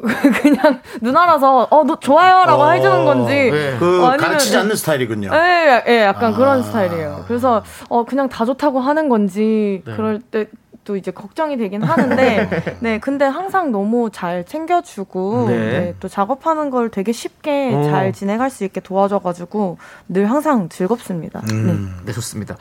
그냥 0.42 0.80
누나라서 1.00 1.68
어 1.70 1.84
너 1.84 1.96
좋아요라고 2.00 2.62
어, 2.62 2.70
해주는 2.70 3.04
건지 3.04 3.32
네. 3.50 3.76
그 3.78 4.02
어, 4.02 4.08
아니면- 4.10 4.18
가르치지 4.18 4.56
않는 4.56 4.74
스타일이군요. 4.76 5.30
예, 5.34 5.84
예, 5.86 6.00
약간 6.04 6.32
아. 6.32 6.36
그런 6.36 6.62
스타일이에요. 6.62 7.24
그래서 7.28 7.62
어 7.88 8.04
그냥 8.04 8.28
다 8.28 8.44
좋다고 8.44 8.80
하는 8.80 9.08
건지 9.08 9.82
네. 9.86 9.94
그럴 9.96 10.20
때. 10.20 10.46
또 10.86 10.96
이제 10.98 11.10
걱정이 11.10 11.56
되긴 11.56 11.82
하는데, 11.82 12.76
네, 12.80 12.98
근데 12.98 13.24
항상 13.24 13.72
너무 13.72 14.10
잘 14.12 14.44
챙겨주고, 14.44 15.46
네. 15.48 15.56
네, 15.56 15.94
또 15.98 16.08
작업하는 16.08 16.68
걸 16.68 16.90
되게 16.90 17.10
쉽게 17.10 17.72
어. 17.74 17.84
잘 17.84 18.12
진행할 18.12 18.50
수 18.50 18.64
있게 18.64 18.80
도와줘가지고 18.80 19.78
늘 20.10 20.30
항상 20.30 20.68
즐겁습니다. 20.68 21.40
음. 21.52 21.96
네, 22.04 22.12
좋습니다. 22.12 22.58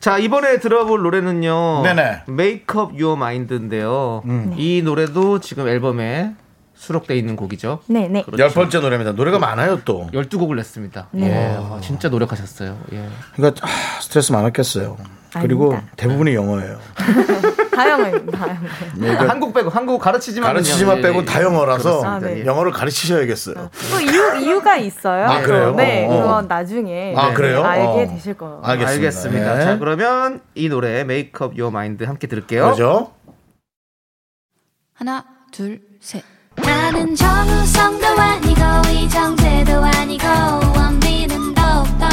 자, 0.00 0.16
이번에 0.16 0.58
들어볼 0.58 1.02
노래는요. 1.02 1.82
네네. 1.82 2.22
Make 2.30 2.64
Up 2.80 2.92
Your 2.94 3.12
Mind인데요. 3.18 4.22
음. 4.24 4.54
이 4.56 4.80
노래도 4.82 5.40
지금 5.40 5.68
앨범에 5.68 6.32
수록돼 6.76 7.16
있는 7.16 7.36
곡이죠. 7.36 7.80
네, 7.86 8.08
네. 8.08 8.22
그렇죠. 8.22 8.42
열 8.42 8.50
번째 8.50 8.80
노래입니다. 8.80 9.12
노래가 9.12 9.38
많아요 9.38 9.80
또. 9.84 10.08
12곡을 10.12 10.56
냈습니다. 10.56 11.08
네. 11.12 11.26
예. 11.26 11.56
아, 11.58 11.80
진짜 11.82 12.08
노력하셨어요. 12.08 12.78
예. 12.92 13.08
그러니까 13.34 13.66
아, 13.66 14.00
스트레스 14.00 14.32
많았겠어요. 14.32 14.96
그리고 15.40 15.72
아닙니다. 15.72 15.92
대부분이 15.96 16.34
영어예요. 16.34 16.78
다양해요, 17.74 18.26
다양해요. 18.26 18.70
그러니까 18.94 19.28
한국 19.28 19.52
빼고 19.52 19.68
한국 19.68 19.98
가르치지만 19.98 20.48
가르치지만 20.48 21.02
빼고 21.02 21.24
다 21.26 21.42
영어라서 21.42 22.02
아, 22.04 22.18
네. 22.18 22.46
영어를 22.46 22.72
가르치셔야겠어요. 22.72 23.54
또 23.90 24.00
이유, 24.00 24.36
이유가 24.40 24.76
있어요. 24.76 25.26
아, 25.26 25.42
그래요? 25.42 25.74
네, 25.74 26.06
어. 26.06 26.22
그건 26.22 26.48
나중에 26.48 27.14
아, 27.16 27.34
그래요? 27.34 27.62
알게 27.64 27.84
어. 27.84 28.06
되실 28.08 28.34
거예요. 28.34 28.60
알겠습니다. 28.62 28.92
알겠습니다. 28.92 29.54
네. 29.56 29.64
자, 29.64 29.78
그러면 29.78 30.40
이 30.54 30.68
노래 30.70 31.00
Make 31.00 31.32
Up 31.42 31.60
Your 31.60 31.68
Mind 31.68 32.02
함께 32.04 32.26
들을게요. 32.26 32.70
그죠? 32.70 33.12
하나, 34.94 35.24
둘, 35.52 35.80
셋. 36.00 36.22
나는 36.76 37.14
정우성도 37.16 38.06
아니고 38.06 38.60
이정재도 38.92 39.82
아니고 39.82 40.26
원빈은 40.76 41.54
더욱더 41.54 42.06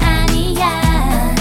아니야 0.00 1.34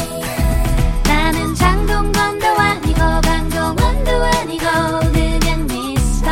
나는 1.05 1.55
장동건도 1.55 2.45
아니고 2.45 2.99
강동원도 2.99 4.11
아니고 4.11 4.65
그냥 5.13 5.65
미스터 5.67 6.31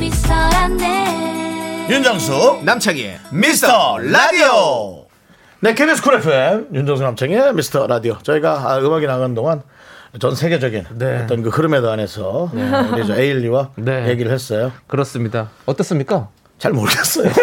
미스터란데 0.00 1.86
윤정수 1.88 2.60
남창희의 2.64 3.20
미스터 3.32 3.98
라디오. 3.98 5.06
네, 5.60 5.74
KBS 5.74 6.02
쿨 6.02 6.14
FM 6.14 6.68
윤정수 6.74 7.02
남창희 7.04 7.54
미스터 7.54 7.86
라디오. 7.86 8.18
저희가 8.22 8.54
아, 8.72 8.78
음악이 8.78 9.06
나가는 9.06 9.34
동안 9.36 9.62
전 10.18 10.34
세계적인 10.34 10.86
네. 10.96 11.22
어떤 11.22 11.42
그 11.42 11.50
흐름에 11.50 11.78
안에서 11.78 12.50
우리 12.92 13.06
저 13.06 13.16
에일리와 13.16 13.70
네. 13.76 14.08
얘기를 14.08 14.32
했어요. 14.32 14.72
그렇습니다. 14.86 15.50
어떻습니까? 15.66 16.28
잘 16.58 16.72
모르겠어요. 16.72 17.30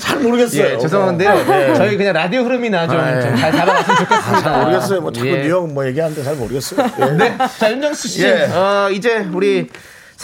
잘 0.00 0.18
모르겠어요. 0.20 0.64
예, 0.64 0.78
죄송한데요. 0.78 1.44
네. 1.44 1.74
저희 1.74 1.96
그냥 1.96 2.14
라디오 2.14 2.42
흐름이나 2.42 2.88
좀 2.88 2.98
아, 2.98 3.16
예. 3.16 3.36
잘 3.36 3.52
잡아갔으면 3.52 3.98
좋겠습니다. 3.98 4.40
잘 4.40 4.64
모르겠어요. 4.64 5.00
뭐 5.00 5.12
자꾸 5.12 5.28
예. 5.28 5.42
뉴욕 5.42 5.72
뭐 5.72 5.86
얘기하는데 5.86 6.22
잘 6.22 6.34
모르겠어요. 6.36 6.86
예. 7.00 7.04
네. 7.16 7.38
자, 7.58 7.70
윤정수 7.70 8.08
씨. 8.08 8.24
예. 8.24 8.44
어, 8.50 8.88
이제 8.90 9.18
우리 9.32 9.68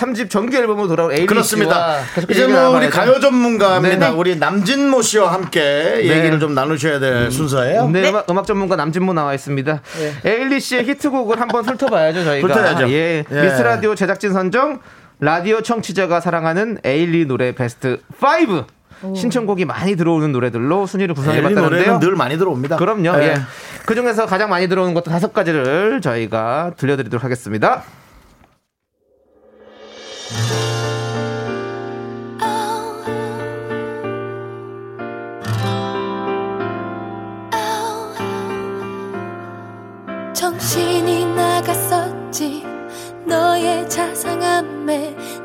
3집 0.00 0.30
정규 0.30 0.56
앨범으로 0.56 0.88
돌아온 0.88 1.12
에일리 1.12 1.26
그렇습니다. 1.26 2.00
이제 2.28 2.46
뭐 2.46 2.70
우리. 2.70 2.88
가요 2.88 3.20
전문가입니다. 3.20 4.10
네. 4.10 4.14
우리 4.16 4.36
남진모 4.36 5.02
씨와 5.02 5.32
함께 5.34 6.00
얘기를 6.04 6.40
좀 6.40 6.54
나누셔야 6.54 6.98
될 6.98 7.30
순서예요. 7.30 7.88
네, 7.88 8.08
음악, 8.08 8.30
음악 8.30 8.46
전문가 8.46 8.76
남진모 8.76 9.12
나와 9.12 9.34
있습니다. 9.34 9.82
에일리 10.24 10.60
씨의 10.60 10.84
히트곡을 10.84 11.40
한번 11.40 11.66
훑어봐야죠, 11.66 12.24
저희가. 12.24 12.48
훑어야죠. 12.48 12.88
예. 12.90 13.24
예. 13.30 13.42
미스 13.42 13.60
라디오 13.60 13.94
제작진 13.94 14.32
선정 14.32 14.80
라디오 15.20 15.60
청취자가 15.60 16.20
사랑하는 16.20 16.78
에일리 16.82 17.26
노래 17.26 17.54
베스트 17.54 18.00
5. 18.22 19.14
신청곡이 19.14 19.64
많이 19.64 19.96
들어오는 19.96 20.30
노래들로 20.32 20.86
순위를 20.86 21.14
구성해봤다는데요. 21.14 21.70
노래는 21.70 22.00
늘 22.00 22.16
많이 22.16 22.36
들어옵니다. 22.36 22.76
그럼요. 22.76 23.22
예. 23.22 23.28
예. 23.28 23.34
그 23.86 23.94
중에서 23.94 24.26
가장 24.26 24.50
많이 24.50 24.68
들어오는 24.68 24.92
것도 24.94 25.10
다섯 25.10 25.32
가지를 25.32 26.00
저희가 26.02 26.72
들려드리도록 26.76 27.24
하겠습니다. 27.24 27.82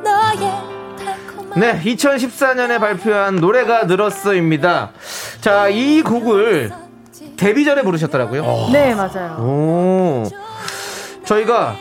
너의 0.04 0.38
네, 1.58 1.82
2014년에 1.84 2.80
발표한 2.80 3.38
노래가 3.38 3.84
늘었어입니다. 3.84 4.92
자, 5.42 5.70
이 5.70 6.02
곡을 6.02 6.72
데뷔 7.38 7.66
전에 7.66 7.82
부르셨더라고요. 7.82 8.70
네, 8.74 8.94
맞아요. 8.94 9.38
오. 9.40 10.24
저희가 11.26 11.76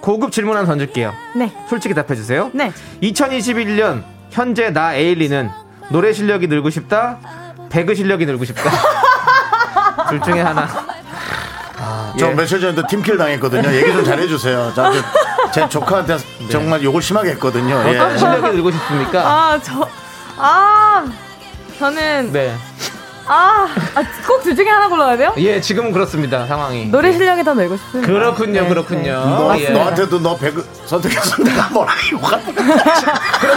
고급 0.00 0.32
질문 0.32 0.56
하나 0.56 0.66
던질게요. 0.66 1.12
네. 1.36 1.52
솔직히 1.68 1.94
답해 1.94 2.14
주세요. 2.14 2.50
네. 2.52 2.72
2021년 3.02 4.04
현재 4.30 4.70
나 4.70 4.94
에일리는 4.94 5.50
노래 5.90 6.12
실력이 6.12 6.46
늘고 6.46 6.70
싶다. 6.70 7.18
배그 7.70 7.94
실력이 7.94 8.26
늘고 8.26 8.44
싶다. 8.44 8.70
둘 10.10 10.20
중에 10.20 10.40
하나. 10.40 10.68
저 12.18 12.30
예. 12.30 12.34
며칠 12.34 12.60
전에도 12.60 12.86
팀킬 12.86 13.16
당했거든요. 13.16 13.72
얘기 13.74 13.92
좀 13.92 14.04
잘해주세요. 14.04 14.72
저, 14.74 14.92
저, 14.92 15.02
제 15.54 15.68
조카한테 15.68 16.16
정말 16.50 16.82
욕을 16.82 17.00
심하게 17.00 17.30
했거든요. 17.30 17.80
예. 17.86 17.92
네. 17.92 17.98
어떤 17.98 18.18
실력이 18.18 18.48
늘고 18.56 18.72
싶습니까? 18.72 19.20
아, 19.20 19.60
저, 19.62 19.88
아, 20.36 21.06
저는, 21.78 22.32
네. 22.32 22.56
아, 23.26 23.66
아, 23.94 24.02
꼭 24.26 24.42
둘 24.44 24.54
중에 24.54 24.68
하나 24.68 24.86
골라야 24.88 25.16
돼요? 25.16 25.32
예, 25.38 25.58
지금은 25.60 25.90
그렇습니다. 25.92 26.44
상황이. 26.46 26.86
노래 26.86 27.10
실력이 27.12 27.42
더 27.44 27.54
늘고 27.54 27.76
싶습니다. 27.78 28.12
그렇군요, 28.12 28.62
네, 28.62 28.68
그렇군요. 28.68 29.02
네. 29.02 29.12
너, 29.12 29.58
예. 29.58 29.68
너한테도 29.70 30.20
너 30.20 30.36
배그 30.36 30.68
선택해서 30.84 31.42
내가 31.42 31.68
뭐라 31.70 31.92
욕하는 32.12 32.44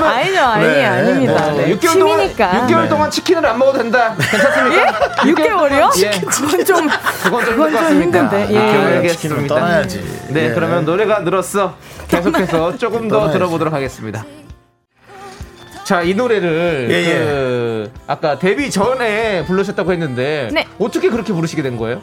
아니죠, 0.05 0.39
아니에요, 0.41 0.71
네. 0.73 0.85
아닙니다. 0.85 1.33
어, 1.47 1.51
네. 1.51 1.75
6개월 1.75 1.81
취미니까. 1.91 2.51
동안 2.51 2.67
6개월 2.67 2.81
네. 2.83 2.89
동안 2.89 3.11
치킨을 3.11 3.45
안 3.45 3.59
먹어도 3.59 3.77
된다. 3.79 4.15
괜찮습니까? 4.17 4.99
6개월이요? 5.17 6.03
예. 6.03 6.11
그건 6.21 6.65
좀, 6.65 6.87
그건 7.23 7.45
좀 7.45 7.55
그건 7.55 7.71
좀 7.71 8.01
힘든데. 8.01 8.47
예. 8.51 8.57
아, 8.59 8.85
알겠습니다. 8.97 9.53
떠나야지. 9.55 10.27
네, 10.29 10.45
예. 10.49 10.53
그러면 10.53 10.85
노래가 10.85 11.19
늘었어. 11.19 11.75
계속해서 12.07 12.77
조금 12.79 13.09
더 13.09 13.15
떠나야지. 13.17 13.33
들어보도록 13.33 13.73
하겠습니다. 13.73 14.23
자, 15.87 16.01
이 16.01 16.13
노래를 16.13 16.87
예, 16.91 17.03
그 17.05 17.91
아까 18.07 18.37
데뷔 18.37 18.69
전에 18.69 19.45
부르셨다고 19.45 19.93
했는데 19.93 20.49
네. 20.51 20.65
어떻게 20.81 21.09
그렇게 21.09 21.31
부르시게 21.31 21.61
된 21.61 21.77
거예요? 21.77 22.01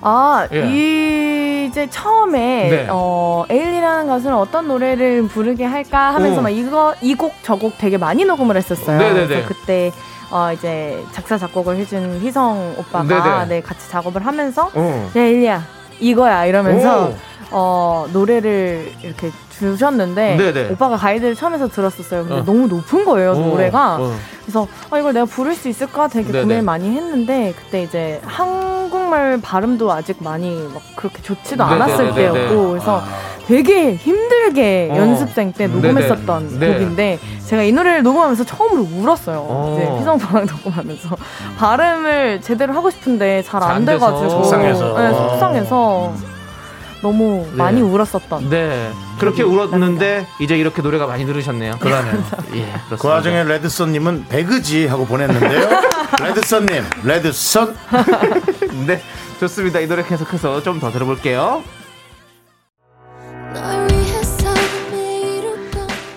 아, 0.00 0.46
예. 0.52 1.64
이제 1.66 1.88
처음에 1.90 2.68
네. 2.70 2.86
어, 2.88 3.44
에일리라는 3.50 4.06
가수는 4.06 4.36
어떤 4.36 4.68
노래를 4.68 5.26
부르게 5.26 5.64
할까 5.64 6.14
하면서 6.14 6.38
어. 6.38 6.42
막 6.42 6.50
이거 6.50 6.94
이 7.02 7.16
곡 7.16 7.32
저 7.42 7.56
곡 7.56 7.76
되게 7.78 7.98
많이 7.98 8.24
녹음을 8.24 8.56
했었어요. 8.56 8.96
네네네. 8.96 9.26
그래서 9.26 9.48
그때 9.48 9.90
어, 10.30 10.52
이제 10.52 11.02
작사 11.10 11.36
작곡을 11.36 11.74
해준 11.78 12.20
희성 12.22 12.76
오빠가 12.78 13.04
네네. 13.40 13.46
네, 13.56 13.60
같이 13.60 13.90
작업을 13.90 14.24
하면서 14.24 14.70
어. 14.72 15.10
야 15.16 15.20
에일리야 15.20 15.64
이거야 15.98 16.46
이러면서 16.46 17.08
오. 17.08 17.14
어, 17.50 18.06
노래를 18.12 18.92
이렇게 19.02 19.32
주셨는데 19.58 20.36
네네. 20.36 20.68
오빠가 20.72 20.96
가이드를 20.96 21.34
처음에서 21.34 21.68
들었었어요. 21.68 22.22
근데 22.24 22.40
어. 22.40 22.44
너무 22.44 22.66
높은 22.66 23.04
거예요 23.04 23.32
어. 23.32 23.34
노래가. 23.34 23.96
어. 24.00 24.14
그래서 24.42 24.68
아, 24.90 24.98
이걸 24.98 25.12
내가 25.12 25.26
부를 25.26 25.54
수 25.54 25.68
있을까 25.68 26.08
되게 26.08 26.28
네네. 26.30 26.42
고민을 26.42 26.62
많이 26.62 26.90
했는데 26.94 27.52
그때 27.56 27.82
이제 27.82 28.20
한국말 28.24 29.40
발음도 29.42 29.90
아직 29.90 30.22
많이 30.22 30.50
막 30.72 30.82
그렇게 30.94 31.20
좋지도 31.22 31.64
않았을 31.64 32.14
네네네네. 32.14 32.32
때였고 32.32 32.68
그래서 32.70 33.02
되게 33.46 33.94
힘들게 33.94 34.90
어. 34.92 34.96
연습생 34.96 35.52
때 35.52 35.66
녹음했었던 35.68 36.58
네네. 36.58 36.66
네. 36.66 36.72
곡인데 36.74 37.18
제가 37.46 37.62
이 37.62 37.72
노래를 37.72 38.02
녹음하면서 38.02 38.44
처음으로 38.44 38.86
울었어요. 38.92 39.38
어. 39.48 39.78
이제 39.80 39.98
희성파랑 40.00 40.46
녹음하면서 40.64 41.16
발음을 41.58 42.40
제대로 42.40 42.72
하고 42.74 42.90
싶은데 42.90 43.42
잘잘 43.42 43.70
안. 43.70 43.84
돼가지고 43.84 44.28
속상해서. 44.30 44.98
네, 44.98 45.12
속상해서 45.14 46.12
너무 47.06 47.46
네. 47.52 47.56
많이 47.56 47.80
울었었던. 47.80 48.50
네. 48.50 48.90
그렇게 49.20 49.44
울었는데 49.44 50.26
이제 50.40 50.56
이렇게 50.58 50.82
노래가 50.82 51.06
많이 51.06 51.24
들으셨네요. 51.24 51.76
그러네요. 51.78 52.14
예, 52.54 52.62
그렇습니다. 52.64 52.96
그 52.98 53.06
와중에 53.08 53.44
레드썬님은 53.44 54.26
배그지 54.28 54.88
하고 54.88 55.06
보냈는데요. 55.06 55.68
레드썬님, 56.20 56.82
레드썬. 57.04 57.76
네, 58.88 59.00
좋습니다. 59.38 59.78
이 59.78 59.86
노래 59.86 60.02
계속해서 60.02 60.62
좀 60.64 60.80
더 60.80 60.90
들어볼게요. 60.90 61.62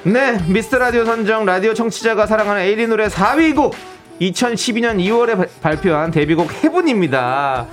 네, 0.03 0.39
미스터 0.47 0.79
라디오 0.79 1.05
선정 1.05 1.45
라디오 1.45 1.73
청취자가 1.75 2.25
사랑하는 2.25 2.63
에일리 2.63 2.87
노래 2.87 3.07
4위 3.07 3.55
곡 3.55 3.75
2012년 4.19 4.97
2월에 4.97 5.47
발표한 5.61 6.09
데뷔곡 6.09 6.63
해븐입니다. 6.63 7.67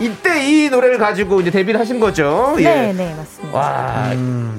이때 0.00 0.44
이 0.48 0.68
노래를 0.70 0.98
가지고 0.98 1.40
이제 1.40 1.50
데뷔를 1.50 1.80
하신 1.80 1.98
거죠? 1.98 2.54
네, 2.56 2.88
예. 2.88 2.92
네, 2.92 3.14
맞습니다. 3.16 3.58
와, 3.58 4.10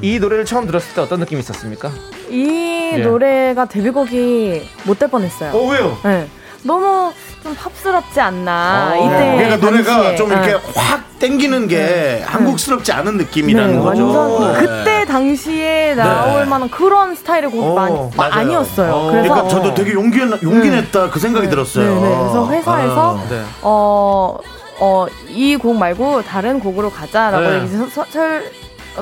이 0.02 0.20
노래를 0.20 0.44
처음 0.46 0.66
들었을 0.66 0.94
때 0.94 1.02
어떤 1.02 1.20
느낌이 1.20 1.40
있었습니까? 1.40 1.92
이 2.30 2.92
예. 2.96 2.98
노래가 2.98 3.66
데뷔곡이 3.66 4.70
못 4.84 5.00
될 5.00 5.10
뻔했어요. 5.10 5.52
어, 5.52 5.68
왜요? 5.72 5.98
네. 6.04 6.28
너무 6.64 7.14
좀 7.42 7.56
팝스럽지 7.56 8.20
않나. 8.20 8.92
어. 8.94 9.06
이때 9.06 9.36
그러니까 9.38 9.66
노래가 9.66 9.94
당시에. 9.94 10.16
좀 10.18 10.30
이렇게 10.32 10.48
네. 10.52 10.60
확 10.76 11.20
땡기는 11.20 11.68
게 11.70 12.22
한국스럽지 12.26 12.92
않은 12.92 13.16
느낌이라는 13.18 13.78
네, 13.78 13.82
거죠. 13.82 14.08
완전 14.08 14.54
네. 14.54 14.60
그때 14.60 15.06
당시에 15.06 15.96
나올 15.96 16.46
만한 16.48 16.70
그런 16.70 17.16
스타일의 17.16 17.50
곡이 17.50 17.64
어, 17.66 17.74
많이 17.76 17.96
맞아요. 18.18 18.34
아니었어요. 18.34 18.94
어. 18.94 19.12
그래서 19.12 19.30
그러니까 19.34 19.48
저도 19.48 19.74
되게 19.74 19.94
용기 19.94 20.20
용기 20.44 20.70
냈다 20.70 21.10
그 21.12 21.20
생각이 21.20 21.48
들었어요. 21.50 21.86
네, 21.86 22.02
네. 22.10 22.18
그래서 22.18 22.50
회사에서 22.52 23.18
아. 23.18 23.30
네. 23.30 23.42
어, 23.62 24.38
어, 24.80 25.06
이 25.28 25.58
곡 25.58 25.76
말고 25.78 26.22
다른 26.24 26.60
곡으로 26.60 26.90
가자라고 26.90 27.50
네. 27.50 27.66
이제 27.66 27.78
서- 27.90 28.06
설- 28.10 28.52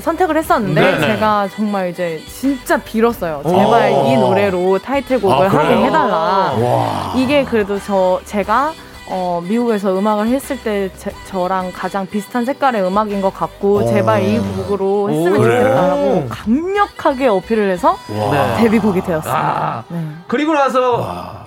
선택을 0.02 0.38
했었는데 0.38 0.80
네, 0.82 0.92
네. 1.00 1.08
제가 1.08 1.48
정말 1.56 1.90
이제 1.90 2.22
진짜 2.28 2.78
빌었어요. 2.78 3.42
제발 3.46 3.92
오. 3.92 4.06
이 4.08 4.16
노래로 4.18 4.80
타이틀곡을 4.80 5.48
아, 5.48 5.50
하게 5.50 5.68
그래요? 5.68 5.86
해달라. 5.86 6.16
와. 6.54 7.14
이게 7.16 7.44
그래도 7.44 7.80
저 7.80 8.20
제가 8.26 8.74
어, 9.10 9.42
미국에서 9.48 9.98
음악을 9.98 10.28
했을 10.28 10.62
때 10.62 10.90
제- 10.98 11.14
저랑 11.28 11.72
가장 11.74 12.06
비슷한 12.06 12.44
색깔의 12.44 12.86
음악인 12.86 13.22
것 13.22 13.34
같고 13.34 13.76
오. 13.78 13.86
제발 13.86 14.22
이 14.24 14.38
곡으로 14.38 15.10
했으면 15.10 15.38
오, 15.38 15.42
그래요? 15.42 15.62
좋겠다라고 15.64 16.26
강력하게 16.30 17.28
어필을 17.28 17.70
해서 17.72 17.98
네. 18.10 18.56
데뷔곡이 18.58 19.02
되었습니다. 19.02 19.40
아, 19.40 19.84
네. 19.88 20.06
그리고 20.28 20.54
나서 20.54 21.46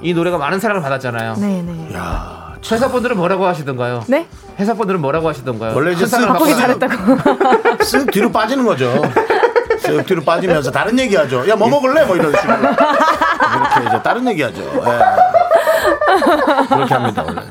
이 0.00 0.14
노래가 0.14 0.38
많은 0.38 0.58
사랑을 0.58 0.82
받았잖아요. 0.82 1.34
네, 1.34 1.62
네. 1.62 1.88
회사분들은 2.70 3.16
뭐라고 3.16 3.46
하시던가요? 3.46 4.04
네? 4.06 4.26
회사분들은 4.58 5.00
뭐라고 5.00 5.28
하시던가요? 5.28 5.74
원래 5.74 5.92
이제 5.92 6.04
쓱 6.04 6.26
바꾸기 6.26 6.54
잘했다고. 6.54 6.94
쓱 7.78 8.12
뒤로 8.12 8.30
빠지는 8.30 8.64
거죠. 8.64 9.02
쓱 9.80 10.06
뒤로 10.06 10.22
빠지면서 10.22 10.70
다른 10.70 10.98
얘기하죠. 10.98 11.48
야 11.48 11.56
뭐 11.56 11.68
먹을래? 11.68 12.04
뭐 12.04 12.16
이런 12.16 12.32
식으로 12.34 12.54
이렇게 12.54 13.88
이제 13.88 14.02
다른 14.02 14.26
얘기하죠. 14.28 14.62
예. 14.62 14.98
그렇게 16.68 16.94
합니다 16.94 17.24
원래. 17.26 17.42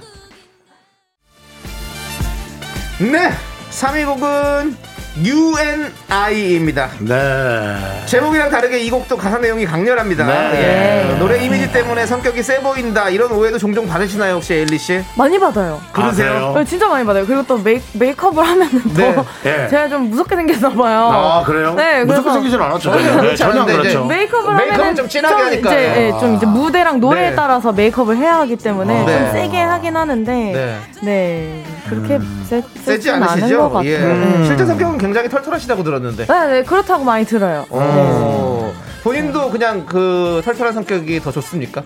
네, 2.99 3.32
3위 3.72 4.05
곡은 4.05 4.78
UNI입니다. 5.18 6.89
네. 6.99 7.78
제목이랑 8.05 8.49
다르게 8.49 8.80
이 8.80 8.89
곡도 8.89 9.18
가사 9.18 9.38
내용이 9.38 9.66
강렬합니다. 9.66 10.26
네. 10.26 11.12
예. 11.14 11.20
노래 11.20 11.43
이미지 11.43 11.72
때문에 11.72 12.05
성격이 12.05 12.41
세 12.41 12.59
보인다 12.62 13.09
이런 13.09 13.32
오해도 13.32 13.57
종종 13.57 13.86
받으시나요 13.88 14.36
혹시 14.36 14.53
에일리 14.53 14.78
씨? 14.78 15.03
많이 15.16 15.38
받아요. 15.39 15.82
그러세요? 15.91 16.53
네, 16.55 16.64
진짜 16.66 16.88
많이 16.88 17.05
받아요. 17.05 17.26
그리고 17.26 17.43
또 17.43 17.57
메이, 17.57 17.82
메이크업을 17.93 18.43
하면은 18.43 18.82
또 18.84 19.26
네. 19.43 19.64
예. 19.66 19.68
제가 19.70 19.89
좀 19.89 20.09
무섭게 20.09 20.36
생겼나 20.36 20.70
봐요. 20.70 21.09
아, 21.12 21.43
그래요? 21.45 21.74
네, 21.76 22.05
그래서- 22.05 22.32
생기진 22.34 22.62
않았죠. 22.62 22.91
그렇지 22.91 23.18
네, 23.22 23.36
전혀 23.36 23.66
그렇죠. 23.66 24.05
메이크업을 24.05 24.55
메이크업은 24.55 24.72
하면은 24.72 24.95
좀 24.95 25.09
진하게 25.09 25.43
하니까. 25.43 25.70
이제, 25.72 25.78
예, 26.14 26.20
좀 26.20 26.36
이제 26.36 26.45
무대랑 26.45 26.99
노래에 27.01 27.32
네. 27.32 27.36
따라서 27.36 27.72
메이크업을 27.74 28.16
해야 28.18 28.36
하기 28.39 28.55
때문에 28.55 29.01
아. 29.01 29.05
네. 29.05 29.18
좀 29.20 29.32
세게 29.34 29.62
하긴 29.62 29.97
하는데 29.97 30.32
네. 30.32 30.78
네, 31.01 31.64
그렇게 31.89 32.20
세, 32.45 32.62
세지 32.62 32.84
세진 32.84 33.14
않은 33.16 33.26
것 33.26 33.32
않으시죠? 33.34 33.70
같아요. 33.70 33.89
예. 33.91 33.97
네. 33.97 34.45
실제 34.45 34.66
성격은 34.66 34.97
굉장히 35.02 35.28
털털하시다고 35.30 35.84
들었는데. 35.84 36.28
네, 36.28 36.47
네, 36.47 36.64
그렇다고 36.64 37.04
많이 37.04 37.26
들어요. 37.26 37.62
네. 37.70 37.78
어. 37.78 38.74
본인도 39.04 39.49
그냥 39.49 39.86
그 39.88 40.41
털털한 40.45 40.74
성격이 40.74 41.20
더 41.22 41.32
좋습니까? 41.32 41.82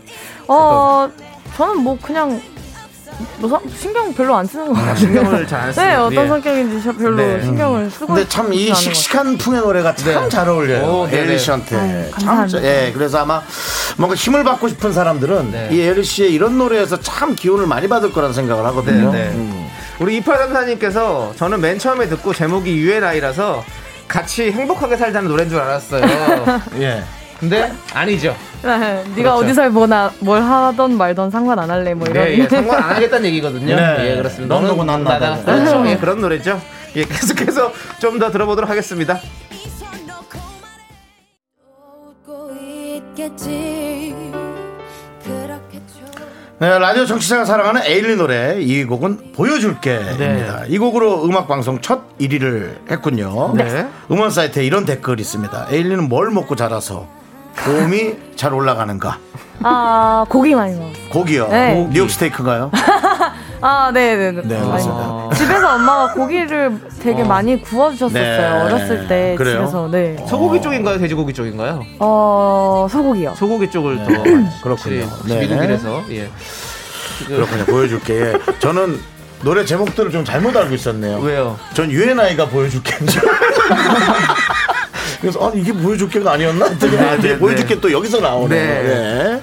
어, 0.48 1.10
저는 1.56 1.78
뭐 1.78 1.98
그냥 2.02 2.42
뭐 3.38 3.50
사- 3.50 3.62
신경 3.80 4.14
별로 4.14 4.36
안 4.36 4.46
쓰는 4.46 4.68
것 4.68 4.74
같아요. 4.74 4.96
신경을 4.98 5.48
잘 5.48 5.62
안 5.62 5.72
쓰는. 5.74 5.88
네, 5.88 5.96
어떤 5.96 6.26
예. 6.26 6.28
성격인지 6.28 6.84
저 6.84 6.92
별로 6.92 7.16
네. 7.16 7.42
신경을 7.42 7.90
쓰고 7.90 8.08
근데 8.08 8.28
참 8.28 8.52
이 8.52 8.74
씩씩한 8.76 9.38
풍의 9.38 9.62
노래가 9.62 9.96
참 9.96 10.24
네. 10.24 10.30
잘 10.30 10.50
어울려요. 10.50 10.84
오. 10.86 11.08
에일리 11.10 11.40
씨한테. 11.40 12.12
아유, 12.28 12.48
참. 12.50 12.62
예, 12.62 12.92
그래서 12.94 13.20
아마 13.20 13.42
뭔가 13.96 14.16
힘을 14.16 14.44
받고 14.44 14.68
싶은 14.68 14.92
사람들은 14.92 15.52
네. 15.52 15.70
이 15.72 15.80
에일리 15.80 16.04
씨의 16.04 16.34
이런 16.34 16.58
노래에서 16.58 17.00
참 17.00 17.34
기운을 17.36 17.66
많이 17.68 17.88
받을 17.88 18.12
거라는 18.12 18.34
생각을 18.34 18.66
하거든요. 18.66 19.14
네, 19.14 19.30
네. 19.30 19.32
음. 19.36 19.65
우리 20.00 20.20
2834님께서 20.22 21.36
저는 21.38 21.62
맨 21.62 21.80
처음에 21.80 22.08
듣고 22.08 22.34
제목이 22.34 22.72
UNI라서 22.78 23.64
같이 24.08 24.52
행복하게 24.52 24.98
살자는 24.98 25.30
노래인 25.30 25.50
줄 25.50 25.60
알았어요. 25.60 26.04
예. 26.80 27.04
근데 27.40 27.72
아니죠. 27.94 28.36
네, 28.62 28.70
네가 28.70 29.04
그렇죠. 29.16 29.36
어디서 29.36 29.70
뭐나 29.70 30.12
뭘 30.20 30.42
하던 30.42 30.98
말던 30.98 31.32
상관 31.32 31.60
안 31.60 31.70
할래 31.70 31.94
뭐 31.94 32.08
이런. 32.08 32.26
네, 32.26 32.38
예, 32.40 32.48
상관 32.48 32.82
안 32.82 32.96
하겠다는 32.96 33.26
얘기거든요. 33.26 33.76
네. 33.76 34.12
예, 34.12 34.16
그렇습니다. 34.16 34.56
넌 34.56 34.66
누구, 34.66 34.84
난 34.86 35.04
나다. 35.04 35.42
그렇죠. 35.44 35.82
네. 35.84 35.92
예, 35.92 35.98
그런 35.98 36.22
노래죠. 36.22 36.62
예, 36.96 37.04
계속해서 37.04 37.72
좀 38.00 38.20
더 38.20 38.32
들어보도록 38.32 38.70
하겠습니다. 38.70 39.20
네, 46.58 46.80
라디오 46.80 47.06
정치자가 47.06 47.44
사랑하는 47.44 47.82
에일리 47.84 48.16
노래 48.16 48.62
이 48.62 48.86
곡은 48.86 49.34
보여줄게입니다. 49.34 50.62
네. 50.62 50.66
이 50.70 50.78
곡으로 50.78 51.26
음악 51.26 51.50
방송 51.50 51.82
첫 51.82 52.18
1위를 52.18 52.90
했군요. 52.90 53.54
네. 53.56 53.86
음원 54.10 54.32
사이트에 54.32 54.64
이런 54.64 54.86
댓글이 54.86 55.22
있습니다. 55.22 55.68
에일리는 55.70 56.08
뭘 56.08 56.32
먹고 56.32 56.56
자라서 56.56 57.08
고음이 57.66 58.14
잘 58.38 58.54
올라가는가? 58.54 59.20
아 59.64 60.26
고기 60.30 60.56
많이 60.56 60.76
먹어. 60.78 60.92
고기요. 61.12 61.50
네. 61.50 61.90
뉴욕 61.92 62.10
스테이크인가요? 62.10 62.72
아, 63.62 63.92
네, 63.94 64.16
네, 64.16 64.32
네. 64.32 64.42
네, 64.44 64.56
많이 64.56 64.68
그렇습니다. 64.70 65.08
먹어요. 65.08 65.30
집에서 65.36 65.76
엄마가 65.76 66.14
고기를 66.14 66.78
되게 67.02 67.24
많이 67.24 67.62
구워주셨었어요. 67.62 68.22
네. 68.24 68.62
어렸을 68.62 69.08
때 69.08 69.36
그래요? 69.38 69.60
집에서. 69.62 69.88
네. 69.90 70.16
소고기 70.28 70.62
쪽인가요? 70.62 71.00
돼지고기 71.00 71.34
쪽인가요? 71.34 71.84
어 72.00 72.88
소고기요. 72.90 73.34
소고기 73.36 73.70
쪽을 73.70 73.98
더 73.98 74.06
그렇군요. 74.62 75.08
네. 75.26 75.40
미국이라서 75.40 76.04
예. 76.12 76.30
그렇군요. 77.28 77.66
보여줄게. 77.66 78.14
예. 78.14 78.34
저는 78.60 79.00
노래 79.42 79.66
제목들을 79.66 80.12
좀 80.12 80.24
잘못 80.26 80.56
알고 80.56 80.74
있었네요. 80.76 81.20
왜요? 81.20 81.58
전 81.74 81.90
UNI가 81.92 82.48
보여줄게인 82.48 83.08
줄. 83.08 83.22
그래서 85.22 85.48
아 85.48 85.52
이게 85.56 85.72
보여줄게가 85.74 86.34
아니었나? 86.34 86.66
아, 86.66 86.70
네, 86.78 87.18
네. 87.22 87.38
보여줄게 87.38 87.80
또 87.80 87.92
여기서 87.92 88.20
나오네. 88.20 88.56
네. 88.56 88.84
네. 88.84 89.42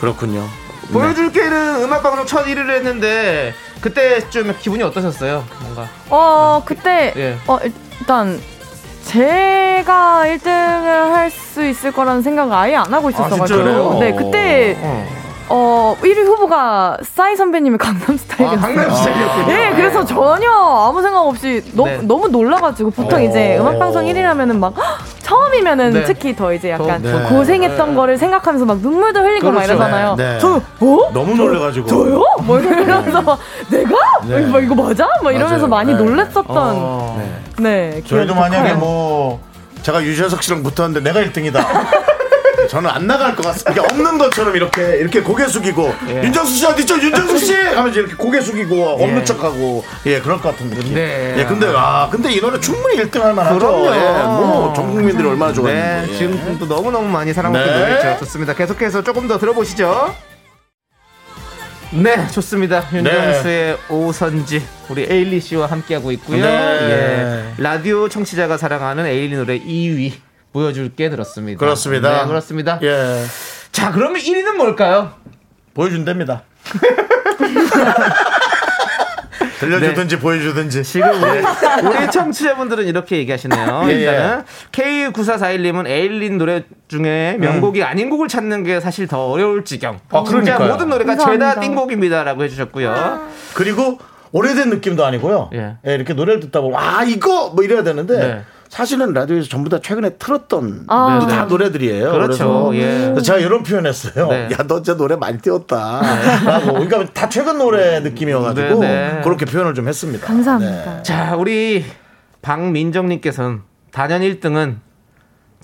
그렇군요. 0.00 0.46
보여줄게는 0.92 1.82
음악 1.84 2.02
방송 2.02 2.26
첫 2.26 2.44
1위를 2.46 2.70
했는데 2.70 3.54
그때 3.80 4.28
좀 4.30 4.54
기분이 4.58 4.82
어떠셨어요? 4.82 5.44
뭔가 5.62 5.88
어 6.08 6.62
그때 6.64 7.12
예. 7.16 7.36
어 7.46 7.58
일단 8.00 8.40
제가 9.06 10.22
1등을 10.26 11.10
할 11.12 11.30
수 11.30 11.64
있을 11.66 11.90
거라는 11.92 12.22
생각을 12.22 12.54
아예 12.54 12.76
안 12.76 12.92
하고 12.94 13.10
있었어가지고 13.10 13.46
진짜요? 13.46 13.98
네 13.98 14.12
그때 14.12 14.76
어. 14.80 15.19
어 15.52 15.96
1위 16.00 16.24
후보가 16.24 16.98
싸이 17.02 17.34
선배님의 17.36 17.76
강남 17.78 18.16
스타일이었어요. 18.16 18.58
아, 18.58 18.60
강남 18.60 18.94
스타일이었군요. 18.94 19.46
네, 19.48 19.72
그래서 19.74 20.04
전혀 20.04 20.48
아무 20.50 21.02
생각 21.02 21.22
없이 21.22 21.62
너무 21.74 21.90
네. 21.90 21.98
너무 22.02 22.28
놀라가지고 22.28 22.90
보통 22.92 23.20
이제 23.22 23.58
음악 23.58 23.76
방송 23.80 24.04
1위라면은 24.04 24.58
막 24.58 24.72
헉, 24.76 24.98
처음이면은 25.22 25.92
네. 25.92 26.04
특히 26.04 26.36
더 26.36 26.52
이제 26.54 26.70
약간 26.70 27.02
네. 27.02 27.12
고생했던 27.28 27.96
거를 27.96 28.16
생각하면서 28.16 28.64
막 28.64 28.78
눈물도 28.78 29.20
흘리고 29.20 29.46
막 29.50 29.62
그렇죠. 29.64 29.72
이러잖아요. 29.72 30.14
네, 30.14 30.32
네. 30.34 30.38
저는 30.38 30.56
어? 30.58 31.10
너무 31.12 31.34
놀래가지고. 31.34 31.86
저요? 31.88 32.24
뭐 32.42 32.60
이러면서 32.60 33.20
막 33.20 33.38
내가? 33.70 33.96
네. 34.28 34.40
뭐 34.46 34.60
이거 34.60 34.74
맞아? 34.76 35.08
막 35.22 35.32
이러면서 35.34 35.66
맞아요. 35.66 35.84
많이 35.84 35.92
네. 35.92 35.98
놀랬었던 35.98 36.44
어. 36.56 37.20
네. 37.58 37.90
네. 37.92 38.02
저희도 38.06 38.36
만약에. 38.36 38.74
뭐 38.74 39.40
제가 39.82 40.00
유재석 40.02 40.44
씨랑 40.44 40.62
붙었는데 40.62 41.00
내가 41.00 41.26
1등이다. 41.26 41.60
저는 42.70 42.88
안 42.88 43.04
나갈 43.04 43.34
것 43.34 43.44
같습니다. 43.46 43.72
이게 43.72 43.80
없는 43.80 44.16
것처럼 44.16 44.54
이렇게 44.54 44.98
이렇게 44.98 45.20
고개 45.20 45.44
숙이고 45.48 45.92
예. 46.08 46.22
윤정수 46.22 46.54
씨 46.54 46.64
어디 46.66 46.82
있죠? 46.82 46.94
윤정수 46.94 47.38
씨 47.38 47.52
하면서 47.74 47.98
이렇게 47.98 48.14
고개 48.14 48.40
숙이고 48.40 48.90
없는 48.90 49.24
척하고 49.24 49.84
예 50.06 50.20
그럴 50.20 50.40
것 50.40 50.50
같은 50.50 50.70
느낌. 50.70 50.94
네. 50.94 51.34
예 51.36 51.44
근데 51.44 51.66
아 51.74 52.08
근데 52.08 52.32
이 52.32 52.40
노래 52.40 52.60
충분히 52.60 52.96
1등할 53.02 53.32
만하죠. 53.32 53.58
그럼요. 53.58 53.92
예, 53.92 54.22
뭐전 54.22 54.94
국민들이 54.94 55.26
얼마나 55.26 55.52
좋아했는데. 55.52 56.06
네, 56.06 56.12
예. 56.12 56.16
지금 56.16 56.58
또 56.60 56.68
너무 56.68 56.92
너무 56.92 57.08
많이 57.08 57.32
사랑받는 57.32 57.72
네. 57.72 57.78
노래죠. 57.80 58.18
좋습니다. 58.20 58.54
계속해서 58.54 59.02
조금 59.02 59.26
더 59.26 59.36
들어보시죠. 59.36 60.14
네, 61.90 62.28
좋습니다. 62.28 62.84
윤정수의 62.92 63.78
오선지 63.88 64.64
우리 64.90 65.08
에일리 65.10 65.40
씨와 65.40 65.66
함께하고 65.66 66.12
있고요. 66.12 66.40
네. 66.40 66.48
예, 67.58 67.60
라디오 67.60 68.08
청취자가 68.08 68.58
사랑하는 68.58 69.06
에일리 69.06 69.34
노래 69.34 69.58
2위 69.58 70.29
보여줄게 70.52 71.10
들었습니다. 71.10 71.58
그렇습니다. 71.58 72.22
네, 72.22 72.28
그렇습니다. 72.28 72.78
예 72.82 73.24
자, 73.72 73.92
그러면 73.92 74.20
1위는 74.20 74.56
뭘까요? 74.56 75.12
보여준답니다. 75.74 76.42
들려주든지 79.60 80.18
보여주든지. 80.18 80.82
지금 80.82 81.10
우리, 81.22 81.88
우리 81.88 82.10
청취자분들은 82.10 82.86
이렇게 82.86 83.18
얘기하시네요. 83.18 83.84
예, 83.88 83.92
일단은 83.92 84.44
K9441님은 84.72 85.86
에일린 85.86 86.38
노래 86.38 86.64
중에 86.88 87.36
명곡이 87.38 87.82
아닌 87.84 88.08
곡을 88.08 88.28
찾는 88.28 88.64
게 88.64 88.80
사실 88.80 89.06
더 89.06 89.26
어려울 89.26 89.64
지경. 89.64 90.00
아, 90.10 90.24
진짜 90.24 90.30
그러니까요. 90.30 90.72
모든 90.72 90.88
노래가 90.88 91.14
감사합니다. 91.14 91.54
죄다 91.54 91.60
띵곡입니다라고 91.60 92.42
해주셨고요. 92.44 93.28
그리고 93.54 93.98
오래된 94.32 94.70
느낌도 94.70 95.04
아니고요. 95.04 95.50
예. 95.54 95.76
예, 95.86 95.94
이렇게 95.94 96.14
노래를 96.14 96.40
듣다 96.40 96.60
보면 96.60 96.80
아 96.80 97.04
이거 97.04 97.50
뭐 97.50 97.62
이래야 97.62 97.82
되는데 97.82 98.16
네. 98.18 98.44
사실은 98.70 99.12
라디오에서 99.12 99.48
전부 99.48 99.68
다 99.68 99.80
최근에 99.82 100.10
틀었던 100.10 100.84
아. 100.86 101.18
또다 101.20 101.46
노래들이에요. 101.46 102.12
그렇죠. 102.12 102.68
그래서 102.70 103.16
예. 103.16 103.20
제가 103.20 103.38
이런 103.40 103.64
표현했어요. 103.64 104.28
네. 104.28 104.48
야 104.52 104.62
너 104.68 104.76
진짜 104.76 104.96
노래 104.96 105.16
많이 105.16 105.38
띄웠다. 105.38 106.00
라고. 106.46 106.72
그러니까 106.74 107.04
다 107.12 107.28
최근 107.28 107.58
노래 107.58 107.98
느낌이어가지고 107.98 108.78
네, 108.80 108.86
네. 109.14 109.20
그렇게 109.24 109.44
표현을 109.44 109.74
좀 109.74 109.88
했습니다. 109.88 110.24
감사합니다. 110.24 111.02
자, 111.02 111.34
우리 111.36 111.84
박민정님께서는 112.42 113.62
단연 113.90 114.22
1등은 114.22 114.76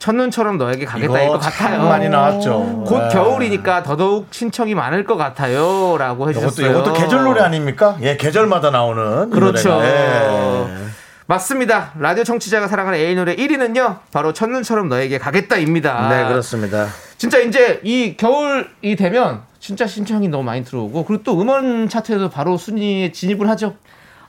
첫눈처럼 0.01 0.59
너에게 0.59 0.85
가겠다일 0.85 1.29
것 1.29 1.39
같아요. 1.39 1.85
많이 1.85 2.09
나왔죠. 2.09 2.85
곧 2.89 2.99
네. 3.03 3.09
겨울이니까 3.13 3.85
더더욱 3.85 4.27
신청이 4.33 4.75
많을 4.75 5.05
것 5.05 5.17
같아요라고 5.17 6.31
이것도, 6.31 6.47
해주셨어요. 6.47 6.71
이것도 6.71 6.93
계절 6.93 7.23
노래 7.23 7.41
아닙니까? 7.43 7.97
예, 8.03 8.17
계절마다 8.17 8.73
나오는 8.73 9.29
이 9.29 9.31
그렇죠. 9.31 9.75
노래가. 9.75 10.69
예. 10.69 10.87
맞습니다. 11.29 11.93
라디오 11.99 12.23
청취자가 12.23 12.69
사랑하는 12.69 12.99
에이 12.99 13.15
노래 13.17 13.35
1위는요. 13.35 13.99
바로 14.13 14.33
첫눈처럼 14.33 14.89
너에게 14.89 15.19
가겠다입니다. 15.19 16.09
네, 16.09 16.29
그렇습니다. 16.29 16.87
진짜 17.19 17.39
이제 17.39 17.81
이 17.83 18.17
겨울이 18.17 18.95
되면 18.97 19.43
진짜 19.59 19.87
신청이 19.87 20.29
너무 20.29 20.45
많이 20.45 20.65
들어오고 20.65 21.05
그리고 21.05 21.23
또 21.25 21.41
음원 21.41 21.89
차트에도 21.89 22.31
바로 22.31 22.57
순위에 22.57 23.11
진입을 23.11 23.49
하죠. 23.51 23.75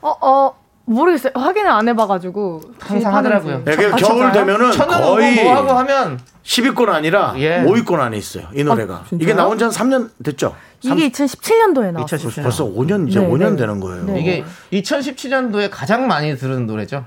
어, 0.01 0.09
어, 0.21 0.55
모르겠어요. 0.85 1.33
확인을 1.35 1.69
안 1.69 1.87
해봐가지고. 1.87 2.61
항상 2.79 3.15
하더라고요. 3.15 3.63
아, 3.67 3.95
겨울? 3.95 4.31
되면은 4.31 4.71
첫눈 4.71 5.01
거의 5.01 5.43
뭐 5.43 5.55
하고 5.55 5.69
하면 5.73 6.19
10위권 6.51 6.87
아니라 6.89 7.33
예. 7.37 7.59
5위권 7.65 7.99
안에 7.99 8.17
있어요. 8.17 8.45
이 8.55 8.63
노래가. 8.63 9.03
진짜요? 9.09 9.21
이게 9.23 9.33
나온 9.33 9.57
지 9.57 9.65
한 9.65 9.71
3년 9.71 10.09
됐죠? 10.23 10.55
이게 10.81 11.09
2017년도에 11.09 11.91
나왔어요. 11.91 12.19
2017년. 12.29 12.43
벌써 12.43 12.63
5년 12.65 13.09
이제 13.09 13.19
네, 13.19 13.27
5년 13.27 13.51
네. 13.51 13.55
되는 13.57 13.79
거예요. 13.81 14.05
네. 14.05 14.19
이게 14.21 14.43
2017년도에 14.71 15.67
가장 15.69 16.07
많이 16.07 16.37
들은 16.37 16.65
노래죠. 16.65 17.03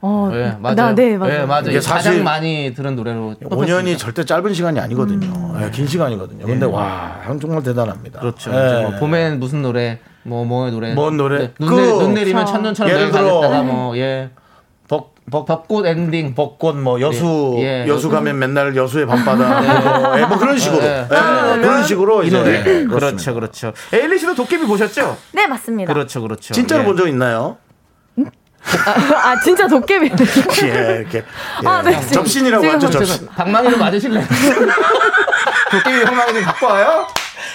어, 0.00 0.30
예, 0.34 0.54
맞아요. 0.60 0.74
나, 0.76 0.94
네, 0.94 1.16
맞아요. 1.16 1.32
예, 1.34 1.44
맞아요. 1.46 1.62
이게 1.70 1.78
가장 1.78 1.96
사실 1.98 2.22
많이 2.22 2.72
들은 2.76 2.94
노래로 2.94 3.36
5년이 3.42 3.48
뽑혔습니다. 3.50 3.98
절대 3.98 4.24
짧은 4.24 4.52
시간이 4.54 4.78
아니거든요. 4.78 5.56
예, 5.62 5.70
긴 5.70 5.86
시간이거든요. 5.86 6.46
근데 6.46 6.66
와, 6.66 7.20
형 7.24 7.40
정말 7.40 7.62
대단합니다. 7.62 8.20
그렇죠. 8.20 8.50
뭐 8.50 8.90
봄엔 9.00 9.40
무슨 9.40 9.62
노래, 9.62 9.98
뭐 10.22 10.44
뭐의 10.44 10.72
노래, 10.72 10.94
뭔 10.94 11.16
노래? 11.16 11.38
네, 11.38 11.54
눈, 11.58 11.68
그- 11.68 11.74
내, 11.80 11.86
눈 11.90 12.14
내리면. 12.14 12.44
첫눈처럼 12.46 12.92
예를 12.92 13.06
내가 13.06 13.18
들어- 13.18 13.40
가겠다가 13.40 13.62
뭐 13.64 13.96
예. 13.96 14.30
복 15.30 15.46
벚, 15.46 15.62
벚꽃 15.62 15.86
엔딩. 15.86 16.34
벚꽃 16.34 16.76
뭐 16.76 17.00
여수 17.00 17.54
예, 17.58 17.84
예. 17.84 17.88
여수 17.88 18.10
가면 18.10 18.38
맨날 18.38 18.76
여수의 18.76 19.06
밤바다 19.06 19.60
뭐, 19.60 20.18
예, 20.20 20.26
뭐 20.26 20.38
그런 20.38 20.58
식으로 20.58 20.82
예. 20.82 21.06
예, 21.10 21.60
그런 21.60 21.84
식으로 21.84 22.24
이 22.24 22.30
노래. 22.30 22.58
예. 22.58 22.84
그렇죠, 22.84 23.34
그렇죠. 23.34 23.72
에일리 23.92 24.18
씨도 24.18 24.34
도깨비 24.34 24.66
보셨죠? 24.66 25.16
네, 25.32 25.46
맞습니다. 25.46 25.92
그렇죠, 25.92 26.20
그렇죠. 26.20 26.52
진짜로 26.52 26.82
예. 26.82 26.86
본적 26.86 27.08
있나요? 27.08 27.56
아, 28.66 29.38
진짜 29.40 29.66
도깨비. 29.66 30.10
예, 30.64 30.96
이렇게 31.00 31.18
예. 31.18 31.24
아, 31.66 31.82
네, 31.82 32.00
접신이라고 32.00 32.62
지금 32.62 32.76
하죠 32.76 32.90
접신. 32.90 33.26
방망이로 33.28 33.78
맞으실래요? 33.78 34.24
도깨비 35.72 36.04
방망이 36.04 36.34
좀 36.34 36.42
갖고 36.44 36.66
와요? 36.66 37.06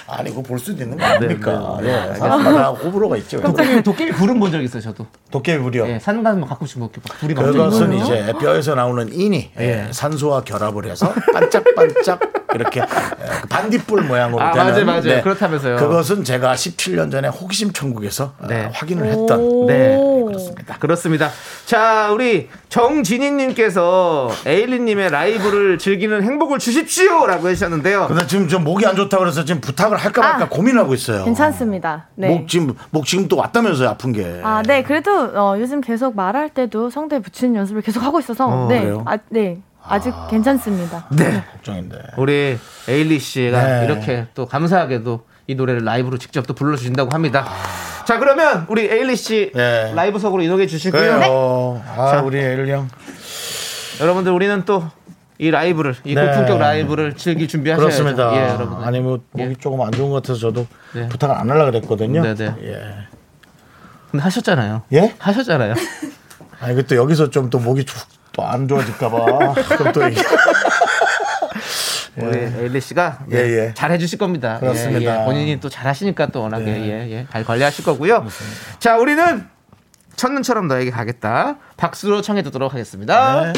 아니 0.07 0.29
그거 0.29 0.41
볼 0.41 0.59
수도 0.59 0.83
있는 0.83 0.97
거 0.97 1.03
아닙니까? 1.05 1.77
네, 1.81 1.87
네. 1.91 2.09
예, 2.11 2.15
사람마다 2.15 2.69
호불호가 2.69 3.17
있죠. 3.17 3.41
도깨비, 3.41 3.83
도깨비 3.83 4.11
불은 4.13 4.39
본 4.39 4.49
적 4.51 4.61
있어요, 4.63 4.81
저도. 4.81 5.05
도깨비 5.31 5.61
불이요. 5.61 5.87
예, 5.87 5.99
산 5.99 6.23
가면 6.23 6.45
가끔씩 6.47 6.79
뭐 6.79 6.89
불이 7.19 7.33
막 7.35 7.43
그것은 7.43 7.91
쬐거든요. 7.91 8.03
이제 8.03 8.33
뼈에서 8.39 8.75
나오는 8.75 9.13
인이 9.13 9.51
예. 9.59 9.63
예, 9.87 9.87
산소와 9.91 10.41
결합을 10.43 10.85
해서 10.85 11.13
반짝반짝 11.33 12.19
이렇게 12.55 12.79
예, 12.81 12.85
그 13.41 13.47
반딧불 13.47 14.03
모양으로 14.03 14.41
아, 14.41 14.51
되는 14.53 14.85
맞아요, 14.87 15.01
맞아요. 15.03 15.21
그렇다면서요. 15.23 15.75
그것은 15.75 16.23
제가 16.23 16.53
17년 16.55 17.11
전에 17.11 17.27
호기심 17.27 17.73
천국에서 17.73 18.33
어, 18.39 18.47
네. 18.47 18.69
확인을 18.73 19.05
했던 19.05 19.67
네. 19.67 19.95
그렇습니다. 20.25 20.77
그렇습니다. 20.79 21.29
자, 21.65 22.09
우리 22.11 22.49
정진희님께서 22.69 24.31
에일리님의 24.45 25.09
라이브를 25.11 25.77
즐기는 25.77 26.23
행복을 26.23 26.59
주십시오라고 26.59 27.49
해주셨는데요. 27.49 28.07
근데 28.07 28.25
지금 28.27 28.47
좀 28.47 28.63
목이 28.63 28.85
안 28.85 28.95
좋다 28.95 29.17
그래서 29.19 29.45
지금 29.45 29.61
부탁 29.61 29.88
을 29.91 29.97
할까 29.97 30.21
말까 30.21 30.45
아. 30.45 30.49
고민하고 30.49 30.93
있어요. 30.93 31.23
괜찮습니다. 31.25 32.07
네. 32.15 32.29
목 32.29 32.47
지금 32.47 32.75
목 32.91 33.05
지금 33.05 33.27
또 33.27 33.37
왔다면서요 33.37 33.89
아픈 33.89 34.11
게. 34.11 34.41
아, 34.43 34.61
네. 34.65 34.83
그래도 34.83 35.11
어, 35.11 35.55
요즘 35.59 35.81
계속 35.81 36.15
말할 36.15 36.49
때도 36.49 36.89
성대 36.89 37.19
붙이는 37.19 37.55
연습을 37.55 37.81
계속 37.81 38.03
하고 38.03 38.19
있어서 38.19 38.47
어, 38.47 38.67
네. 38.67 38.81
그래요? 38.81 39.03
아, 39.05 39.17
네. 39.29 39.61
아직 39.83 40.13
괜찮습니다. 40.29 41.07
네. 41.11 41.43
걱정인데. 41.53 41.97
우리 42.17 42.57
에일리 42.87 43.19
씨가 43.19 43.63
네. 43.63 43.85
이렇게 43.85 44.27
또 44.33 44.45
감사하게도 44.45 45.25
이 45.47 45.55
노래를 45.55 45.83
라이브로 45.83 46.17
직접 46.17 46.45
또 46.45 46.53
불러주신다고 46.53 47.09
합니다. 47.11 47.45
자, 48.05 48.19
그러면 48.19 48.65
우리 48.69 48.85
에일리 48.85 49.15
씨 49.15 49.51
네. 49.55 49.93
라이브석으로 49.95 50.43
이동해 50.43 50.67
주시고요. 50.67 51.01
그래요. 51.01 51.81
아 51.97 52.11
자. 52.11 52.21
우리 52.21 52.37
에일 52.37 52.67
형. 52.67 52.87
여러분들 53.99 54.31
우리는 54.31 54.63
또 54.65 54.83
이 55.39 55.49
라이브를 55.51 55.95
이 56.03 56.13
네. 56.15 56.25
고품격 56.27 56.59
라이브를 56.59 57.15
즐길 57.15 57.47
준비하셔야죠. 57.47 58.03
그렇습니다. 58.03 58.35
예, 58.35 58.49
여러분. 58.53 58.83
아니 58.83 58.99
뭐 58.99 59.19
목이 59.31 59.49
예. 59.51 59.55
조금 59.55 59.81
안 59.81 59.91
좋은 59.91 60.09
것 60.09 60.17
같아서 60.21 60.39
저도 60.39 60.67
네. 60.93 61.07
부탁을 61.07 61.33
안 61.33 61.49
하려고 61.49 61.71
그랬거든요. 61.71 62.21
네 62.21 62.35
네. 62.35 62.53
예. 62.63 63.07
근데 64.11 64.21
하셨잖아요. 64.23 64.81
예? 64.93 65.15
하셨잖아요. 65.17 65.73
아니 66.59 66.75
그또 66.75 66.95
여기서 66.97 67.29
좀 67.29 67.49
또 67.49 67.57
목이 67.59 67.85
또 67.85 68.43
안 68.43 68.67
좋아질까 68.69 69.09
봐. 69.09 69.53
그럼 69.77 69.91
또 69.91 70.07
이게 70.07 70.21
우리 72.17 72.37
에일리 72.37 72.79
씨가 72.81 73.19
예, 73.31 73.37
예. 73.37 73.73
잘 73.73 73.91
해주실 73.91 74.17
겁니다. 74.19 74.59
그렇습니다. 74.59 75.15
예, 75.17 75.21
예. 75.21 75.25
본인이 75.25 75.59
또 75.59 75.67
잘하시니까 75.69 76.27
또 76.27 76.41
워낙에 76.43 76.63
네. 76.65 76.85
예, 76.89 77.11
예. 77.11 77.27
잘 77.31 77.43
관리하실 77.43 77.85
거고요. 77.85 78.25
자, 78.79 78.97
우리는 78.97 79.45
첫눈처럼 80.15 80.67
너에게 80.67 80.91
가겠다. 80.91 81.57
박수로 81.77 82.21
청해 82.21 82.41
듣도록 82.43 82.73
하겠습니다. 82.73 83.51
네. 83.51 83.53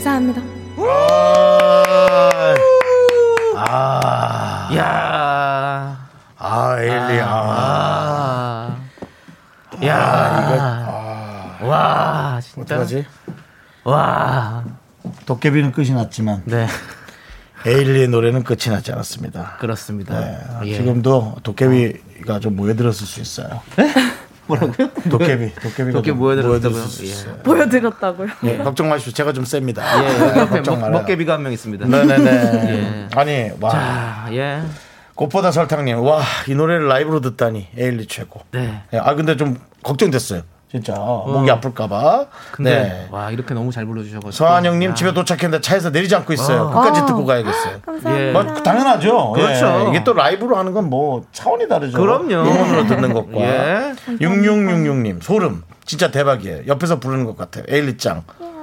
감사합니다. 0.00 0.40
아. 0.78 2.54
아, 3.56 4.70
야, 4.74 6.08
아, 6.38 6.76
엘리, 6.80 7.20
아, 7.20 7.26
아. 7.28 8.76
야, 9.84 9.96
아, 10.88 11.58
와, 11.62 12.40
진짜. 12.40 12.82
와, 13.84 14.64
도깨비는 15.26 15.72
끝이 15.72 15.90
났지만, 15.90 16.42
네. 16.46 16.66
에일리의 17.66 18.08
노래는 18.08 18.42
끝이 18.42 18.74
나지 18.74 18.92
않았습니다. 18.92 19.58
그렇습니다. 19.60 20.18
네, 20.18 20.38
예. 20.64 20.76
지금도 20.76 21.36
도깨비가 21.42 22.40
좀 22.40 22.56
모여들었을 22.56 23.06
수 23.06 23.20
있어요. 23.20 23.60
네? 23.76 23.92
뭐라고요? 24.50 24.88
도깨비, 25.10 25.54
도깨비가 25.54 25.92
도깨비 25.98 26.06
좀 26.06 26.18
모여들었다고요? 26.18 26.82
수 26.86 27.06
예. 27.06 27.42
보여드렸다고요. 27.42 28.28
예, 28.44 28.58
걱정 28.58 28.88
마시고 28.88 29.12
제가 29.12 29.32
좀 29.32 29.44
셉니다. 29.44 29.82
예, 30.02 30.20
옆에 30.40 30.56
걱정 30.56 30.74
먹, 30.74 30.80
말아요. 30.80 30.98
먹개비가 31.00 31.34
한 31.34 31.42
명 31.42 31.52
있습니다. 31.52 31.86
네네네. 31.86 33.08
아니 33.14 33.50
와 33.60 33.70
자, 33.70 34.28
예. 34.32 34.62
꽃보다 35.14 35.50
설탕님 35.52 35.98
와 36.00 36.22
이 36.48 36.54
노래를 36.54 36.86
라이브로 36.88 37.20
듣다니 37.20 37.68
에일리 37.76 38.06
최고. 38.06 38.40
네. 38.52 38.82
예, 38.92 38.98
아 38.98 39.14
근데 39.14 39.36
좀 39.36 39.56
걱정됐어요. 39.82 40.42
진짜 40.70 40.94
목이 40.94 41.50
아플까봐. 41.50 42.26
근데 42.52 42.70
네. 42.82 43.08
와 43.10 43.30
이렇게 43.32 43.54
너무 43.54 43.72
잘 43.72 43.86
불러주셔가지고 43.86 44.30
서한영님 44.30 44.90
야. 44.90 44.94
집에 44.94 45.12
도착했는데 45.12 45.60
차에서 45.62 45.90
내리지 45.90 46.14
않고 46.14 46.32
있어요. 46.32 46.62
어. 46.62 46.70
끝까지 46.70 47.00
아. 47.00 47.06
듣고 47.06 47.24
가야겠어요. 47.26 47.80
감사합니다. 47.84 48.42
뭐 48.42 48.54
당연하죠. 48.62 49.32
그렇죠. 49.32 49.84
예, 49.86 49.90
이게 49.90 50.04
또 50.04 50.12
라이브로 50.12 50.56
하는 50.56 50.72
건 50.72 50.80
뭐 50.90 51.24
차원이 51.32 51.68
다르죠. 51.68 51.98
그럼요. 51.98 52.34
음원으로 52.34 52.86
듣는 52.86 53.12
것과. 53.12 53.32
예. 53.40 53.94
6666님 54.20 55.22
소름. 55.22 55.62
진짜 55.84 56.10
대박이에요. 56.10 56.62
옆에서 56.68 56.98
부르는 57.00 57.24
것 57.24 57.36
같아요. 57.36 57.64
에일리 57.68 57.96
짱. 57.98 58.22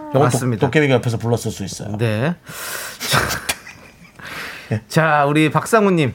이건 0.10 0.24
맞습니다. 0.24 0.62
도, 0.62 0.68
도깨비가 0.68 0.94
옆에서 0.96 1.18
불렀을 1.18 1.52
수 1.52 1.64
있어요. 1.66 1.96
네. 1.98 2.36
자, 4.88 5.26
우리 5.26 5.50
박상우님. 5.52 6.14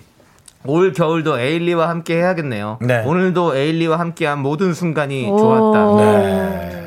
올 0.65 0.93
겨울도 0.93 1.39
에일리와 1.39 1.89
함께 1.89 2.17
해야겠네요. 2.17 2.79
네. 2.81 3.03
오늘도 3.05 3.57
에일리와 3.57 3.99
함께한 3.99 4.39
모든 4.41 4.75
순간이 4.75 5.29
오. 5.29 5.39
좋았다. 5.39 5.97
네. 5.97 6.83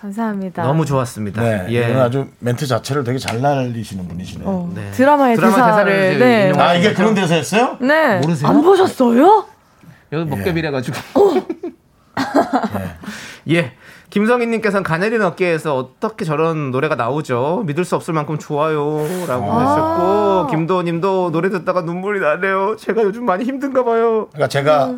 감사합니다. 0.00 0.62
너무 0.62 0.86
좋았습니다. 0.86 1.42
네. 1.42 1.66
예. 1.70 1.94
아주 1.94 2.28
멘트 2.38 2.66
자체를 2.66 3.04
되게 3.04 3.18
잘 3.18 3.42
날리시는 3.42 4.08
분이시네요. 4.08 4.48
어, 4.48 4.72
네. 4.74 4.90
드라마의 4.92 5.36
드라마 5.36 5.54
대사를, 5.56 5.92
대사를 5.92 6.18
네. 6.18 6.52
아 6.58 6.74
이게 6.74 6.94
그런 6.94 7.12
데서였어요? 7.14 7.76
네. 7.80 8.18
모르세요? 8.20 8.48
안 8.48 8.62
보셨어요? 8.62 9.44
여기 10.12 10.24
먹개비래 10.30 10.70
가지고. 10.70 10.96
예. 13.50 13.72
김성희님께서는 14.10 14.82
가네린 14.82 15.22
어깨에서 15.22 15.76
어떻게 15.76 16.24
저런 16.24 16.70
노래가 16.70 16.96
나오죠? 16.96 17.62
믿을 17.66 17.84
수 17.84 17.94
없을 17.96 18.12
만큼 18.12 18.38
좋아요라고 18.38 19.52
하셨고 19.52 20.46
김도호님도 20.48 21.30
노래 21.30 21.48
듣다가 21.48 21.82
눈물이 21.82 22.20
나네요. 22.20 22.76
제가 22.76 23.02
요즘 23.02 23.24
많이 23.24 23.44
힘든가 23.44 23.84
봐요. 23.84 24.28
그러니까 24.32 24.48
제가 24.48 24.94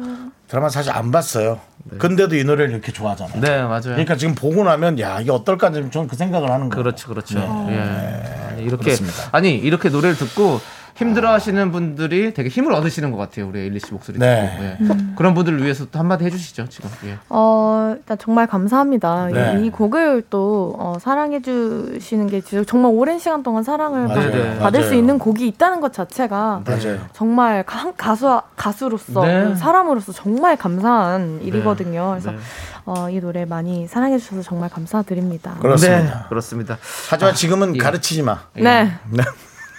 드라마 0.48 0.68
사실 0.70 0.92
안 0.92 1.10
봤어요. 1.10 1.60
근데도 1.98 2.36
이 2.36 2.44
노래를 2.44 2.72
이렇게 2.72 2.92
좋아하잖아요. 2.92 3.40
네 3.40 3.62
맞아요. 3.62 3.82
그러니까 3.82 4.16
지금 4.16 4.34
보고 4.34 4.64
나면 4.64 4.98
야 4.98 5.20
이게 5.20 5.30
어떨까 5.30 5.70
저는 5.70 6.08
그 6.08 6.16
생각을 6.16 6.50
하는 6.50 6.68
거예요. 6.68 6.82
그렇죠, 6.82 7.08
그렇죠. 7.08 7.38
예. 7.68 8.48
아니, 8.50 8.62
이렇게 8.62 8.84
그렇습니다. 8.84 9.28
아니 9.32 9.56
이렇게 9.56 9.88
노래를 9.88 10.16
듣고 10.16 10.60
힘들어하시는 11.02 11.70
분들이 11.72 12.32
되게 12.34 12.48
힘을 12.48 12.72
얻으시는 12.72 13.10
것 13.10 13.16
같아요. 13.18 13.48
우리 13.48 13.60
에일리 13.60 13.78
씨 13.80 13.92
목소리 13.92 14.18
네. 14.18 14.76
듣고. 14.78 14.94
예. 14.94 14.98
그런 15.16 15.34
분들을 15.34 15.62
위해서 15.62 15.86
또 15.90 15.98
한마디 15.98 16.24
해주시죠 16.24 16.68
지금. 16.68 16.90
예. 17.06 17.18
어, 17.28 17.94
일단 17.96 18.16
정말 18.18 18.46
감사합니다. 18.46 19.26
네. 19.32 19.60
이 19.64 19.70
곡을 19.70 20.24
또 20.30 20.74
어, 20.78 20.96
사랑해주시는 21.00 22.26
게 22.28 22.40
진짜 22.40 22.64
정말 22.66 22.92
오랜 22.94 23.18
시간 23.18 23.42
동안 23.42 23.62
사랑을 23.62 24.06
맞아요. 24.08 24.30
받- 24.30 24.30
네. 24.32 24.58
받을 24.58 24.80
맞아요. 24.80 24.88
수 24.90 24.94
있는 24.94 25.18
곡이 25.18 25.46
있다는 25.48 25.80
것 25.80 25.92
자체가 25.92 26.62
맞아요. 26.66 26.98
정말 27.12 27.62
가, 27.64 27.92
가수 27.96 28.40
가수로서 28.56 29.24
네. 29.24 29.54
사람으로서 29.56 30.12
정말 30.12 30.56
감사한 30.56 31.40
일이거든요. 31.42 32.10
그래서 32.10 32.30
네. 32.30 32.38
어, 32.84 33.08
이 33.10 33.20
노래 33.20 33.44
많이 33.44 33.86
사랑해 33.86 34.18
주셔서 34.18 34.42
정말 34.42 34.68
감사드립니다. 34.70 35.54
그렇습니다. 35.60 36.02
네, 36.02 36.24
그렇습니다. 36.28 36.78
하지만 37.10 37.34
지금은 37.34 37.76
예. 37.76 37.78
가르치지 37.78 38.22
마. 38.22 38.40
네. 38.54 38.90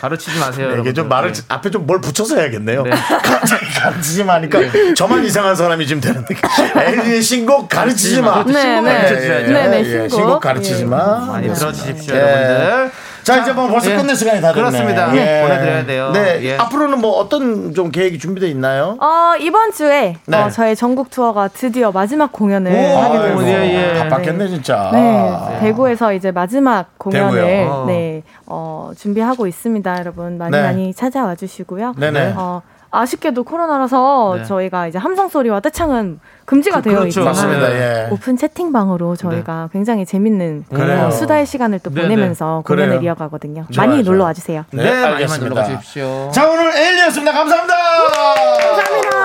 네. 0.04 0.10
가르치지 0.10 0.39
마세요. 0.39 0.76
이게 0.80 0.91
좀. 0.93 1.08
말을 1.08 1.30
예. 1.30 1.41
앞에 1.47 1.70
좀 1.72 1.84
뭘 1.86 1.99
붙여서 2.01 2.38
해야겠네요. 2.38 2.84
네. 2.84 2.91
가르치지 3.82 4.24
마니까 4.24 4.60
저만 4.95 5.24
이상한 5.26 5.56
사람이 5.56 5.86
지금 5.86 6.01
되는데 6.01 6.34
엘리의 6.76 7.22
신곡 7.22 7.68
가르치지 7.70 8.22
마. 8.22 8.43
네, 8.45 8.82
네. 8.82 8.93
가르쳐주셔야죠. 8.93 9.51
네, 9.54 9.68
네, 9.68 9.80
예, 9.80 9.84
신곡. 9.84 10.10
신곡 10.12 10.39
가르치지 10.41 10.82
예. 10.82 10.86
마. 10.86 11.26
많이 11.26 11.47
네. 11.47 11.54
들어주십시오, 11.54 12.16
예. 12.16 12.20
여러분들. 12.20 12.91
자 13.24 13.38
이제 13.38 13.54
뭐 13.54 13.68
벌써 13.70 13.89
예. 13.91 13.95
끝낼 13.95 14.16
시간이 14.18 14.41
다 14.41 14.51
됐네. 14.51 14.70
그렇습니다. 14.70 15.06
보내드려야 15.08 15.86
돼요. 15.86 16.12
네. 16.14 16.39
예. 16.43 16.58
앞으로는 16.58 16.99
뭐 16.99 17.12
어떤 17.20 17.74
좀 17.74 17.89
계획이 17.89 18.20
준비되어 18.20 18.49
있나요? 18.49 18.97
어, 18.99 19.34
이번 19.39 19.72
주에 19.72 20.18
네. 20.26 20.38
어, 20.38 20.49
저의 20.49 20.76
전국 20.76 21.10
투어가 21.10 21.47
드디어 21.47 21.91
마지막 21.93 22.34
공연을 22.34 22.70
오, 22.72 22.97
하게 22.97 23.18
됐어요. 23.20 23.47
예, 23.47 23.95
예. 23.95 23.99
바빴겠네 24.10 24.47
진짜. 24.49 24.89
네, 24.91 25.58
대구에서 25.62 26.12
이제 26.14 26.32
마지막 26.32 26.97
공연을 26.97 27.41
대구요? 27.41 27.86
네, 27.88 28.24
어, 28.46 28.91
준비하고 28.98 29.48
있습니다, 29.48 30.00
여러분. 30.00 30.38
많이 30.38 30.52
네. 30.52 30.62
많이 30.62 30.94
찾아와 30.94 31.36
주시고요. 31.36 31.94
네네. 31.98 32.34
어, 32.36 32.62
아쉽게도 32.91 33.44
코로나라서 33.44 34.36
네. 34.38 34.44
저희가 34.46 34.86
이제 34.88 35.00
함성 35.00 35.28
소리와 35.28 35.62
떼창은 35.62 36.20
금지가 36.46 36.78
그- 36.82 36.89
되어 36.89 37.00
그렇죠. 37.00 37.08
있지만 37.22 37.28
맞습니다. 37.30 37.72
예. 37.72 38.08
오픈 38.12 38.38
채팅방으로 38.38 39.16
저희가 39.16 39.70
굉장히 39.74 40.06
재밌는 40.06 40.66
그래요. 40.70 41.06
어, 41.08 41.12
수다의 41.12 41.48
시간을 41.48 41.80
또 41.80 41.89
네, 41.89 42.04
보내면서 42.04 42.62
네. 42.64 42.68
공연을 42.68 42.98
그래요. 43.00 43.02
이어가거든요. 43.12 43.66
좋아요, 43.72 43.89
많이. 43.89 44.04
놀러 44.04 44.26
와 44.26 44.34
주세요. 44.34 44.64
네, 44.72 44.84
네, 44.84 44.91
많이 45.02 45.06
알겠습니다. 45.16 45.50
놀러 45.50 45.56
가십시오. 45.76 46.30
자 46.32 46.48
오늘 46.48 46.76
엘리였습니다. 46.76 47.32
감사합니다. 47.32 47.76
감사합니다. 47.76 49.24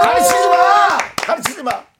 가르치지 0.00 0.48
마. 0.48 1.26
가르치지 1.26 1.62
마. 1.62 1.93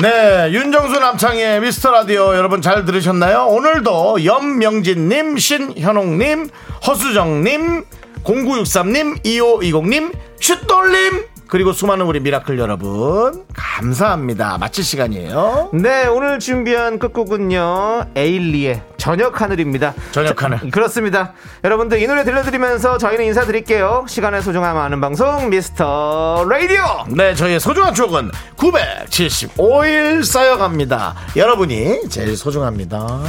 네, 0.00 0.50
윤정수 0.52 0.98
남창희 0.98 1.60
미스터 1.60 1.90
라디오 1.90 2.34
여러분 2.34 2.62
잘 2.62 2.86
들으셨나요? 2.86 3.48
오늘도 3.48 4.24
염명진님, 4.24 5.36
신현옥님, 5.36 6.48
허수정님, 6.86 7.84
0963님, 8.24 9.22
2520님, 9.22 10.14
슛돌님, 10.40 11.26
그리고 11.50 11.72
수많은 11.72 12.06
우리 12.06 12.20
미라클 12.20 12.60
여러분, 12.60 13.44
감사합니다. 13.54 14.56
마칠 14.58 14.84
시간이에요. 14.84 15.70
네, 15.74 16.06
오늘 16.06 16.38
준비한 16.38 17.00
끝곡은요. 17.00 18.10
에일리의 18.14 18.82
저녁 18.96 19.40
하늘입니다. 19.40 19.92
저녁 20.12 20.40
하늘. 20.44 20.58
자, 20.60 20.66
그렇습니다. 20.70 21.32
여러분들 21.64 22.00
이 22.00 22.06
노래 22.06 22.22
들려드리면서 22.22 22.98
저희는 22.98 23.24
인사드릴게요. 23.26 24.04
시간의 24.08 24.42
소중함 24.42 24.76
아는 24.76 25.00
방송 25.00 25.50
미스터 25.50 26.46
라디오. 26.48 26.84
네, 27.08 27.34
저희의 27.34 27.58
소중한 27.58 27.94
추억은 27.94 28.30
975일 28.56 30.24
쌓여갑니다. 30.24 31.16
여러분이 31.34 32.08
제일 32.10 32.36
소중합니다. 32.36 33.22